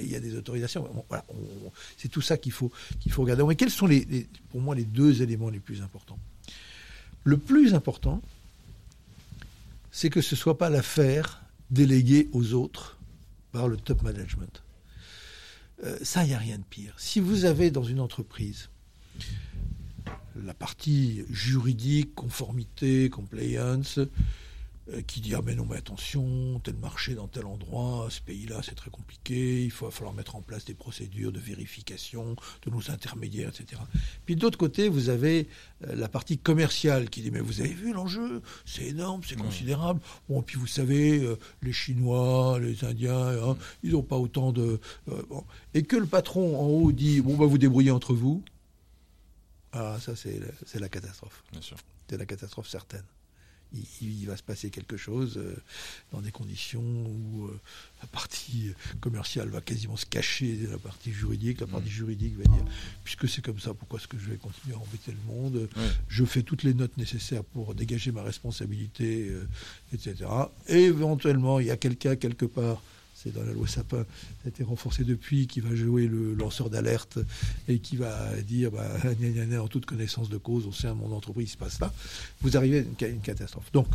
il 0.00 0.08
y 0.08 0.14
a 0.14 0.20
des 0.20 0.36
autorisations. 0.36 0.88
voilà, 1.08 1.24
c'est 1.96 2.08
tout 2.08 2.20
ça 2.20 2.36
qu'il 2.36 2.52
faut, 2.52 2.70
qu'il 3.00 3.10
faut 3.10 3.22
regarder. 3.22 3.42
Quels 3.56 3.70
sont 3.70 3.86
les, 3.86 4.28
pour 4.50 4.60
moi 4.60 4.74
les 4.74 4.84
deux 4.84 5.22
éléments 5.22 5.50
les 5.50 5.60
plus 5.60 5.82
importants? 5.82 6.18
Le 7.24 7.38
plus 7.38 7.74
important, 7.74 8.22
c'est 9.90 10.10
que 10.10 10.20
ce 10.20 10.34
ne 10.34 10.38
soit 10.38 10.58
pas 10.58 10.70
l'affaire 10.70 11.42
déléguée 11.70 12.28
aux 12.32 12.52
autres 12.54 12.98
par 13.52 13.68
le 13.68 13.76
top 13.76 14.02
management. 14.02 14.62
Euh, 15.84 15.98
ça, 16.02 16.24
il 16.24 16.28
n'y 16.28 16.34
a 16.34 16.38
rien 16.38 16.58
de 16.58 16.64
pire. 16.64 16.94
Si 16.98 17.20
vous 17.20 17.44
avez 17.44 17.70
dans 17.70 17.82
une 17.82 18.00
entreprise 18.00 18.68
la 20.44 20.54
partie 20.54 21.24
juridique, 21.30 22.14
conformité, 22.14 23.10
compliance, 23.10 23.98
qui 25.06 25.20
dit 25.20 25.34
ah 25.34 25.40
mais 25.44 25.54
non 25.54 25.66
mais 25.68 25.76
attention 25.76 26.60
tel 26.60 26.76
marché 26.76 27.14
dans 27.14 27.26
tel 27.26 27.46
endroit 27.46 28.06
ce 28.08 28.20
pays-là 28.20 28.60
c'est 28.62 28.76
très 28.76 28.90
compliqué 28.90 29.64
il 29.64 29.70
faut 29.70 29.90
falloir 29.90 30.14
mettre 30.14 30.36
en 30.36 30.42
place 30.42 30.64
des 30.64 30.74
procédures 30.74 31.32
de 31.32 31.40
vérification 31.40 32.36
de 32.62 32.70
nos 32.70 32.90
intermédiaires 32.90 33.48
etc 33.48 33.82
puis 34.26 34.36
d'autre 34.36 34.58
côté 34.58 34.88
vous 34.88 35.08
avez 35.08 35.48
euh, 35.84 35.94
la 35.96 36.08
partie 36.08 36.38
commerciale 36.38 37.10
qui 37.10 37.22
dit 37.22 37.30
mais 37.30 37.40
vous 37.40 37.60
avez 37.60 37.74
vu 37.74 37.92
l'enjeu 37.92 38.42
c'est 38.64 38.84
énorme 38.84 39.22
c'est 39.26 39.36
considérable. 39.36 40.00
Bon 40.28 40.42
puis 40.42 40.56
vous 40.56 40.66
savez 40.66 41.18
euh, 41.18 41.38
les 41.62 41.72
Chinois 41.72 42.58
les 42.60 42.84
Indiens 42.84 43.28
hein, 43.42 43.56
ils 43.82 43.92
n'ont 43.92 44.02
pas 44.02 44.16
autant 44.16 44.52
de 44.52 44.80
et 45.74 45.82
que 45.82 45.96
le 45.96 46.06
patron 46.06 46.58
en 46.60 46.66
haut 46.66 46.92
dit 46.92 47.20
bon 47.20 47.36
bah 47.36 47.46
vous 47.46 47.58
débrouillez 47.58 47.90
entre 47.90 48.14
vous. 48.14 48.44
Ah 49.72 49.98
ça 50.00 50.14
c'est 50.16 50.40
la 50.78 50.88
catastrophe. 50.88 51.42
C'est 52.08 52.16
la 52.16 52.26
catastrophe 52.26 52.68
certaine 52.68 53.04
il, 53.72 54.26
va 54.26 54.36
se 54.36 54.42
passer 54.42 54.70
quelque 54.70 54.96
chose 54.96 55.36
euh, 55.36 55.56
dans 56.12 56.20
des 56.20 56.30
conditions 56.30 56.82
où 56.82 57.46
euh, 57.46 57.60
la 58.00 58.08
partie 58.08 58.72
commerciale 59.00 59.48
va 59.48 59.60
quasiment 59.60 59.96
se 59.96 60.06
cacher 60.06 60.56
de 60.56 60.68
la 60.68 60.78
partie 60.78 61.12
juridique. 61.12 61.60
La 61.60 61.66
partie 61.66 61.88
mm. 61.88 61.92
juridique 61.92 62.36
va 62.36 62.44
dire, 62.44 62.64
puisque 63.04 63.28
c'est 63.28 63.42
comme 63.42 63.58
ça, 63.58 63.74
pourquoi 63.74 63.98
est-ce 63.98 64.08
que 64.08 64.18
je 64.18 64.30
vais 64.30 64.36
continuer 64.36 64.74
à 64.74 64.78
embêter 64.78 65.12
le 65.12 65.32
monde 65.32 65.68
Je 66.08 66.24
fais 66.24 66.42
toutes 66.42 66.62
les 66.62 66.74
notes 66.74 66.96
nécessaires 66.96 67.44
pour 67.44 67.74
dégager 67.74 68.12
ma 68.12 68.22
responsabilité, 68.22 69.28
euh, 69.30 69.48
etc. 69.92 70.30
Et 70.68 70.84
éventuellement, 70.84 71.60
il 71.60 71.66
y 71.66 71.70
a 71.70 71.76
quelqu'un 71.76 72.16
quelque 72.16 72.46
part 72.46 72.82
dans 73.30 73.42
la 73.42 73.52
loi 73.52 73.66
Sapin, 73.66 73.98
ça 73.98 74.46
a 74.46 74.48
été 74.48 74.64
renforcé 74.64 75.04
depuis, 75.04 75.46
qui 75.46 75.60
va 75.60 75.74
jouer 75.74 76.06
le 76.06 76.34
lanceur 76.34 76.70
d'alerte 76.70 77.18
et 77.68 77.78
qui 77.78 77.96
va 77.96 78.34
dire, 78.42 78.70
bah, 78.70 78.88
en 79.60 79.68
toute 79.68 79.86
connaissance 79.86 80.28
de 80.28 80.38
cause, 80.38 80.66
au 80.66 80.72
sein 80.72 80.94
de 80.94 80.98
mon 81.00 81.14
entreprise, 81.14 81.48
il 81.48 81.52
se 81.52 81.56
passe 81.56 81.80
là, 81.80 81.92
vous 82.40 82.56
arrivez 82.56 82.86
à 83.00 83.06
une, 83.06 83.20
catastrophe. 83.20 83.70
Donc, 83.72 83.88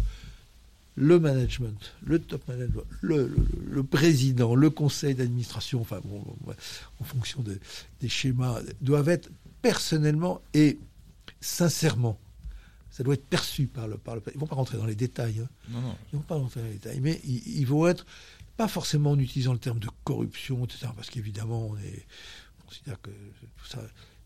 le 0.95 1.19
management, 1.19 1.93
le 2.03 2.19
top 2.19 2.47
management, 2.47 2.83
le, 3.01 3.83
président, 3.83 4.55
le 4.55 4.69
conseil 4.69 5.15
d'administration, 5.15 5.81
enfin 5.81 6.01
bon, 6.03 6.23
en 6.99 7.03
fonction 7.03 7.43
des 8.01 8.09
schémas, 8.09 8.59
doivent 8.81 9.09
être 9.09 9.29
personnellement 9.61 10.41
et 10.53 10.79
sincèrement 11.39 12.19
Ça 12.89 13.03
doit 13.03 13.13
être 13.13 13.25
perçu 13.25 13.67
par 13.67 13.87
le, 13.87 13.97
par 13.97 14.15
le. 14.15 14.21
Ils 14.33 14.39
vont 14.39 14.47
pas 14.47 14.55
rentrer 14.55 14.77
dans 14.77 14.85
les 14.85 14.95
détails. 14.95 15.39
Hein. 15.39 15.49
Non, 15.69 15.81
non. 15.81 15.95
Ils 16.11 16.17
vont 16.17 16.23
pas 16.23 16.35
rentrer 16.35 16.61
dans 16.61 16.67
les 16.67 16.73
détails, 16.73 16.99
mais 16.99 17.21
ils, 17.23 17.59
ils 17.59 17.65
vont 17.65 17.87
être 17.87 18.05
pas 18.57 18.67
forcément 18.67 19.11
en 19.11 19.19
utilisant 19.19 19.53
le 19.53 19.59
terme 19.59 19.79
de 19.79 19.89
corruption, 20.03 20.63
etc. 20.65 20.87
Parce 20.95 21.09
qu'évidemment, 21.09 21.67
on 21.69 21.77
est, 21.77 22.05
on 22.63 22.67
considère 22.67 23.01
que 23.01 23.09
tout 23.11 23.67
ça. 23.67 23.79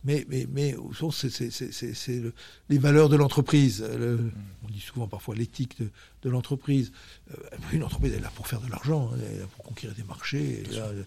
Mais, 0.03 0.23
mais, 0.29 0.45
mais 0.51 0.75
au 0.75 0.91
fond, 0.91 1.09
c'est 1.09 1.31
c'est- 1.31 1.49
c'est- 1.49 1.71
c'est- 1.71 1.95
c'est 1.95 2.19
le- 2.19 2.33
les 2.69 2.77
valeurs 2.77 3.09
de 3.09 3.15
l'entreprise. 3.15 3.81
Le- 3.81 4.31
On 4.63 4.67
dit 4.69 4.79
souvent 4.79 5.07
parfois 5.07 5.33
l'éthique 5.35 5.79
de, 5.79 5.89
de 6.21 6.29
l'entreprise. 6.29 6.91
Euh, 7.31 7.35
une 7.73 7.83
entreprise, 7.83 8.11
elle 8.13 8.19
est 8.19 8.21
là 8.21 8.31
pour 8.35 8.47
faire 8.47 8.61
de 8.61 8.69
l'argent, 8.69 9.09
hein, 9.11 9.17
elle 9.27 9.35
est 9.37 9.39
là 9.39 9.47
pour 9.47 9.63
conquérir 9.65 9.95
des 9.95 10.03
marchés. 10.03 10.59
elle 10.63 10.71
est 10.73 10.77
là, 10.77 10.85
euh, 10.89 11.05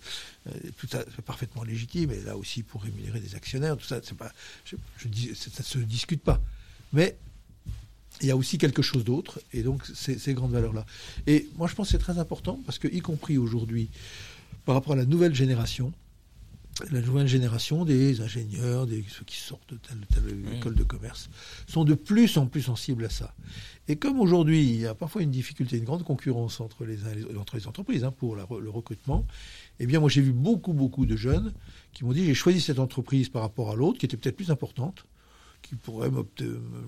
tout 0.78 0.88
ça, 0.88 1.04
c'est 1.14 1.24
parfaitement 1.24 1.62
légitime. 1.62 2.10
Et 2.10 2.20
là 2.22 2.36
aussi 2.36 2.64
pour 2.64 2.82
rémunérer 2.82 3.20
des 3.20 3.36
actionnaires. 3.36 3.76
Tout 3.76 3.86
ça, 3.86 4.00
pas, 4.16 4.32
je 4.64 5.08
dis, 5.08 5.32
ça 5.36 5.48
ne 5.58 5.64
se 5.64 5.78
discute 5.78 6.22
pas. 6.22 6.40
Mais 6.92 7.16
il 8.20 8.28
y 8.28 8.30
a 8.30 8.36
aussi 8.36 8.58
quelque 8.58 8.82
chose 8.82 9.04
d'autre, 9.04 9.40
et 9.52 9.62
donc 9.62 9.84
ces, 9.94 10.18
ces 10.18 10.34
grandes 10.34 10.52
valeurs-là. 10.52 10.84
Et 11.26 11.48
moi, 11.56 11.68
je 11.68 11.74
pense 11.74 11.88
que 11.88 11.92
c'est 11.92 11.98
très 11.98 12.18
important, 12.18 12.60
parce 12.66 12.78
que, 12.78 12.88
y 12.88 13.00
compris 13.00 13.38
aujourd'hui, 13.38 13.90
par 14.64 14.74
rapport 14.74 14.92
à 14.92 14.96
la 14.96 15.06
nouvelle 15.06 15.34
génération, 15.34 15.92
la 16.92 17.00
nouvelle 17.00 17.26
génération 17.26 17.84
des 17.84 18.20
ingénieurs, 18.20 18.86
des, 18.86 19.04
ceux 19.08 19.24
qui 19.24 19.36
sortent 19.36 19.72
de 19.72 19.78
telle 19.78 19.98
ou 19.98 20.04
telle 20.14 20.46
Oui. 20.46 20.56
école 20.56 20.74
de 20.74 20.84
commerce, 20.84 21.28
sont 21.66 21.84
de 21.84 21.94
plus 21.94 22.36
en 22.36 22.46
plus 22.46 22.62
sensibles 22.62 23.04
à 23.04 23.10
ça. 23.10 23.34
Et 23.88 23.96
comme 23.96 24.20
aujourd'hui, 24.20 24.62
il 24.62 24.80
y 24.80 24.86
a 24.86 24.94
parfois 24.94 25.22
une 25.22 25.30
difficulté, 25.30 25.78
une 25.78 25.84
grande 25.84 26.04
concurrence 26.04 26.60
entre 26.60 26.84
les, 26.84 26.98
entre 27.36 27.66
entreprises 27.66 28.04
hein, 28.04 28.12
pour 28.12 28.36
la 28.36 28.46
le 28.60 28.70
recrutement, 28.70 29.26
eh 29.80 29.86
bien, 29.86 29.98
moi, 30.00 30.08
j'ai 30.08 30.20
vu 30.20 30.32
beaucoup, 30.32 30.72
beaucoup 30.72 31.06
de 31.06 31.16
jeunes 31.16 31.52
qui 31.92 32.04
m'ont 32.04 32.12
dit 32.12 32.24
j'ai 32.24 32.34
choisi 32.34 32.60
cette 32.60 32.78
entreprise 32.78 33.28
par 33.28 33.42
rapport 33.42 33.70
à 33.70 33.74
l'autre, 33.74 33.98
qui 33.98 34.06
était 34.06 34.16
peut-être 34.16 34.36
plus 34.36 34.50
importante, 34.50 35.04
qui 35.62 35.74
pourrait 35.74 36.10
me 36.10 36.24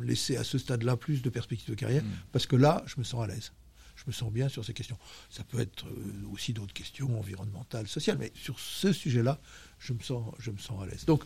laisser 0.03 0.37
à 0.37 0.45
ce 0.45 0.59
stade-là 0.59 0.97
plus 0.97 1.23
de 1.23 1.31
perspectives 1.31 1.71
de 1.71 1.75
carrière, 1.75 2.03
Mm. 2.03 2.09
parce 2.33 2.47
que 2.47 2.57
là, 2.57 2.83
je 2.87 2.95
me 2.99 3.05
sens 3.05 3.23
à 3.23 3.27
l'aise. 3.27 3.53
Je 3.97 4.05
me 4.07 4.13
sens 4.13 4.33
bien 4.33 4.49
sur 4.49 4.65
ces 4.65 4.73
questions. 4.73 4.97
Ça 5.29 5.45
peut 5.45 5.61
être 5.61 5.87
euh, 5.87 6.33
aussi 6.33 6.55
d'autres 6.55 6.73
questions 6.73 7.19
environnementales, 7.19 7.87
sociales, 7.87 8.17
mais 8.19 8.33
sur 8.35 8.59
ce 8.59 8.93
sujet-là, 8.93 9.39
je 9.79 9.93
me 9.93 10.01
sens, 10.01 10.35
je 10.39 10.51
me 10.51 10.59
sens 10.59 10.83
à 10.83 10.87
l'aise. 10.87 11.05
Donc, 11.05 11.23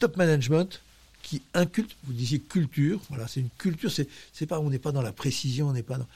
top 0.00 0.16
management 0.16 0.82
qui 1.22 1.42
inculte, 1.54 1.94
vous 2.02 2.12
disiez 2.12 2.40
culture, 2.40 3.00
voilà, 3.08 3.28
c'est 3.28 3.38
une 3.38 3.50
culture, 3.50 3.92
c'est 3.92 4.46
pas, 4.46 4.58
on 4.58 4.70
n'est 4.70 4.80
pas 4.80 4.90
dans 4.90 5.02
la 5.02 5.12
précision, 5.12 5.68
on 5.68 5.72
n'est 5.72 5.84
pas 5.84 5.98
dans, 5.98 6.08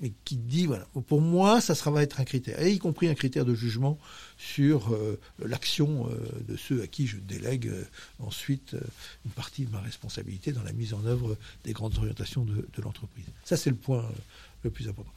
mais 0.00 0.12
qui 0.24 0.36
dit, 0.36 0.66
voilà, 0.66 0.86
pour 1.06 1.20
moi, 1.20 1.60
ça 1.60 1.74
sera, 1.74 1.90
va 1.90 2.02
être 2.02 2.20
un 2.20 2.24
critère, 2.24 2.60
et 2.60 2.72
y 2.72 2.78
compris 2.78 3.08
un 3.08 3.14
critère 3.14 3.44
de 3.44 3.54
jugement 3.54 3.98
sur 4.36 4.94
euh, 4.94 5.18
l'action 5.44 6.08
euh, 6.08 6.16
de 6.46 6.56
ceux 6.56 6.82
à 6.82 6.86
qui 6.86 7.06
je 7.06 7.16
délègue 7.16 7.68
euh, 7.68 7.84
ensuite 8.20 8.76
une 9.24 9.30
partie 9.32 9.64
de 9.64 9.72
ma 9.72 9.80
responsabilité 9.80 10.52
dans 10.52 10.62
la 10.62 10.72
mise 10.72 10.94
en 10.94 11.04
œuvre 11.04 11.36
des 11.64 11.72
grandes 11.72 11.96
orientations 11.98 12.44
de, 12.44 12.64
l'entreprise. 12.82 13.24
Ça, 13.44 13.56
c'est 13.56 13.70
le 13.70 13.76
point 13.76 14.08
le 14.62 14.70
plus 14.70 14.88
important. 14.88 15.12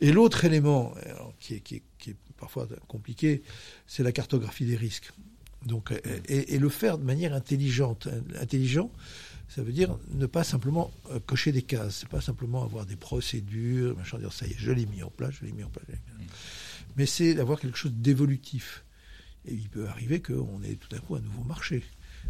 Et 0.00 0.12
l'autre 0.12 0.44
élément, 0.44 0.94
qui, 1.40 1.54
est, 1.54 1.60
qui, 1.60 1.76
est, 1.76 1.82
qui 1.98 2.10
est 2.10 2.16
parfois 2.36 2.66
compliqué, 2.88 3.42
c'est 3.86 4.02
la 4.02 4.12
cartographie 4.12 4.64
des 4.64 4.76
risques. 4.76 5.12
Donc, 5.66 5.92
et, 6.28 6.54
et 6.54 6.58
le 6.58 6.68
faire 6.68 6.98
de 6.98 7.04
manière 7.04 7.34
intelligente. 7.34 8.08
Intelligent, 8.40 8.90
ça 9.54 9.62
veut 9.62 9.72
dire 9.72 9.98
ne 10.14 10.24
pas 10.24 10.44
simplement 10.44 10.90
euh, 11.10 11.20
cocher 11.20 11.52
des 11.52 11.62
cases. 11.62 11.98
C'est 12.00 12.08
pas 12.08 12.22
simplement 12.22 12.64
avoir 12.64 12.86
des 12.86 12.96
procédures, 12.96 13.96
machin, 13.96 14.18
dire 14.18 14.32
ça 14.32 14.46
y 14.46 14.52
est, 14.52 14.56
je 14.56 14.72
l'ai 14.72 14.86
mis 14.86 15.02
en 15.02 15.10
place, 15.10 15.34
je 15.40 15.44
l'ai 15.44 15.52
mis 15.52 15.62
en 15.62 15.68
place. 15.68 15.84
je 15.88 15.92
l'ai 15.92 15.98
mis 15.98 16.24
en 16.24 16.26
place. 16.26 16.38
Mais 16.96 17.06
c'est 17.06 17.34
d'avoir 17.34 17.60
quelque 17.60 17.76
chose 17.76 17.92
d'évolutif. 17.92 18.84
Et 19.44 19.52
il 19.52 19.68
peut 19.68 19.88
arriver 19.88 20.22
qu'on 20.22 20.62
ait 20.62 20.76
tout 20.76 20.94
à 20.94 20.98
coup 21.00 21.16
un 21.16 21.20
nouveau 21.20 21.44
marché. 21.44 21.82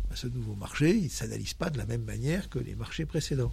Ben, 0.08 0.16
ce 0.16 0.26
nouveau 0.26 0.54
marché, 0.54 0.96
il 0.96 1.04
ne 1.04 1.08
s'analyse 1.08 1.54
pas 1.54 1.70
de 1.70 1.78
la 1.78 1.86
même 1.86 2.02
manière 2.02 2.48
que 2.48 2.58
les 2.58 2.74
marchés 2.74 3.06
précédents. 3.06 3.52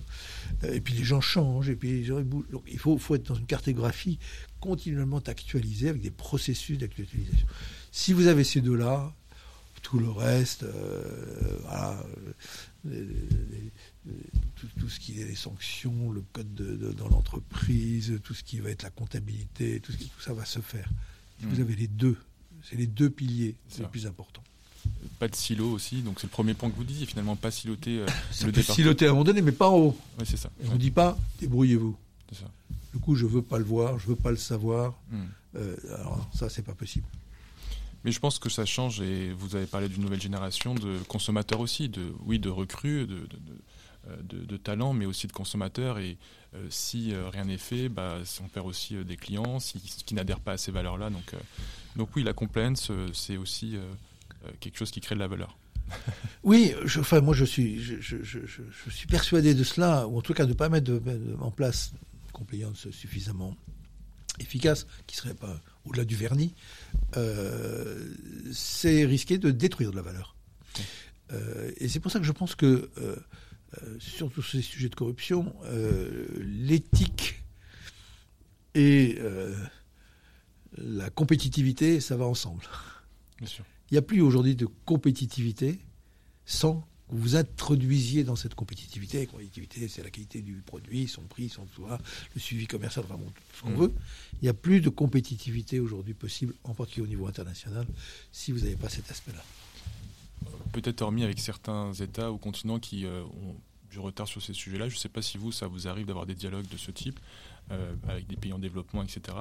Euh, 0.64 0.74
Et 0.74 0.82
puis 0.82 0.96
les 0.96 1.04
gens 1.04 1.22
changent, 1.22 1.70
et 1.70 1.76
puis 1.76 1.90
les 1.90 2.04
gens 2.06 2.22
bougent. 2.22 2.50
Donc 2.50 2.64
il 2.72 2.80
faut, 2.80 2.98
faut 2.98 3.16
être 3.16 3.28
dans 3.28 3.36
une 3.36 3.46
cartographie 3.46 4.18
continuellement 4.60 5.20
actualisée 5.20 5.90
avec 5.90 6.02
des 6.02 6.12
processus 6.12 6.80
d'actualisation. 6.80 7.48
Si 7.92 8.14
vous 8.14 8.28
avez 8.28 8.44
ces 8.44 8.62
deux-là, 8.62 9.14
tout 9.82 10.00
le 10.00 10.10
reste, 10.10 10.64
euh, 10.64 11.58
voilà, 11.62 12.04
les- 12.86 13.02
les- 13.02 13.06
les- 14.06 14.14
tout, 14.56 14.68
tout 14.80 14.90
ce 14.90 15.00
qui 15.00 15.22
est 15.22 15.26
les 15.26 15.36
sanctions, 15.36 16.12
le 16.12 16.24
code 16.34 16.54
de, 16.56 16.76
de- 16.76 16.92
dans 16.94 17.08
l'entreprise, 17.10 18.20
tout 18.24 18.34
ce 18.34 18.44
qui 18.44 18.60
va 18.60 18.70
être 18.70 18.84
la 18.84 18.90
comptabilité, 18.90 19.80
tout, 19.80 19.92
ce 19.92 19.98
qui, 19.98 20.10
tout 20.10 20.22
ça 20.22 20.34
va 20.34 20.46
se 20.46 20.60
faire. 20.60 20.90
Vous 21.42 21.58
Mm. 21.58 21.62
avez 21.62 21.76
les 21.76 21.88
deux, 21.88 22.18
c'est 22.64 22.76
les 22.76 22.88
deux 22.88 23.10
piliers, 23.10 23.56
c'est 23.70 23.78
Ça. 23.78 23.84
le 23.84 23.90
plus 23.90 24.06
important. 24.08 24.44
Pas 25.20 25.28
de 25.28 25.36
silo 25.36 25.70
aussi, 25.72 26.02
donc 26.02 26.20
c'est 26.20 26.28
le 26.28 26.32
premier 26.32 26.54
point 26.54 26.70
que 26.70 26.76
vous 26.76 26.84
disiez, 26.84 27.06
finalement, 27.06 27.36
pas 27.36 27.52
siloter 27.52 28.00
euh, 28.00 28.08
Ça 28.32 28.46
le 28.46 28.52
peut 28.52 28.62
siloter 28.62 29.06
à 29.06 29.10
un 29.10 29.12
moment 29.14 29.24
donné, 29.26 29.42
mais 29.42 29.52
pas 29.52 29.70
en 29.70 29.76
haut. 29.78 29.98
Ouais, 30.18 30.26
c'est 30.26 30.38
ça. 30.38 30.50
Et 30.64 30.68
on 30.70 30.74
ne 30.74 30.78
dit 30.78 30.92
pas, 30.92 31.18
débrouillez-vous. 31.40 31.96
Du 32.94 33.00
coup, 33.00 33.14
je 33.16 33.26
veux 33.28 33.42
pas 33.44 33.60
le 33.60 33.64
voir, 33.66 34.00
je 34.00 34.08
veux 34.08 34.16
pas 34.16 34.32
le 34.32 34.38
savoir. 34.38 34.94
Hmm. 35.12 35.26
Euh, 35.56 35.76
alors 35.96 36.28
ça, 36.34 36.50
c'est 36.50 36.62
pas 36.64 36.74
possible. 36.74 37.06
Mais 38.06 38.12
je 38.12 38.20
pense 38.20 38.40
que 38.40 38.50
ça 38.50 38.66
change, 38.66 39.02
et 39.02 39.32
vous 39.34 39.56
avez 39.56 39.66
parlé 39.66 39.90
d'une 39.90 40.02
nouvelle 40.04 40.22
génération 40.22 40.74
de 40.76 40.98
consommateurs 41.08 41.60
aussi, 41.60 41.90
de, 41.90 42.14
oui, 42.26 42.40
de 42.40 42.50
recrues, 42.50 43.06
de, 43.08 43.28
de, 43.28 44.54
euh, 44.54 44.58
talents, 44.58 44.94
mais 44.94 45.06
aussi 45.06 45.28
de 45.28 45.34
consommateurs. 45.34 46.00
Et 46.00 46.18
euh, 46.56 46.66
si 46.70 47.14
euh, 47.14 47.30
rien 47.30 47.44
n'est 47.46 47.58
fait, 47.58 47.90
bah, 47.90 48.18
on 48.44 48.48
perd 48.48 48.66
aussi 48.68 48.96
des 49.04 49.18
clients 49.18 49.60
si- 49.60 49.80
qui 49.80 50.14
n'adhèrent 50.16 50.40
pas 50.40 50.54
à 50.54 50.58
ces 50.58 50.72
valeurs-là. 50.72 51.10
Donc, 51.10 51.36
donc 51.98 52.10
oui, 52.16 52.24
la 52.24 52.34
compliance, 52.34 52.92
c'est 53.14 53.36
aussi 53.38 53.76
quelque 54.62 54.78
chose 54.78 54.92
qui 54.92 55.02
crée 55.02 55.16
de 55.16 55.20
la 55.20 55.28
valeur. 55.28 55.58
Oui, 56.44 56.74
je, 56.86 57.02
enfin, 57.02 57.20
moi, 57.20 57.34
je 57.36 57.44
suis, 57.44 57.82
je, 57.84 57.96
je- 58.00 58.24
je- 58.24 58.90
suis 58.90 59.08
persuadé 59.08 59.54
de 59.54 59.64
cela, 59.66 60.08
ou 60.08 60.18
en 60.18 60.22
tout 60.22 60.34
cas 60.34 60.46
de 60.46 60.50
ne 60.52 60.54
pas 60.56 60.70
mettre 60.70 60.90
de- 60.90 61.36
en 61.42 61.52
place 61.52 61.92
une 62.26 62.32
compliance 62.32 62.90
suffisamment 62.92 63.58
efficace, 64.40 64.88
qui 65.06 65.16
serait 65.18 65.34
pas 65.34 65.60
au-delà 65.90 66.06
du 66.06 66.16
vernis, 66.16 66.54
euh, 67.18 68.14
c'est 68.54 69.06
risquer 69.06 69.38
de 69.38 69.52
détruire 69.52 69.92
de 69.92 69.96
la 69.96 70.02
valeur. 70.02 70.36
Euh, 71.32 71.72
et 71.78 71.88
c'est 71.88 72.00
pour 72.00 72.12
ça 72.12 72.20
que 72.20 72.26
je 72.26 72.32
pense 72.32 72.56
que, 72.56 72.90
euh, 72.98 73.16
euh, 73.82 73.96
sur 74.00 74.32
tous 74.32 74.42
ces 74.42 74.62
sujets 74.62 74.90
de 74.90 74.96
corruption, 74.96 75.54
l'éthique 76.40 77.44
et 78.76 79.20
la 80.78 81.10
compétitivité, 81.10 82.00
ça 82.00 82.16
va 82.16 82.26
ensemble. 82.26 82.64
Bien 83.38 83.48
sûr. 83.48 83.66
Il 83.90 83.96
n'y 83.96 83.98
a 83.98 84.04
plus 84.04 84.22
aujourd'hui 84.22 84.56
de 84.56 84.68
compétitivité 84.86 85.80
sans 86.46 86.88
vous 87.12 87.36
introduisiez 87.36 88.24
dans 88.24 88.36
cette 88.36 88.56
compétitivité. 88.56 89.20
La 89.20 89.26
compétitivité, 89.26 89.88
c'est 89.88 90.04
la 90.04 90.10
qualité 90.12 90.42
du 90.42 90.54
produit, 90.66 91.08
son 91.08 91.24
prix, 91.24 91.50
son 91.50 91.66
ça, 91.88 92.00
le 92.36 92.40
suivi 92.42 92.68
commercial, 92.68 93.06
enfin 93.06 93.18
bon, 93.18 93.26
tout 93.28 93.42
ce 93.58 93.62
qu'on 93.64 93.70
Mm. 93.72 93.76
veut. 93.82 93.94
Il 94.42 94.44
n'y 94.46 94.50
a 94.50 94.54
plus 94.54 94.80
de 94.82 94.90
compétitivité 94.90 95.80
aujourd'hui 95.80 96.14
possible, 96.14 96.54
en 96.64 96.74
particulier 96.74 97.06
au 97.06 97.10
niveau 97.10 97.28
international, 97.28 97.88
si 98.32 98.52
vous 98.52 98.60
n'avez 98.60 98.76
pas 98.76 98.90
cet 98.90 99.10
aspect-là. 99.10 99.44
Peut-être 100.72 101.02
hormis 101.02 101.24
avec 101.24 101.40
certains 101.40 101.92
États 101.94 102.32
ou 102.32 102.38
continents 102.38 102.80
qui 102.80 103.06
euh, 103.06 103.24
ont 103.24 103.56
du 103.90 104.00
retard 104.00 104.28
sur 104.28 104.42
ces 104.42 104.54
sujets-là. 104.54 104.88
Je 104.88 104.96
ne 104.96 105.00
sais 105.00 105.10
pas 105.10 105.22
si 105.22 105.38
vous, 105.38 105.52
ça 105.52 105.68
vous 105.68 105.88
arrive 105.88 106.06
d'avoir 106.06 106.26
des 106.28 106.36
dialogues 106.36 106.68
de 106.68 106.78
ce 106.78 106.92
type 106.92 107.20
euh, 107.72 107.96
avec 108.08 108.28
des 108.28 108.36
pays 108.36 108.54
en 108.54 108.60
développement, 108.60 109.02
etc. 109.04 109.36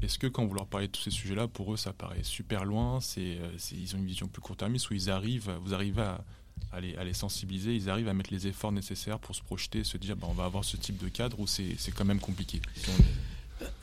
Est-ce 0.00 0.18
que 0.18 0.26
quand 0.26 0.46
vous 0.46 0.54
leur 0.54 0.66
parlez 0.66 0.86
de 0.86 0.92
tous 0.92 1.02
ces 1.02 1.10
sujets-là, 1.10 1.46
pour 1.46 1.74
eux, 1.74 1.76
ça 1.76 1.92
paraît 1.92 2.22
super 2.22 2.64
loin 2.64 3.00
c'est, 3.00 3.38
euh, 3.38 3.50
Ils 3.72 3.94
ont 3.94 3.98
une 3.98 4.06
vision 4.06 4.28
plus 4.28 4.40
court-termiste 4.40 4.90
ou 4.90 4.94
ils 4.94 5.10
arrivent, 5.10 5.50
vous 5.62 5.74
arrivez 5.74 6.00
à, 6.02 6.24
à 6.72 6.80
les, 6.80 6.96
à 6.96 7.04
les 7.04 7.12
sensibiliser, 7.14 7.74
ils 7.74 7.90
arrivent 7.90 8.08
à 8.08 8.14
mettre 8.14 8.32
les 8.32 8.46
efforts 8.46 8.72
nécessaires 8.72 9.18
pour 9.18 9.34
se 9.34 9.42
projeter, 9.42 9.84
se 9.84 9.96
dire 9.98 10.16
bah, 10.16 10.26
on 10.30 10.34
va 10.34 10.44
avoir 10.44 10.64
ce 10.64 10.76
type 10.76 10.96
de 11.02 11.08
cadre 11.08 11.38
ou 11.40 11.46
c'est, 11.46 11.76
quand 11.94 12.04
même 12.04 12.20
compliqué 12.20 12.60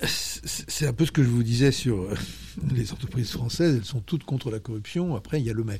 C'est 0.05 0.87
un 0.87 0.93
peu 0.93 1.05
ce 1.05 1.11
que 1.11 1.23
je 1.23 1.29
vous 1.29 1.43
disais 1.43 1.71
sur 1.71 2.01
euh, 2.01 2.15
les 2.73 2.91
entreprises 2.91 3.31
françaises, 3.31 3.75
elles 3.77 3.85
sont 3.85 4.01
toutes 4.01 4.23
contre 4.23 4.51
la 4.51 4.59
corruption, 4.59 5.15
après 5.15 5.39
il 5.39 5.45
y 5.45 5.49
a 5.49 5.53
le 5.53 5.63
mais. 5.63 5.79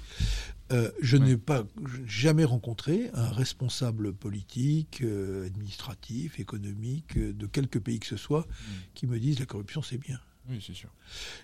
Euh, 0.72 0.92
je 1.02 1.18
Ouais. 1.18 1.26
n'ai 1.26 1.38
pas 1.38 1.66
jamais 2.06 2.44
rencontré 2.46 3.10
un 3.16 3.30
responsable 3.32 4.14
politique, 4.14 5.02
euh, 5.02 5.48
administratif, 5.48 6.40
économique, 6.40 7.18
de 7.18 7.46
quelque 7.48 7.80
pays 7.80 8.00
que 8.00 8.06
ce 8.06 8.18
soit, 8.18 8.48
qui 8.94 9.08
me 9.08 9.20
dise 9.20 9.40
la 9.40 9.48
corruption 9.48 9.82
c'est 9.82 9.98
bien. 9.98 10.20
Oui, 10.48 10.64
c'est 10.66 10.76
sûr. 10.76 10.90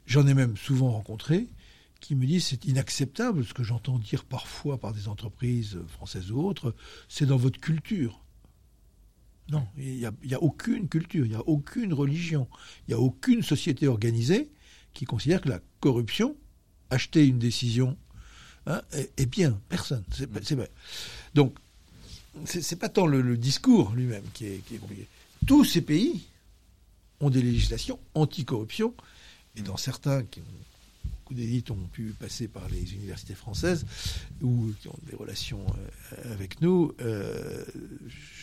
J'en 0.06 0.26
ai 0.28 0.34
même 0.36 0.56
souvent 0.58 0.92
rencontré 0.92 1.48
qui 2.06 2.16
me 2.16 2.28
disent 2.28 2.46
c'est 2.46 2.66
inacceptable, 2.66 3.44
ce 3.44 3.54
que 3.54 3.64
j'entends 3.64 3.98
dire 3.98 4.26
parfois 4.26 4.78
par 4.80 4.94
des 4.94 5.08
entreprises 5.08 5.80
françaises 5.88 6.32
ou 6.32 6.40
autres, 6.40 6.76
c'est 7.10 7.26
dans 7.26 7.38
votre 7.38 7.60
culture. 7.60 8.22
Non, 9.50 9.68
il 9.78 9.96
n'y 9.98 10.06
a, 10.06 10.12
il 10.24 10.30
y 10.30 10.36
a 10.36 10.42
aucune 10.42 10.88
culture, 10.88 11.26
il 11.26 11.30
n'y 11.30 11.36
a 11.36 11.48
aucune 11.48 11.94
religion, 11.94 12.48
il 12.88 12.92
n'y 12.92 12.94
a 12.94 13.00
aucune 13.00 13.42
société 13.42 13.88
organisée 13.88 14.52
qui 14.94 15.06
considère 15.06 15.42
que 15.42 15.50
la 15.50 15.60
corruption, 15.80 16.36
acheter 16.92 17.26
une 17.26 17.40
décision, 17.40 17.98
hein, 18.68 18.82
est, 18.92 19.12
est 19.20 19.26
bien. 19.26 19.60
Personne. 19.70 20.04
C'est 20.12 20.56
vrai. 20.56 20.70
Donc, 21.34 21.56
c'est 22.46 22.62
c'est 22.62 22.76
pas 22.76 22.90
tant 22.90 23.08
le, 23.08 23.22
le 23.22 23.38
discours 23.38 23.94
lui-même 23.94 24.24
qui 24.34 24.46
est, 24.46 24.66
qui 24.68 24.76
est 24.76 24.78
compliqué. 24.78 25.08
Tous 25.48 25.64
ces 25.64 25.82
pays 25.82 26.24
ont 27.20 27.30
des 27.32 27.42
législations 27.42 28.00
anti-corruption, 28.14 28.94
et 29.56 29.62
dans 29.62 29.78
certains 29.78 30.24
qui 30.24 30.42
ont 30.42 30.44
beaucoup 31.26 31.34
d'élites 31.34 31.72
ont 31.72 31.88
pu 31.92 32.14
passer 32.20 32.48
par 32.48 32.70
les 32.70 32.94
universités 32.94 33.34
françaises 33.34 33.84
ou 34.44 34.72
qui 34.80 34.88
ont 34.90 35.00
des 35.10 35.16
relations 35.16 35.66
euh, 35.66 36.34
avec 36.34 36.62
nous. 36.62 36.94
Euh, 37.02 37.66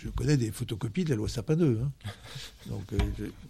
je 0.03 0.09
connais 0.09 0.37
des 0.37 0.51
photocopies 0.51 1.05
de 1.05 1.11
la 1.11 1.17
loi 1.17 1.29
Sapin 1.29 1.55
2. 1.55 1.81
Hein. 1.81 1.93
Donc, 2.67 2.93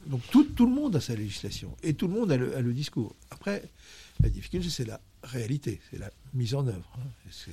donc 0.06 0.22
tout, 0.30 0.44
tout, 0.44 0.66
le 0.66 0.72
monde 0.72 0.96
a 0.96 1.00
sa 1.00 1.14
législation 1.14 1.76
et 1.82 1.92
tout 1.92 2.08
le 2.08 2.14
monde 2.14 2.32
a 2.32 2.36
le, 2.36 2.56
a 2.56 2.62
le 2.62 2.72
discours. 2.72 3.14
Après, 3.30 3.62
la 4.22 4.30
difficulté, 4.30 4.68
c'est 4.70 4.86
la 4.86 5.00
réalité, 5.22 5.80
c'est 5.90 5.98
la 5.98 6.10
mise 6.32 6.54
en 6.54 6.66
œuvre. 6.66 6.98
Hein. 6.98 7.08
C'est 7.30 7.50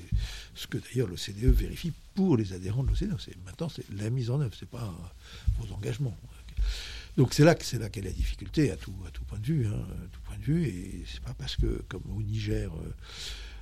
ce 0.55 0.67
que 0.67 0.77
d'ailleurs 0.77 1.07
l'OCDE 1.07 1.53
vérifie 1.53 1.91
pour 2.13 2.37
les 2.37 2.53
adhérents 2.53 2.83
de 2.83 2.89
l'OCDE. 2.89 3.35
Maintenant, 3.45 3.69
c'est 3.69 3.85
la 3.91 4.09
mise 4.09 4.29
en 4.29 4.39
œuvre, 4.41 4.55
c'est 4.57 4.69
pas 4.69 4.93
vos 5.59 5.73
engagements. 5.73 6.17
Donc 7.19 7.33
c'est 7.33 7.43
là 7.43 7.53
que 7.53 7.65
c'est 7.65 7.79
là 7.79 7.89
qu'est 7.89 7.99
la 7.99 8.13
difficulté 8.13 8.71
à 8.71 8.77
tout 8.77 8.93
à 9.05 9.11
tout 9.11 9.25
point 9.25 9.39
de 9.39 9.45
vue, 9.45 9.67
hein, 9.67 9.85
tout 10.09 10.21
point 10.21 10.37
de 10.37 10.41
vue. 10.41 10.63
Et 10.63 11.03
c'est 11.05 11.19
pas 11.19 11.33
parce 11.33 11.57
que 11.57 11.83
comme 11.89 12.03
au 12.15 12.21
Niger. 12.23 12.71
Euh, 12.73 12.93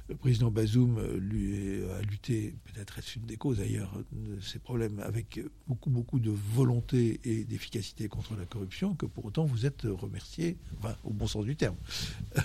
le 0.10 0.16
président 0.16 0.50
Bazoum 0.52 1.00
euh, 1.00 1.98
a 2.00 2.02
lutté, 2.04 2.54
peut-être 2.64 3.00
est-ce 3.00 3.18
une 3.20 3.26
des 3.26 3.36
causes 3.36 3.58
d'ailleurs 3.58 3.92
de 4.14 4.40
ces 4.40 4.58
problèmes, 4.58 5.00
avec 5.00 5.42
beaucoup, 5.68 5.90
beaucoup 5.90 6.20
de 6.20 6.30
volonté 6.30 7.20
et 7.26 7.44
d'efficacité 7.44 8.08
contre 8.08 8.36
la 8.38 8.46
corruption, 8.46 8.96
que 8.96 9.06
pour 9.06 9.26
autant 9.26 9.44
vous 9.44 9.66
êtes 9.66 9.82
remercié, 9.84 10.56
enfin, 10.80 10.96
au 11.04 11.10
bon 11.10 11.28
sens 11.28 11.44
du 11.44 11.58
terme. 11.58 11.76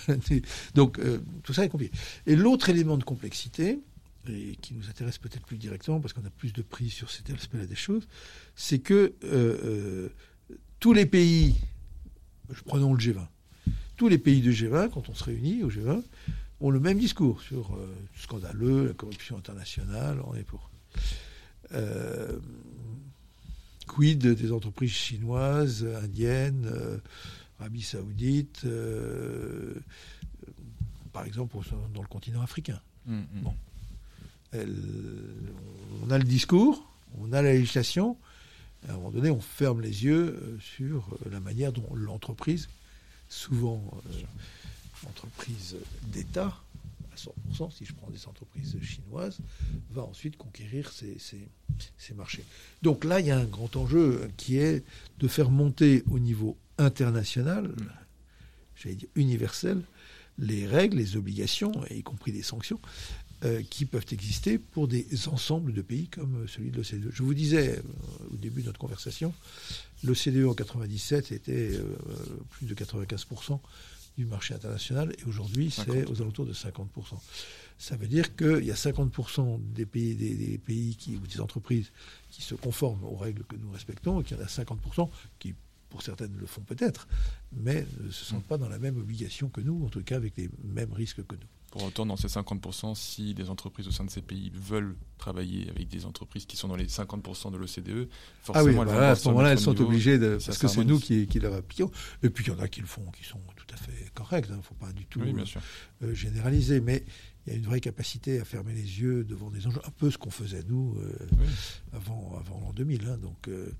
Donc 0.75 0.99
euh, 0.99 1.21
tout 1.45 1.53
ça 1.53 1.65
est 1.65 1.69
compliqué. 1.69 1.97
Et 2.27 2.35
l'autre 2.35 2.69
élément 2.69 2.97
de 2.97 3.05
complexité, 3.05 3.79
et 4.29 4.57
qui 4.61 4.75
nous 4.75 4.89
intéresse 4.89 5.19
peut-être 5.19 5.47
plus 5.47 5.59
directement 5.59 6.01
parce 6.01 6.15
qu'on 6.15 6.25
a 6.25 6.31
plus 6.31 6.53
de 6.53 6.63
prise 6.63 6.93
sur 6.93 7.11
cet 7.11 7.31
aspect-là 7.31 7.67
des 7.67 7.77
choses, 7.77 8.09
c'est 8.57 8.81
que 8.81 9.15
tous 10.83 10.93
les 10.93 11.07
pays, 11.07 11.55
prenons 12.67 12.93
le 12.93 12.99
G20, 12.99 13.25
tous 13.97 14.09
les 14.09 14.19
pays 14.19 14.43
de 14.43 14.51
G20, 14.51 14.91
quand 14.91 15.09
on 15.09 15.15
se 15.15 15.23
réunit 15.23 15.63
au 15.63 15.71
G20, 15.71 16.03
ont 16.61 16.71
le 16.71 16.81
même 16.81 16.99
discours 16.99 17.41
sur 17.41 17.73
euh, 17.77 17.87
scandaleux, 18.17 18.89
la 18.89 18.93
corruption 18.93 19.39
internationale, 19.39 20.21
on 20.27 20.35
est 20.35 20.43
pour. 20.43 20.71
Euh, 21.73 22.37
quid 23.87 24.27
des 24.27 24.51
entreprises 24.51 24.91
chinoises, 24.91 25.87
indiennes, 26.03 26.67
euh, 26.67 26.99
Arabie 27.61 27.83
saoudite, 27.83 28.67
par 31.13 31.25
exemple 31.25 31.57
dans 31.95 32.03
le 32.03 32.09
continent 32.09 32.43
africain. 32.43 32.81
Mm, 33.07 33.19
mm. 33.19 33.43
Bon. 33.43 33.55
on 36.03 36.11
a 36.11 36.19
le 36.19 36.25
discours, 36.25 36.93
on 37.21 37.33
a 37.33 37.41
la 37.41 37.53
législation, 37.53 38.17
à 38.89 38.93
un 38.93 38.97
moment 38.97 39.11
donné, 39.11 39.31
on 39.31 39.41
ferme 39.41 39.81
les 39.81 40.05
yeux 40.05 40.59
sur 40.61 41.17
la 41.31 41.41
manière 41.41 41.73
dont 41.73 41.95
l'entreprise, 41.95 42.69
souvent 43.29 43.83
entreprise 45.09 45.77
d'État, 46.09 46.57
à 47.13 47.17
100%, 47.17 47.71
si 47.71 47.85
je 47.85 47.93
prends 47.93 48.11
des 48.11 48.27
entreprises 48.27 48.77
chinoises, 48.83 49.39
va 49.91 50.03
ensuite 50.03 50.37
conquérir 50.37 50.91
ces, 50.93 51.17
ces, 51.19 52.15
marchés. 52.15 52.45
Donc 52.83 53.05
là, 53.05 53.21
il 53.21 53.27
y 53.27 53.31
a 53.31 53.39
un 53.39 53.45
grand 53.45 53.77
enjeu 53.77 54.31
qui 54.37 54.59
est 54.59 54.85
de 55.19 55.29
faire 55.29 55.51
monter 55.51 56.03
au 56.11 56.19
niveau 56.19 56.57
international, 56.79 57.75
j'allais 58.77 58.97
dire 58.97 59.09
universel, 59.15 59.83
les 60.39 60.67
règles, 60.67 60.97
les 60.97 61.17
obligations, 61.17 61.73
y 61.91 62.03
compris 62.03 62.33
des 62.33 62.43
sanctions, 62.43 62.81
euh, 63.45 63.61
qui 63.69 63.87
peuvent 63.87 64.07
exister 64.13 64.57
pour 64.57 64.87
des 64.87 65.05
ensembles 65.27 65.73
de 65.73 65.83
pays 65.83 66.07
comme 66.07 66.47
celui 66.47 66.71
de 66.71 66.77
l'OCDE. 66.77 67.11
Je 67.13 67.23
vous 67.25 67.35
disais 67.35 67.77
euh, 67.77 67.83
au 68.33 68.37
début 68.37 68.61
de 68.61 68.67
notre 68.67 68.79
conversation, 68.79 69.35
l'OCDE 70.05 70.47
en 70.47 70.55
97 70.55 71.33
était 71.33 71.73
euh, 71.73 71.97
plus 72.51 72.67
de 72.67 72.75
95% 72.77 73.59
du 74.17 74.27
marché 74.27 74.55
international 74.55 75.13
et 75.19 75.25
aujourd'hui 75.25 75.73
c'est 75.73 76.09
aux 76.09 76.23
alentours 76.23 76.47
de 76.47 76.53
50%. 76.53 76.87
Ça 77.79 77.97
veut 77.97 78.07
dire 78.07 78.37
qu'il 78.37 78.65
y 78.65 78.71
a 78.71 78.75
50% 78.75 79.73
des 79.73 79.87
pays, 79.87 80.15
des, 80.15 80.59
pays 80.59 80.95
qui, 80.95 81.17
ou 81.17 81.27
des 81.27 81.41
entreprises 81.41 81.91
qui 82.31 82.43
se 82.43 82.55
conforment 82.55 83.03
aux 83.03 83.17
règles 83.17 83.43
que 83.43 83.57
nous 83.57 83.73
respectons 83.73 84.21
et 84.21 84.25
qu'il 84.25 84.37
y 84.37 84.41
en 84.41 84.45
a 84.45 84.47
50% 84.47 85.09
qui, 85.41 85.55
pour 85.89 86.03
certaines, 86.03 86.37
le 86.37 86.47
font 86.47 86.61
peut-être, 86.61 87.09
mais 87.53 87.85
ne 88.03 88.11
se 88.13 88.25
sentent 88.25 88.47
pas 88.47 88.59
dans 88.59 88.69
la 88.69 88.79
même 88.79 88.99
obligation 88.99 89.49
que 89.49 89.61
nous, 89.61 89.85
en 89.85 89.89
tout 89.89 90.05
cas 90.05 90.15
avec 90.15 90.37
les 90.37 90.49
mêmes 90.63 90.93
risques 90.93 91.27
que 91.27 91.35
nous. 91.35 91.49
Pour 91.73 91.85
autant, 91.85 92.05
dans 92.05 92.17
ces 92.17 92.29
50%, 92.29 92.95
si 92.95 93.33
des 93.33 93.49
entreprises 93.49 93.89
au 93.89 93.91
sein 93.91 94.05
de 94.05 94.11
ces 94.11 94.21
pays 94.21 94.53
veulent 94.55 94.95
travailler 95.17 95.71
avec 95.71 95.89
des 95.89 96.05
entreprises 96.05 96.45
qui 96.45 96.59
sont 96.59 96.69
dans 96.69 96.77
les 96.77 96.85
50% 96.85 97.51
de 97.51 97.57
l'OCDE, 97.57 98.11
forcément, 98.43 98.83
ah 98.83 98.85
oui, 98.85 98.95
à 98.95 99.15
ce 99.15 99.29
moment-là, 99.29 99.53
elles 99.53 99.59
sont 99.59 99.81
obligées, 99.81 100.19
de, 100.19 100.39
parce 100.45 100.59
que 100.59 100.69
c'est 100.69 100.85
nous 100.85 101.01
qui, 101.01 101.27
qui 101.27 101.41
leur 101.41 101.55
appliquons. 101.55 101.91
Et 102.23 102.29
puis, 102.29 102.45
il 102.45 102.53
y 102.53 102.55
en 102.55 102.59
a 102.59 102.69
qui 102.69 102.83
le 102.83 102.87
font, 102.87 103.11
qui 103.17 103.25
sont 103.25 103.41
tout 103.57 103.65
à 103.73 103.79
fait 103.79 104.11
corrects. 104.13 104.45
Il 104.51 104.53
hein, 104.53 104.59
ne 104.59 104.63
faut 104.63 104.75
pas 104.75 104.93
du 104.93 105.07
tout 105.07 105.23
euh, 105.23 106.13
généraliser. 106.13 106.83
Mais 106.83 107.07
il 107.47 107.53
y 107.53 107.57
a 107.57 107.59
une 107.59 107.65
vraie 107.65 107.81
capacité 107.81 108.41
à 108.41 108.45
fermer 108.45 108.73
les 108.73 109.01
yeux 109.01 109.25
devant 109.25 109.51
des 109.51 109.67
enjeux, 109.67 109.81
un 109.85 109.91
peu 109.91 110.11
ce 110.11 110.19
qu'on 110.19 110.31
faisait 110.31 110.63
nous 110.69 110.97
euh, 111.01 111.13
avant, 111.93 112.39
avant 112.39 112.61
l'an 112.61 112.73
2000. 112.73 113.07
Hein, 113.07 113.19
donc, 113.19 113.49
euh, 113.49 113.73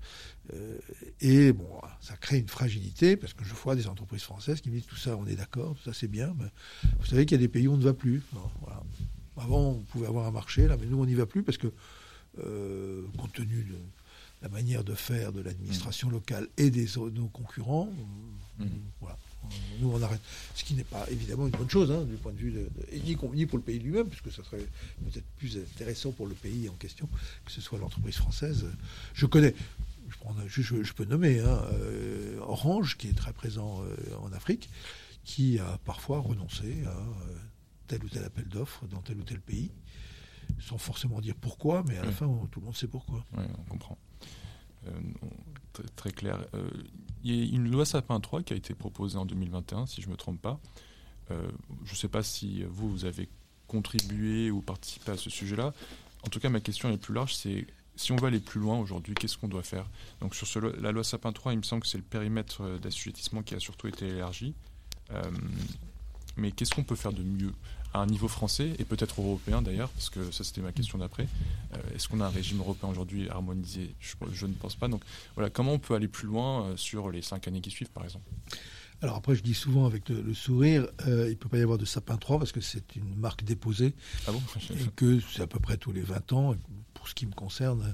euh, 0.53 0.77
et 1.21 1.53
bon, 1.53 1.69
ça 2.01 2.17
crée 2.17 2.39
une 2.39 2.49
fragilité 2.49 3.15
parce 3.15 3.33
que 3.33 3.45
je 3.45 3.53
vois 3.53 3.75
des 3.75 3.87
entreprises 3.87 4.23
françaises 4.23 4.59
qui 4.59 4.69
me 4.69 4.75
disent 4.75 4.85
tout 4.85 4.97
ça, 4.97 5.15
on 5.15 5.25
est 5.27 5.35
d'accord, 5.35 5.75
tout 5.75 5.83
ça 5.83 5.93
c'est 5.93 6.09
bien, 6.09 6.35
mais 6.37 6.47
vous 6.99 7.05
savez 7.05 7.25
qu'il 7.25 7.37
y 7.37 7.41
a 7.41 7.41
des 7.41 7.47
pays 7.47 7.67
où 7.67 7.73
on 7.73 7.77
ne 7.77 7.83
va 7.83 7.93
plus. 7.93 8.21
voilà. 8.61 8.83
Avant, 9.37 9.71
on 9.71 9.79
pouvait 9.79 10.07
avoir 10.07 10.27
un 10.27 10.31
marché, 10.31 10.67
là, 10.67 10.77
mais 10.79 10.85
nous 10.85 11.01
on 11.01 11.05
n'y 11.05 11.15
va 11.15 11.25
plus 11.25 11.41
parce 11.41 11.57
que 11.57 11.71
compte 13.17 13.33
tenu 13.33 13.63
de 13.63 13.77
la 14.41 14.49
manière 14.49 14.83
de 14.83 14.93
faire 14.93 15.31
de 15.31 15.41
l'administration 15.41 16.09
mmh. 16.09 16.11
locale 16.11 16.47
et 16.57 16.69
des 16.69 16.87
nos 17.13 17.27
concurrents, 17.29 17.89
mmh. 18.59 18.65
voilà 18.99 19.17
nous 19.79 19.91
on 19.91 20.01
arrête. 20.01 20.21
Ce 20.55 20.63
qui 20.63 20.73
n'est 20.73 20.83
pas 20.83 21.05
évidemment 21.09 21.45
une 21.45 21.51
bonne 21.51 21.69
chose 21.69 21.91
hein, 21.91 22.03
du 22.03 22.15
point 22.15 22.31
de 22.31 22.37
vue 22.37 22.51
de, 22.51 22.69
ni, 23.33 23.45
pour 23.45 23.57
le 23.57 23.63
pays 23.63 23.79
lui-même, 23.79 24.07
puisque 24.07 24.31
ça 24.31 24.43
serait 24.43 24.65
peut-être 25.05 25.25
plus 25.37 25.57
intéressant 25.57 26.11
pour 26.11 26.27
le 26.27 26.33
pays 26.33 26.69
en 26.69 26.73
question 26.73 27.09
que 27.45 27.51
ce 27.51 27.61
soit 27.61 27.79
l'entreprise 27.79 28.15
française. 28.15 28.65
Je 29.13 29.25
connais. 29.25 29.53
Je, 30.47 30.61
je, 30.61 30.93
peux 30.93 31.05
nommer 31.05 31.39
hein, 31.39 31.61
euh, 31.73 32.39
Orange, 32.41 32.97
qui 32.97 33.07
est 33.09 33.13
très 33.13 33.33
présent 33.33 33.81
euh, 33.83 34.15
en 34.21 34.31
Afrique, 34.31 34.69
qui 35.23 35.59
a 35.59 35.79
parfois 35.85 36.19
renoncé 36.19 36.83
à 36.85 36.89
euh, 36.89 37.35
tel 37.87 38.03
ou 38.03 38.09
tel 38.09 38.23
appel 38.23 38.45
d'offres 38.45 38.85
dans 38.87 39.01
tel 39.01 39.17
ou 39.17 39.23
tel 39.23 39.41
pays, 39.41 39.71
sans 40.59 40.77
forcément 40.77 41.19
dire 41.19 41.35
pourquoi, 41.35 41.83
mais 41.87 41.97
à 41.97 42.05
la 42.05 42.11
fin, 42.11 42.27
tout 42.51 42.59
le 42.59 42.65
monde 42.65 42.75
sait 42.75 42.87
pourquoi. 42.87 43.25
Oui, 43.35 43.43
on 43.57 43.63
comprend. 43.63 43.97
très, 45.95 46.11
clair. 46.11 46.45
Il 47.23 47.35
y 47.35 47.41
a 47.41 47.55
une 47.55 47.71
loi 47.71 47.85
Sapin 47.85 48.19
3 48.19 48.43
qui 48.43 48.53
a 48.53 48.55
été 48.55 48.73
proposée 48.73 49.17
en 49.17 49.25
2021, 49.25 49.85
si 49.85 50.01
je 50.01 50.07
ne 50.07 50.11
me 50.11 50.17
trompe 50.17 50.41
pas. 50.41 50.59
Euh, 51.31 51.49
je 51.85 51.91
ne 51.91 51.95
sais 51.95 52.09
pas 52.09 52.23
si 52.23 52.63
vous, 52.63 52.89
vous 52.89 53.05
avez 53.05 53.29
contribué 53.67 54.51
ou 54.51 54.61
participé 54.61 55.11
à 55.11 55.17
ce 55.17 55.29
sujet-là. 55.29 55.73
En 56.25 56.29
tout 56.29 56.39
cas, 56.39 56.49
ma 56.49 56.59
question 56.59 56.91
est 56.91 56.97
plus 56.97 57.13
large, 57.13 57.33
c'est 57.35 57.65
si 57.95 58.11
on 58.11 58.15
veut 58.15 58.27
aller 58.27 58.39
plus 58.39 58.59
loin 58.59 58.79
aujourd'hui, 58.79 59.13
qu'est-ce 59.13 59.37
qu'on 59.37 59.47
doit 59.47 59.63
faire? 59.63 59.85
Donc 60.19 60.35
sur 60.35 60.61
la 60.61 60.91
loi 60.91 61.03
Sapin 61.03 61.31
3, 61.31 61.53
il 61.53 61.57
me 61.57 61.63
semble 61.63 61.83
que 61.83 61.87
c'est 61.87 61.97
le 61.97 62.03
périmètre 62.03 62.79
d'assujettissement 62.79 63.43
qui 63.43 63.55
a 63.55 63.59
surtout 63.59 63.87
été 63.87 64.07
élargi. 64.07 64.53
Euh, 65.11 65.21
mais 66.37 66.51
qu'est-ce 66.51 66.73
qu'on 66.73 66.83
peut 66.83 66.95
faire 66.95 67.13
de 67.13 67.23
mieux? 67.23 67.53
À 67.93 67.99
un 67.99 68.07
niveau 68.07 68.27
français 68.27 68.73
et 68.79 68.85
peut-être 68.85 69.21
européen 69.21 69.61
d'ailleurs, 69.61 69.89
parce 69.89 70.09
que 70.09 70.31
ça 70.31 70.43
c'était 70.43 70.61
ma 70.61 70.71
question 70.71 70.97
d'après. 70.97 71.27
Euh, 71.73 71.77
est-ce 71.95 72.07
qu'on 72.07 72.21
a 72.21 72.25
un 72.25 72.29
régime 72.29 72.59
européen 72.59 72.89
aujourd'hui 72.89 73.29
harmonisé? 73.29 73.95
Je, 73.99 74.45
ne 74.45 74.53
pense 74.53 74.75
pas. 74.75 74.87
Donc 74.87 75.01
voilà, 75.35 75.49
comment 75.49 75.73
on 75.73 75.79
peut 75.79 75.93
aller 75.93 76.07
plus 76.07 76.27
loin 76.27 76.65
euh, 76.65 76.77
sur 76.77 77.11
les 77.11 77.21
cinq 77.21 77.47
années 77.47 77.61
qui 77.61 77.69
suivent 77.69 77.91
par 77.91 78.03
exemple? 78.03 78.25
Alors 79.01 79.17
après, 79.17 79.35
je 79.35 79.43
dis 79.43 79.53
souvent 79.53 79.85
avec 79.85 80.09
le, 80.09 80.33
sourire, 80.33 80.87
euh, 81.07 81.25
il 81.27 81.31
ne 81.31 81.35
peut 81.35 81.49
pas 81.49 81.57
y 81.57 81.61
avoir 81.61 81.77
de 81.77 81.85
sapin 81.85 82.17
3 82.17 82.39
parce 82.39 82.51
que 82.51 82.61
c'est 82.61 82.95
une 82.95 83.15
marque 83.15 83.43
déposée 83.43 83.93
ah 84.27 84.31
bon? 84.31 84.41
Et 84.71 84.87
que 84.95 85.19
c'est 85.19 85.41
à 85.41 85.47
peu 85.47 85.59
près 85.59 85.77
tous 85.77 85.91
les 85.91 86.01
20 86.01 86.33
ans. 86.33 86.55
pour 86.93 87.07
ce 87.07 87.13
qui 87.13 87.25
me 87.25 87.33
concerne, 87.33 87.93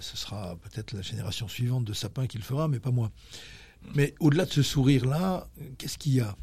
ce 0.00 0.16
sera 0.16 0.56
peut-être 0.56 0.92
la 0.92 1.02
génération 1.02 1.48
suivante 1.48 1.84
de 1.84 1.92
sapin 1.92 2.26
qui 2.26 2.38
le 2.38 2.44
fera, 2.44 2.68
mais 2.68 2.78
pas 2.78 2.92
moi. 2.92 3.10
Mais 3.94 4.14
au-delà 4.20 4.44
de 4.44 4.52
ce 4.52 4.62
sourire-là, 4.62 5.48
qu'est-ce 5.76 5.98
qu'il 5.98 6.14
y 6.14 6.20
a? 6.20 6.36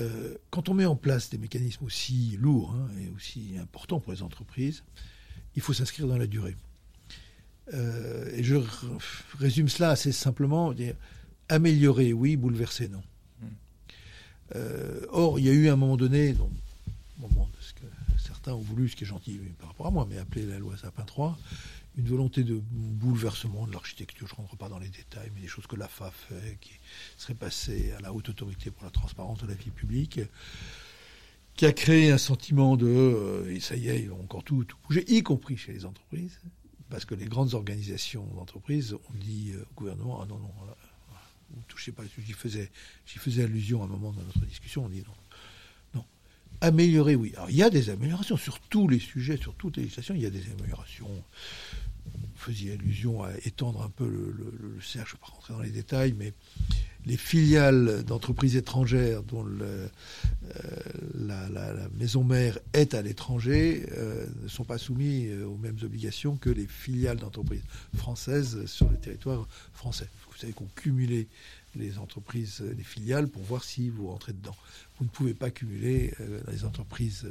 Euh, 0.00 0.34
quand 0.50 0.68
on 0.68 0.74
met 0.74 0.86
en 0.86 0.96
place 0.96 1.30
des 1.30 1.38
mécanismes 1.38 1.84
aussi 1.84 2.36
lourds 2.40 2.74
hein, 2.74 2.88
et 3.00 3.10
aussi 3.14 3.56
importants 3.60 4.00
pour 4.00 4.12
les 4.12 4.22
entreprises, 4.22 4.82
il 5.54 5.62
faut 5.62 5.72
s'inscrire 5.72 6.08
dans 6.08 6.18
la 6.18 6.26
durée. 6.26 6.56
Euh, 7.72 8.30
et 8.34 8.42
je 8.42 8.56
résume 9.38 9.68
cela 9.68 9.90
assez 9.90 10.12
simplement, 10.12 10.72
dire, 10.72 10.94
améliorer, 11.48 12.12
oui, 12.12 12.36
bouleverser, 12.36 12.88
non. 12.88 13.02
Hmm. 13.40 13.46
Euh, 14.56 15.06
or, 15.10 15.38
il 15.38 15.46
y 15.46 15.48
a 15.48 15.52
eu 15.52 15.68
un 15.68 15.76
moment 15.76 15.96
donné, 15.96 16.34
ce 17.60 17.72
que 17.72 17.86
certains 18.18 18.52
ont 18.52 18.60
voulu, 18.60 18.88
ce 18.88 18.96
qui 18.96 19.04
est 19.04 19.06
gentil 19.06 19.40
par 19.58 19.68
rapport 19.68 19.86
à 19.86 19.90
moi, 19.90 20.06
mais 20.10 20.18
appelé 20.18 20.44
la 20.44 20.58
loi 20.58 20.76
Sapin 20.76 21.04
3, 21.04 21.38
une 21.96 22.06
volonté 22.06 22.42
de 22.44 22.60
bouleversement 22.60 23.66
de 23.66 23.72
l'architecture. 23.72 24.26
Je 24.26 24.32
ne 24.34 24.38
rentre 24.38 24.56
pas 24.56 24.68
dans 24.68 24.78
les 24.78 24.88
détails, 24.88 25.30
mais 25.34 25.40
des 25.40 25.46
choses 25.46 25.66
que 25.66 25.76
la 25.76 25.88
FA 25.88 26.10
fait, 26.10 26.58
qui 26.60 26.72
serait 27.16 27.34
passée 27.34 27.92
à 27.92 28.00
la 28.00 28.12
haute 28.12 28.28
autorité 28.28 28.70
pour 28.70 28.84
la 28.84 28.90
transparence 28.90 29.38
de 29.38 29.46
la 29.46 29.54
vie 29.54 29.70
publique, 29.70 30.20
qui 31.54 31.66
a 31.66 31.72
créé 31.72 32.10
un 32.10 32.18
sentiment 32.18 32.76
de 32.76 32.86
euh, 32.86 33.54
et 33.54 33.60
ça 33.60 33.76
y 33.76 33.88
est, 33.88 34.00
ils 34.00 34.10
vont 34.10 34.20
encore 34.20 34.42
tout, 34.42 34.64
tout 34.64 34.76
bouger, 34.88 35.04
y 35.06 35.22
compris 35.22 35.56
chez 35.56 35.72
les 35.72 35.84
entreprises, 35.84 36.40
parce 36.90 37.04
que 37.04 37.14
les 37.14 37.26
grandes 37.26 37.54
organisations 37.54 38.26
d'entreprises 38.34 38.94
ont 38.94 39.14
dit 39.14 39.52
euh, 39.54 39.64
au 39.70 39.74
gouvernement 39.74 40.20
ah 40.20 40.26
non 40.26 40.38
non, 40.38 40.50
vous 41.50 41.62
touchez 41.68 41.92
pas. 41.92 42.02
J'y 42.18 42.32
faisais, 42.32 42.70
j'y 43.06 43.18
faisais 43.18 43.44
allusion 43.44 43.82
à 43.82 43.84
un 43.84 43.88
moment 43.88 44.12
dans 44.12 44.22
notre 44.22 44.44
discussion. 44.46 44.84
On 44.84 44.88
dit. 44.88 45.02
Non. 45.06 45.14
Améliorer, 46.64 47.14
oui. 47.14 47.32
Alors, 47.36 47.50
il 47.50 47.56
y 47.56 47.62
a 47.62 47.70
des 47.70 47.90
améliorations 47.90 48.36
sur 48.36 48.58
tous 48.58 48.88
les 48.88 48.98
sujets, 48.98 49.36
sur 49.36 49.54
toutes 49.54 49.76
les 49.76 49.84
législations. 49.84 50.14
Il 50.14 50.22
y 50.22 50.26
a 50.26 50.30
des 50.30 50.44
améliorations. 50.58 51.10
Vous 52.06 52.20
faisiez 52.36 52.72
allusion 52.72 53.22
à 53.22 53.30
étendre 53.44 53.82
un 53.82 53.90
peu 53.90 54.04
le, 54.04 54.34
le, 54.36 54.54
le 54.60 54.80
CH, 54.80 54.92
je 54.92 54.98
ne 54.98 55.04
vais 55.04 55.18
pas 55.20 55.26
rentrer 55.32 55.54
dans 55.54 55.60
les 55.60 55.70
détails, 55.70 56.14
mais 56.18 56.32
les 57.06 57.16
filiales 57.16 58.02
d'entreprises 58.04 58.56
étrangères 58.56 59.22
dont 59.22 59.46
euh, 59.46 59.88
la, 61.14 61.48
maison 61.98 62.24
mère 62.24 62.58
est 62.72 62.94
à 62.94 63.02
l'étranger 63.02 63.86
euh, 63.92 64.26
ne 64.42 64.48
sont 64.48 64.64
pas 64.64 64.78
soumis 64.78 65.26
euh, 65.26 65.46
aux 65.46 65.56
mêmes 65.56 65.76
obligations 65.82 66.36
que 66.36 66.50
les 66.50 66.66
filiales 66.66 67.18
d'entreprises 67.18 67.62
françaises 67.96 68.64
sur 68.66 68.88
le 68.88 68.96
territoire 68.96 69.46
français. 69.72 70.08
Vous 70.30 70.38
savez 70.38 70.52
qu'on 70.52 70.68
cumulait 70.74 71.26
les 71.74 71.98
entreprises, 71.98 72.60
les 72.76 72.84
filiales, 72.84 73.28
pour 73.28 73.42
voir 73.42 73.64
si 73.64 73.90
vous 73.90 74.08
rentrez 74.08 74.32
dedans. 74.32 74.56
Vous 74.98 75.04
ne 75.04 75.10
pouvez 75.10 75.34
pas 75.34 75.50
cumuler 75.50 76.14
euh, 76.20 76.40
les 76.50 76.64
entreprises 76.64 77.26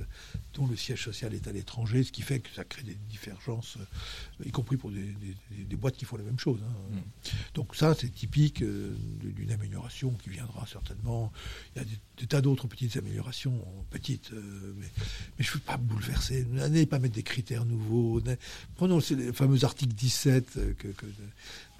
dont 0.54 0.68
le 0.68 0.76
siège 0.76 1.04
social 1.04 1.34
est 1.34 1.48
à 1.48 1.52
l'étranger, 1.52 2.04
ce 2.04 2.12
qui 2.12 2.22
fait 2.22 2.39
que 2.39 2.50
ça 2.54 2.64
crée 2.64 2.84
des 2.84 2.98
divergences, 3.10 3.78
euh, 3.80 4.46
y 4.46 4.52
compris 4.52 4.78
pour 4.78 4.91
des, 4.91 5.04
des, 5.04 5.64
des, 5.64 5.76
boîtes 5.76 5.96
qui 5.96 6.06
font 6.06 6.18
la 6.18 6.24
même 6.24 6.39
chose. 6.39 6.60
Hein. 6.64 6.74
Mmh. 6.91 7.30
Donc 7.54 7.76
ça, 7.76 7.96
c'est 7.98 8.10
typique 8.10 8.62
euh, 8.62 8.94
d'une 9.22 9.52
amélioration 9.52 10.12
qui 10.12 10.30
viendra 10.30 10.66
certainement. 10.68 11.32
Il 11.76 11.80
y 11.80 11.82
a 11.82 11.86
des, 11.86 11.98
des 12.18 12.28
tas 12.28 12.41
d'autres 12.41 12.68
petites 12.68 12.98
améliorations, 12.98 13.66
petites, 13.89 14.32
euh, 14.34 14.74
mais, 14.78 14.88
mais 15.38 15.46
je 15.46 15.50
ne 15.50 15.54
veux 15.56 15.62
pas 15.62 15.78
bouleverser. 15.78 16.46
N'allez 16.46 16.86
pas 16.86 17.00
mettre 17.00 17.16
des 17.16 17.24
critères 17.24 17.66
nouveaux. 17.66 18.22
Prenons 18.76 19.00
le 19.10 19.32
fameux 19.34 19.64
article 19.64 19.94
17 19.94 20.76
que, 20.78 20.88
que 20.89 21.06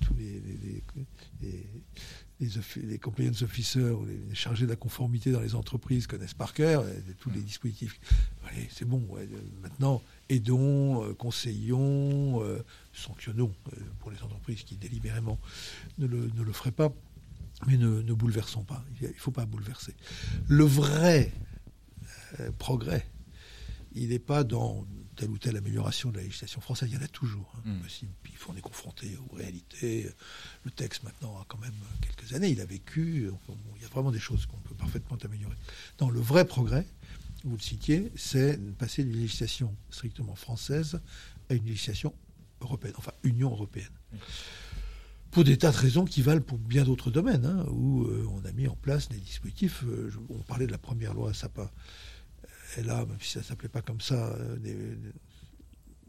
tous 0.02 0.14
les, 0.16 0.26
les, 0.26 0.58
les, 0.64 0.84
les, 1.42 1.68
compliance 3.02 3.42
officers, 3.42 3.96
les 4.30 4.36
chargés 4.36 4.66
de 4.66 4.72
la 4.72 4.76
conformité 4.76 5.32
dans 5.32 5.40
les 5.40 5.56
entreprises 5.56 6.08
connaissent 6.08 6.34
par 6.34 6.54
cœur 6.54 6.84
tous 7.20 7.30
les 7.30 7.42
dispositifs. 7.42 8.00
Allez, 8.48 8.68
c'est 8.72 8.86
bon. 8.86 9.06
Ouais. 9.10 9.28
Maintenant, 9.62 10.02
aidons, 10.30 11.04
euh, 11.04 11.14
conseillons, 11.14 12.44
euh, 12.44 12.64
sanctionnons 12.92 13.54
euh, 13.72 13.80
pour 14.00 14.12
les 14.12 14.22
entreprises 14.22 14.64
qui 14.64 14.76
délibérément 14.76 15.40
ne 15.98 16.08
le, 16.08 16.30
ne 16.36 16.44
le 16.44 16.52
feraient 16.52 16.72
pas, 16.72 16.92
mais 17.68 17.78
ne, 17.78 18.02
ne 18.02 18.14
bouleversons 18.14 18.64
pas. 18.64 18.84
Il 19.02 19.08
ne 19.08 19.14
faut 19.14 19.32
pas 19.32 19.46
bouleverser. 19.46 19.94
Le 20.48 20.64
vrai 20.66 21.32
euh, 22.40 22.52
progrès, 22.58 23.06
il 23.94 24.10
n'est 24.10 24.20
pas 24.20 24.44
dans 24.44 24.86
telle 25.16 25.30
ou 25.30 25.38
telle 25.38 25.58
amélioration 25.58 26.12
de 26.12 26.18
la 26.18 26.24
législation 26.24 26.62
française, 26.62 26.90
il 26.92 26.96
y 26.96 26.98
en 26.98 27.04
a 27.04 27.08
toujours. 27.08 27.54
Hein, 27.58 27.70
mmh. 27.70 28.06
Il 28.30 28.36
faut 28.36 28.52
en 28.52 28.56
est 28.56 28.62
confronté 28.62 29.18
aux 29.30 29.36
réalités. 29.36 30.10
Le 30.64 30.72
texte 30.72 31.04
maintenant 31.04 31.38
a 31.40 31.46
quand 31.48 31.60
même 31.60 31.74
quelques 32.02 32.34
années, 32.34 32.50
il 32.50 32.62
a 32.62 32.66
vécu. 32.66 33.30
Bon, 33.48 33.58
il 33.76 33.82
y 33.82 33.86
a 33.86 33.90
vraiment 33.90 34.12
des 34.12 34.20
choses 34.20 34.46
qu'on 34.46 34.58
peut 34.58 34.76
parfaitement 34.76 35.18
améliorer. 35.24 35.56
Dans 35.98 36.10
le 36.10 36.20
vrai 36.20 36.46
progrès, 36.46 36.86
vous 37.44 37.56
le 37.56 37.62
citiez, 37.62 38.12
c'est 38.16 38.60
passer 38.78 39.04
d'une 39.04 39.20
législation 39.20 39.76
strictement 39.90 40.36
française 40.36 41.02
à 41.50 41.54
une 41.54 41.66
législation 41.66 42.14
européenne, 42.62 42.94
enfin 42.98 43.12
Union 43.24 43.52
européenne. 43.52 43.92
Mmh. 44.12 44.18
Pour 45.34 45.44
des 45.44 45.58
tas 45.58 45.72
de 45.72 45.78
raisons 45.78 46.06
qui 46.06 46.22
valent 46.22 46.44
pour 46.44 46.60
bien 46.60 46.84
d'autres 46.84 47.10
domaines, 47.10 47.46
hein, 47.46 47.66
où 47.72 48.04
euh, 48.04 48.24
on 48.30 48.46
a 48.46 48.52
mis 48.52 48.68
en 48.68 48.76
place 48.76 49.10
des 49.10 49.18
dispositifs. 49.18 49.84
Euh, 49.84 50.12
je, 50.12 50.20
on 50.30 50.44
parlait 50.44 50.68
de 50.68 50.72
la 50.72 50.78
première 50.78 51.16
loi 51.16 51.34
Sapin 51.34 51.72
elle 52.78 52.90
a, 52.90 53.06
même 53.06 53.18
si 53.20 53.32
ça 53.32 53.40
ne 53.40 53.46
s'appelait 53.46 53.70
pas 53.70 53.82
comme 53.82 54.02
ça, 54.02 54.34
euh, 54.36 54.96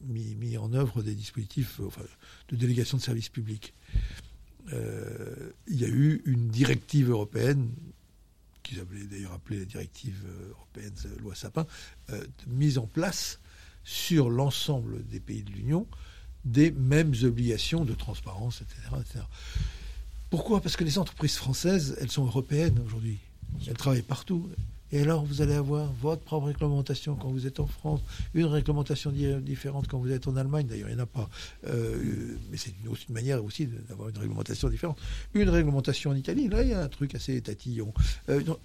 mis, 0.03 0.57
en 0.57 0.73
œuvre 0.73 1.03
des 1.03 1.15
dispositifs 1.15 1.81
enfin, 1.85 2.03
de 2.49 2.57
délégation 2.57 2.99
de 2.99 3.03
services 3.03 3.29
publics. 3.29 3.75
Euh, 4.73 5.53
il 5.67 5.81
y 5.81 5.85
a 5.85 5.89
eu 5.89 6.23
une 6.25 6.49
directive 6.49 7.11
européenne, 7.11 7.71
qu'ils 8.63 8.81
avaient 8.81 9.05
d'ailleurs 9.05 9.33
appelée 9.33 9.59
la 9.59 9.67
directive 9.67 10.25
européenne 10.51 10.95
loi 11.21 11.35
Sapin, 11.35 11.67
euh, 12.11 12.25
mise 12.47 12.79
en 12.79 12.87
place 12.87 13.41
sur 13.85 14.31
l'ensemble 14.31 15.07
des 15.07 15.21
pays 15.21 15.43
de 15.43 15.51
l'Union 15.51 15.87
des 16.45 16.71
mêmes 16.71 17.15
obligations 17.23 17.85
de 17.85 17.95
transparence, 17.95 18.61
etc. 18.61 19.25
Pourquoi? 20.31 20.61
Parce 20.61 20.77
que 20.77 20.85
les 20.85 20.99
entreprises 20.99 21.37
françaises, 21.37 21.97
elles 22.01 22.11
sont 22.11 22.27
européennes 22.27 22.79
aujourd'hui. 22.85 23.19
Elles 23.67 23.77
travaillent 23.77 24.03
partout. 24.03 24.51
Et 24.95 25.01
alors, 25.01 25.25
vous 25.25 25.43
allez 25.43 25.55
avoir 25.55 25.93
votre 25.95 26.23
propre 26.23 26.47
réglementation 26.47 27.17
quand 27.17 27.29
vous 27.29 27.49
êtes 27.49 27.59
en 27.59 27.67
France, 27.67 28.01
une 28.33 28.45
réglementation 28.45 29.11
différente 29.11 29.89
quand 29.89 29.99
vous 29.99 30.13
êtes 30.13 30.29
en 30.29 30.37
Allemagne. 30.37 30.69
D'ailleurs, 30.69 30.89
il 30.89 30.95
n'y 30.95 31.01
en 31.01 31.03
a 31.03 31.07
pas. 31.07 31.29
Euh, 31.67 32.37
mais 32.49 32.57
c'est 32.57 32.73
une, 32.85 32.95
manière 33.13 33.45
aussi 33.45 33.67
d'avoir 33.67 34.11
une 34.11 34.19
réglementation 34.19 34.69
différente. 34.69 34.97
Une 35.35 35.49
réglementation 35.49 36.13
en 36.13 36.15
Italie, 36.15 36.47
là, 36.47 36.63
il 36.63 36.69
y 36.69 36.75
a 36.75 36.81
un 36.81 36.89
truc 36.89 37.17
assez 37.17 37.41
tatillon. 37.41 37.93
Euh, 38.29 38.41
non, 38.45 38.57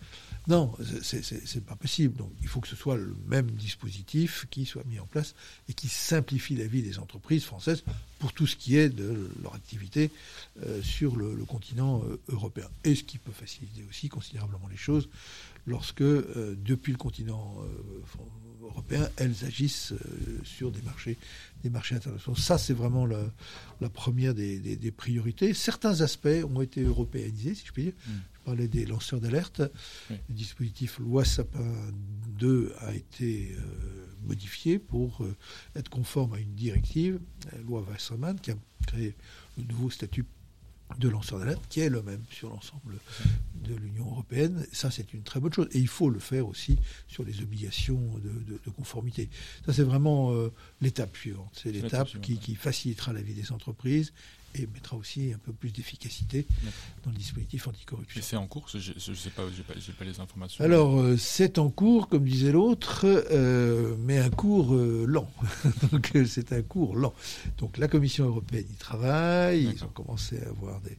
non 0.47 0.73
c'est 1.01 1.65
pas 1.65 1.75
possible. 1.75 2.15
Donc, 2.15 2.31
il 2.41 2.47
faut 2.47 2.59
que 2.59 2.67
ce 2.67 2.75
soit 2.75 2.95
le 2.95 3.15
même 3.27 3.49
dispositif 3.49 4.45
qui 4.51 4.67
soit 4.67 4.83
mis 4.85 4.99
en 4.99 5.07
place 5.07 5.33
et 5.67 5.73
qui 5.73 5.87
simplifie 5.87 6.55
la 6.55 6.67
vie 6.67 6.83
des 6.83 6.99
entreprises 6.99 7.43
françaises 7.43 7.83
pour 8.19 8.33
tout 8.33 8.45
ce 8.45 8.55
qui 8.55 8.77
est 8.77 8.89
de 8.89 9.31
leur 9.41 9.55
activité 9.55 10.11
euh, 10.63 10.79
sur 10.83 11.15
le, 11.15 11.33
le 11.33 11.45
continent 11.45 12.03
euh, 12.03 12.19
européen. 12.27 12.67
Et 12.83 12.93
ce 12.93 13.03
qui 13.03 13.17
peut 13.17 13.31
faciliter 13.31 13.83
aussi 13.89 14.09
considérablement 14.09 14.67
les 14.69 14.77
choses 14.77 15.09
lorsque, 15.65 16.01
euh, 16.01 16.55
depuis 16.57 16.91
le 16.91 16.97
continent 16.97 17.55
euh, 17.61 18.63
européen, 18.63 19.09
elles 19.17 19.45
agissent 19.45 19.93
euh, 19.93 20.39
sur 20.43 20.71
des 20.71 20.81
marchés, 20.81 21.17
des 21.63 21.69
marchés 21.69 21.95
internationaux. 21.95 22.37
Ça, 22.37 22.57
c'est 22.57 22.73
vraiment 22.73 23.05
la, 23.05 23.21
la 23.81 23.89
première 23.89 24.33
des, 24.33 24.59
des, 24.59 24.75
des, 24.75 24.91
priorités. 24.91 25.53
Certains 25.53 26.01
aspects 26.01 26.27
ont 26.43 26.61
été 26.61 26.81
européanisés, 26.81 27.55
si 27.55 27.65
je 27.65 27.71
puis 27.71 27.83
dire. 27.83 27.93
Mm. 28.07 28.11
Je 28.33 28.39
parlais 28.45 28.67
des 28.67 28.85
lanceurs 28.85 29.21
d'alerte. 29.21 29.61
Oui. 30.09 30.17
Le 30.29 30.35
dispositif 30.35 30.97
loi 30.99 31.23
Sapin 31.23 31.75
2 32.39 32.73
a 32.79 32.95
été 32.95 33.55
modifié 34.23 34.79
pour 34.79 35.23
être 35.75 35.89
conforme 35.89 36.33
à 36.33 36.39
une 36.39 36.55
directive, 36.55 37.19
loi 37.67 37.85
Wasserman, 37.87 38.39
qui 38.39 38.49
a 38.49 38.55
créé 38.87 39.15
le 39.57 39.65
nouveau 39.65 39.91
statut 39.91 40.25
de 40.97 41.07
lanceurs 41.07 41.39
d'alerte, 41.39 41.63
qui 41.69 41.81
est 41.81 41.89
le 41.89 42.01
même 42.01 42.23
sur 42.31 42.49
l'ensemble 42.49 42.97
de 43.55 43.75
l'Union 43.75 44.05
européenne. 44.05 44.65
Ça, 44.71 44.89
c'est 44.89 45.13
une 45.13 45.23
très 45.23 45.39
bonne 45.39 45.53
chose. 45.53 45.67
Et 45.71 45.79
il 45.79 45.87
faut 45.87 46.09
le 46.09 46.19
faire 46.19 46.47
aussi 46.47 46.77
sur 47.07 47.23
les 47.23 47.41
obligations 47.41 48.17
de, 48.17 48.29
de, 48.29 48.59
de 48.65 48.69
conformité. 48.71 49.29
Ça, 49.65 49.73
c'est 49.73 49.83
vraiment 49.83 50.33
euh, 50.33 50.51
l'étape 50.81 51.15
suivante. 51.15 51.59
C'est 51.61 51.71
l'étape 51.71 52.09
qui, 52.21 52.37
qui, 52.37 52.55
facilitera 52.55 53.13
la 53.13 53.21
vie 53.21 53.33
des 53.33 53.51
entreprises 53.51 54.13
et 54.55 54.67
mettra 54.67 54.97
aussi 54.97 55.31
un 55.33 55.37
peu 55.37 55.53
plus 55.53 55.71
d'efficacité 55.71 56.45
dans 57.03 57.11
le 57.11 57.17
dispositif 57.17 57.67
anticorruption. 57.67 58.19
Et 58.19 58.23
c'est 58.23 58.35
en 58.35 58.47
cours 58.47 58.67
Je 58.67 58.77
ne 58.77 59.15
sais 59.15 59.29
pas, 59.29 59.43
j'ai 59.55 59.63
pas, 59.63 59.73
pas 59.97 60.05
les 60.05 60.19
informations. 60.19 60.63
Alors, 60.63 60.99
euh, 60.99 61.17
c'est 61.17 61.59
en 61.59 61.69
cours, 61.69 62.07
comme 62.07 62.25
disait 62.25 62.51
l'autre, 62.51 63.05
euh, 63.05 63.95
mais 63.99 64.17
un 64.17 64.29
cours 64.29 64.73
euh, 64.73 65.05
lent. 65.07 65.29
Donc, 65.91 66.11
c'est 66.25 66.53
un 66.53 66.61
cours 66.61 66.95
lent. 66.95 67.13
Donc, 67.57 67.77
la 67.77 67.87
Commission 67.87 68.25
européenne 68.25 68.65
y 68.69 68.75
travaille. 68.75 69.69
Ils 69.75 69.83
ont 69.83 69.89
commencé 69.89 70.41
à 70.41 70.49
avoir 70.49 70.81
des, 70.81 70.97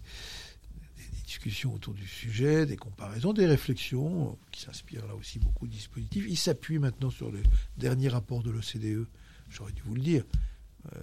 discussions 1.27 1.73
autour 1.73 1.95
du 1.95 2.09
sujet, 2.09 2.67
des 2.67 2.77
comparaisons, 2.77 3.33
des 3.33 3.47
réflexions 3.47 4.37
qui 4.51 4.63
s'inspirent 4.63 5.07
là 5.07 5.15
aussi 5.15 5.39
beaucoup 5.39 5.69
de 5.69 5.73
dispositifs. 5.73 6.27
Ils 6.29 6.37
s'appuient 6.37 6.81
maintenant 6.81 7.09
sur 7.11 7.31
le 7.31 7.41
dernier 7.79 8.09
rapport 8.09 8.43
de 8.43 8.51
l'OCDE. 8.51 9.07
J'aurais 9.49 9.71
dû 9.73 9.83
vous 9.85 9.95
le 9.95 10.01
dire 10.01 10.25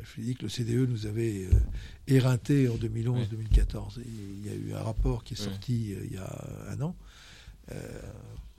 je 0.04 0.16
vous 0.16 0.22
ai 0.22 0.32
dit 0.32 0.36
que 0.36 0.44
le 0.44 0.50
CDE 0.50 0.90
nous 0.90 1.06
avait 1.06 1.46
euh, 1.46 1.52
éreinté 2.08 2.68
en 2.70 2.76
2011-2014. 2.76 3.98
Oui. 3.98 4.04
Il 4.08 4.46
y 4.46 4.50
a 4.50 4.56
eu 4.56 4.74
un 4.74 4.82
rapport 4.82 5.24
qui 5.24 5.34
est 5.36 5.38
sorti 5.38 5.88
oui. 5.90 5.94
euh, 5.94 6.06
il 6.10 6.14
y 6.14 6.18
a 6.18 6.48
un 6.70 6.82
an. 6.82 6.96
Euh, 7.72 8.02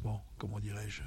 bon, 0.00 0.18
comment 0.38 0.60
dirais-je? 0.60 1.02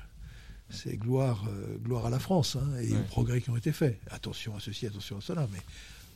C'est 0.70 0.96
gloire, 0.98 1.46
euh, 1.50 1.78
gloire 1.78 2.06
à 2.06 2.10
la 2.10 2.20
France 2.20 2.56
hein, 2.56 2.78
et 2.82 2.92
oui. 2.92 2.98
aux 2.98 3.04
progrès 3.04 3.42
qui 3.42 3.50
ont 3.50 3.58
été 3.58 3.72
faits. 3.72 4.00
Attention 4.10 4.56
à 4.56 4.60
ceci, 4.60 4.86
attention 4.88 5.18
à 5.18 5.22
cela, 5.22 5.48
mais 5.52 5.60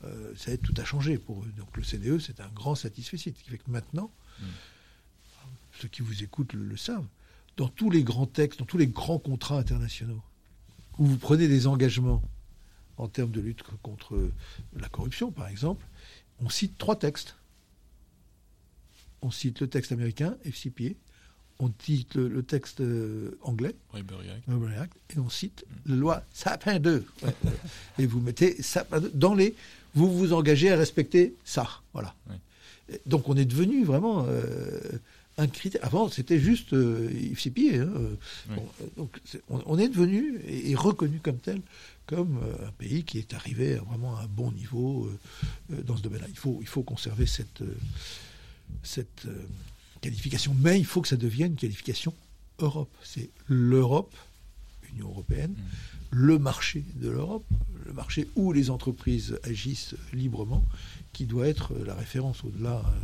euh, 0.06 0.34
ça 0.38 0.56
tout 0.58 0.74
a 0.78 0.84
changé 0.86 1.18
pour 1.18 1.42
eux. 1.44 1.52
Donc 1.58 1.76
le 1.76 1.84
CDE, 1.84 2.20
c'est 2.20 2.40
un 2.40 2.50
grand 2.50 2.76
satisfait, 2.76 3.18
ce 3.18 3.30
qui 3.30 3.50
fait 3.50 3.58
que 3.58 3.70
maintenant, 3.70 4.12
ceux 5.80 5.88
qui 5.88 6.02
vous 6.02 6.24
écoutent 6.24 6.54
le, 6.54 6.64
le 6.66 6.78
savent, 6.78 7.06
dans 7.58 7.68
tous 7.68 7.90
les 7.90 8.04
grands 8.04 8.26
textes, 8.28 8.60
dans 8.60 8.66
tous 8.66 8.78
les 8.78 8.88
grands 8.88 9.20
contrats 9.20 9.58
internationaux, 9.58 10.22
où 10.98 11.06
vous 11.06 11.18
prenez 11.18 11.48
des 11.48 11.68
engagements 11.68 12.22
en 12.98 13.08
termes 13.08 13.32
de 13.32 13.42
lutte 13.42 13.64
contre 13.82 14.32
la 14.76 14.90
corruption, 14.90 15.32
par 15.32 15.48
exemple, 15.48 15.86
on 16.40 16.50
cite 16.50 16.78
trois 16.78 16.98
textes. 16.98 17.36
On 19.22 19.32
cite 19.32 19.60
le 19.60 19.68
texte 19.68 19.92
américain, 19.92 20.38
FCPA, 20.46 20.96
on 21.60 21.72
cite 21.80 22.16
le, 22.16 22.28
le 22.28 22.44
texte 22.44 22.82
euh, 22.82 23.38
anglais, 23.42 23.76
Act. 23.94 24.50
Act, 24.80 24.94
et 25.16 25.20
on 25.20 25.30
cite 25.30 25.66
la 25.86 25.96
loi 25.96 26.24
Sapin 26.34 26.80
2. 26.80 27.06
Ouais. 27.24 27.36
et 28.00 28.06
vous 28.06 28.20
mettez 28.20 28.62
Sapin 28.62 29.00
2 29.00 29.12
dans 29.14 29.34
les... 29.34 29.56
Vous 29.94 30.12
vous 30.14 30.34
engagez 30.34 30.72
à 30.72 30.76
respecter 30.76 31.36
ça. 31.46 31.70
Voilà. 31.94 32.14
Oui. 32.30 32.36
Donc 33.06 33.30
on 33.30 33.38
est 33.38 33.46
devenu 33.46 33.86
vraiment... 33.86 34.26
Euh, 34.28 34.80
un 35.38 35.48
critère. 35.48 35.84
Avant, 35.84 36.10
c'était 36.10 36.40
juste 36.40 36.74
euh, 36.74 37.10
FCPA. 37.34 37.82
Hein. 37.82 37.90
Oui. 38.50 38.56
Bon, 38.56 38.70
donc, 38.98 39.20
est, 39.34 39.42
on, 39.50 39.62
on, 39.66 39.78
est 39.78 39.90
devenu 39.90 40.40
et, 40.48 40.72
et, 40.72 40.76
reconnu 40.76 41.20
comme 41.20 41.38
tel 41.38 41.62
comme 42.06 42.40
euh, 42.44 42.68
un 42.68 42.72
pays 42.72 43.04
qui 43.04 43.18
est 43.18 43.34
arrivé 43.34 43.76
à 43.76 43.82
vraiment 43.82 44.18
à 44.18 44.24
un 44.24 44.28
bon 44.28 44.52
niveau 44.52 45.10
euh, 45.72 45.82
dans 45.84 45.98
ce 45.98 46.04
domaine-là. 46.04 46.28
Il 46.30 46.38
faut, 46.38 46.60
il 46.62 46.68
faut 46.68 46.84
conserver 46.84 47.26
cette, 47.26 47.62
euh, 47.62 47.78
cette 48.84 49.28
qualification, 50.02 50.56
mais 50.60 50.80
il 50.80 50.86
faut 50.86 51.02
que 51.02 51.08
ça 51.08 51.18
devienne 51.18 51.52
une 51.52 51.58
qualification 51.58 52.14
Europe. 52.60 52.94
C'est 53.04 53.30
l'Europe, 53.48 54.16
Union 54.94 55.10
européenne, 55.10 55.52
mmh. 55.52 55.64
le 56.12 56.40
marché 56.40 56.84
de 56.96 57.10
l'Europe, 57.10 57.46
le 57.86 57.94
marché 57.94 58.28
où 58.36 58.54
les 58.54 58.70
entreprises 58.70 59.40
agissent 59.44 59.96
librement, 60.14 60.64
qui 61.14 61.26
doit 61.26 61.48
être 61.48 61.74
la 61.86 61.96
référence 61.96 62.44
au-delà 62.44 62.78
euh, 62.78 63.00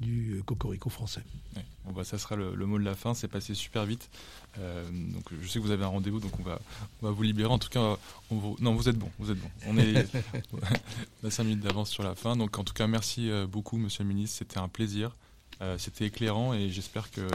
du 0.00 0.42
cocorico 0.44 0.90
français. 0.90 1.22
bon 1.84 1.92
bah, 1.92 2.04
ça 2.04 2.18
sera 2.18 2.36
le, 2.36 2.54
mot 2.66 2.78
de 2.78 2.84
la 2.84 2.94
fin, 2.94 3.14
c'est 3.14 3.28
passé 3.28 3.54
super 3.54 3.84
vite. 3.84 4.10
Euh, 4.58 4.84
donc 4.90 5.24
je 5.40 5.46
sais 5.46 5.58
que 5.58 5.64
vous 5.64 5.70
avez 5.70 5.84
un 5.84 5.88
rendez-vous, 5.88 6.20
donc 6.20 6.38
on 6.38 6.42
va, 6.42 6.60
on 7.02 7.06
va 7.06 7.12
vous 7.12 7.22
libérer. 7.22 7.50
En 7.50 7.58
tout 7.58 7.68
cas, 7.68 7.96
on 8.30 8.56
non, 8.60 8.74
vous 8.74 8.88
êtes 8.88 8.98
bon, 8.98 9.10
vous 9.18 9.30
êtes 9.30 9.38
bon. 9.38 9.50
On 9.66 9.78
est 9.78 9.94
a 11.24 11.30
5 11.30 11.44
minutes 11.44 11.60
d'avance 11.60 11.90
sur 11.90 12.02
la 12.02 12.14
fin. 12.14 12.36
Donc 12.36 12.58
en 12.58 12.64
tout 12.64 12.74
cas, 12.74 12.86
merci 12.86 13.30
euh, 13.30 13.46
beaucoup, 13.46 13.76
Monsieur 13.76 14.04
le 14.04 14.08
Ministre. 14.08 14.38
C'était 14.38 14.58
un 14.58 14.68
plaisir. 14.68 15.12
C'était 15.78 16.04
éclairant 16.04 16.52
et 16.52 16.68
j'espère 16.68 17.10
que, 17.10 17.26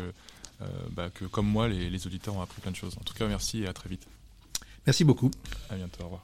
bah, 0.92 1.10
que, 1.10 1.26
comme 1.26 1.48
moi, 1.48 1.68
les, 1.68 1.90
les 1.90 2.06
auditeurs 2.06 2.36
ont 2.36 2.44
appris 2.44 2.62
plein 2.62 2.70
de 2.70 2.76
choses. 2.76 2.96
En 3.00 3.04
tout 3.04 3.16
cas, 3.16 3.26
merci 3.28 3.64
et 3.64 3.68
à 3.68 3.74
très 3.74 3.90
vite. 3.90 4.06
Merci 4.86 5.04
beaucoup. 5.04 5.32
À 5.68 5.76
bientôt. 5.76 6.02
Au 6.02 6.04
revoir. 6.04 6.24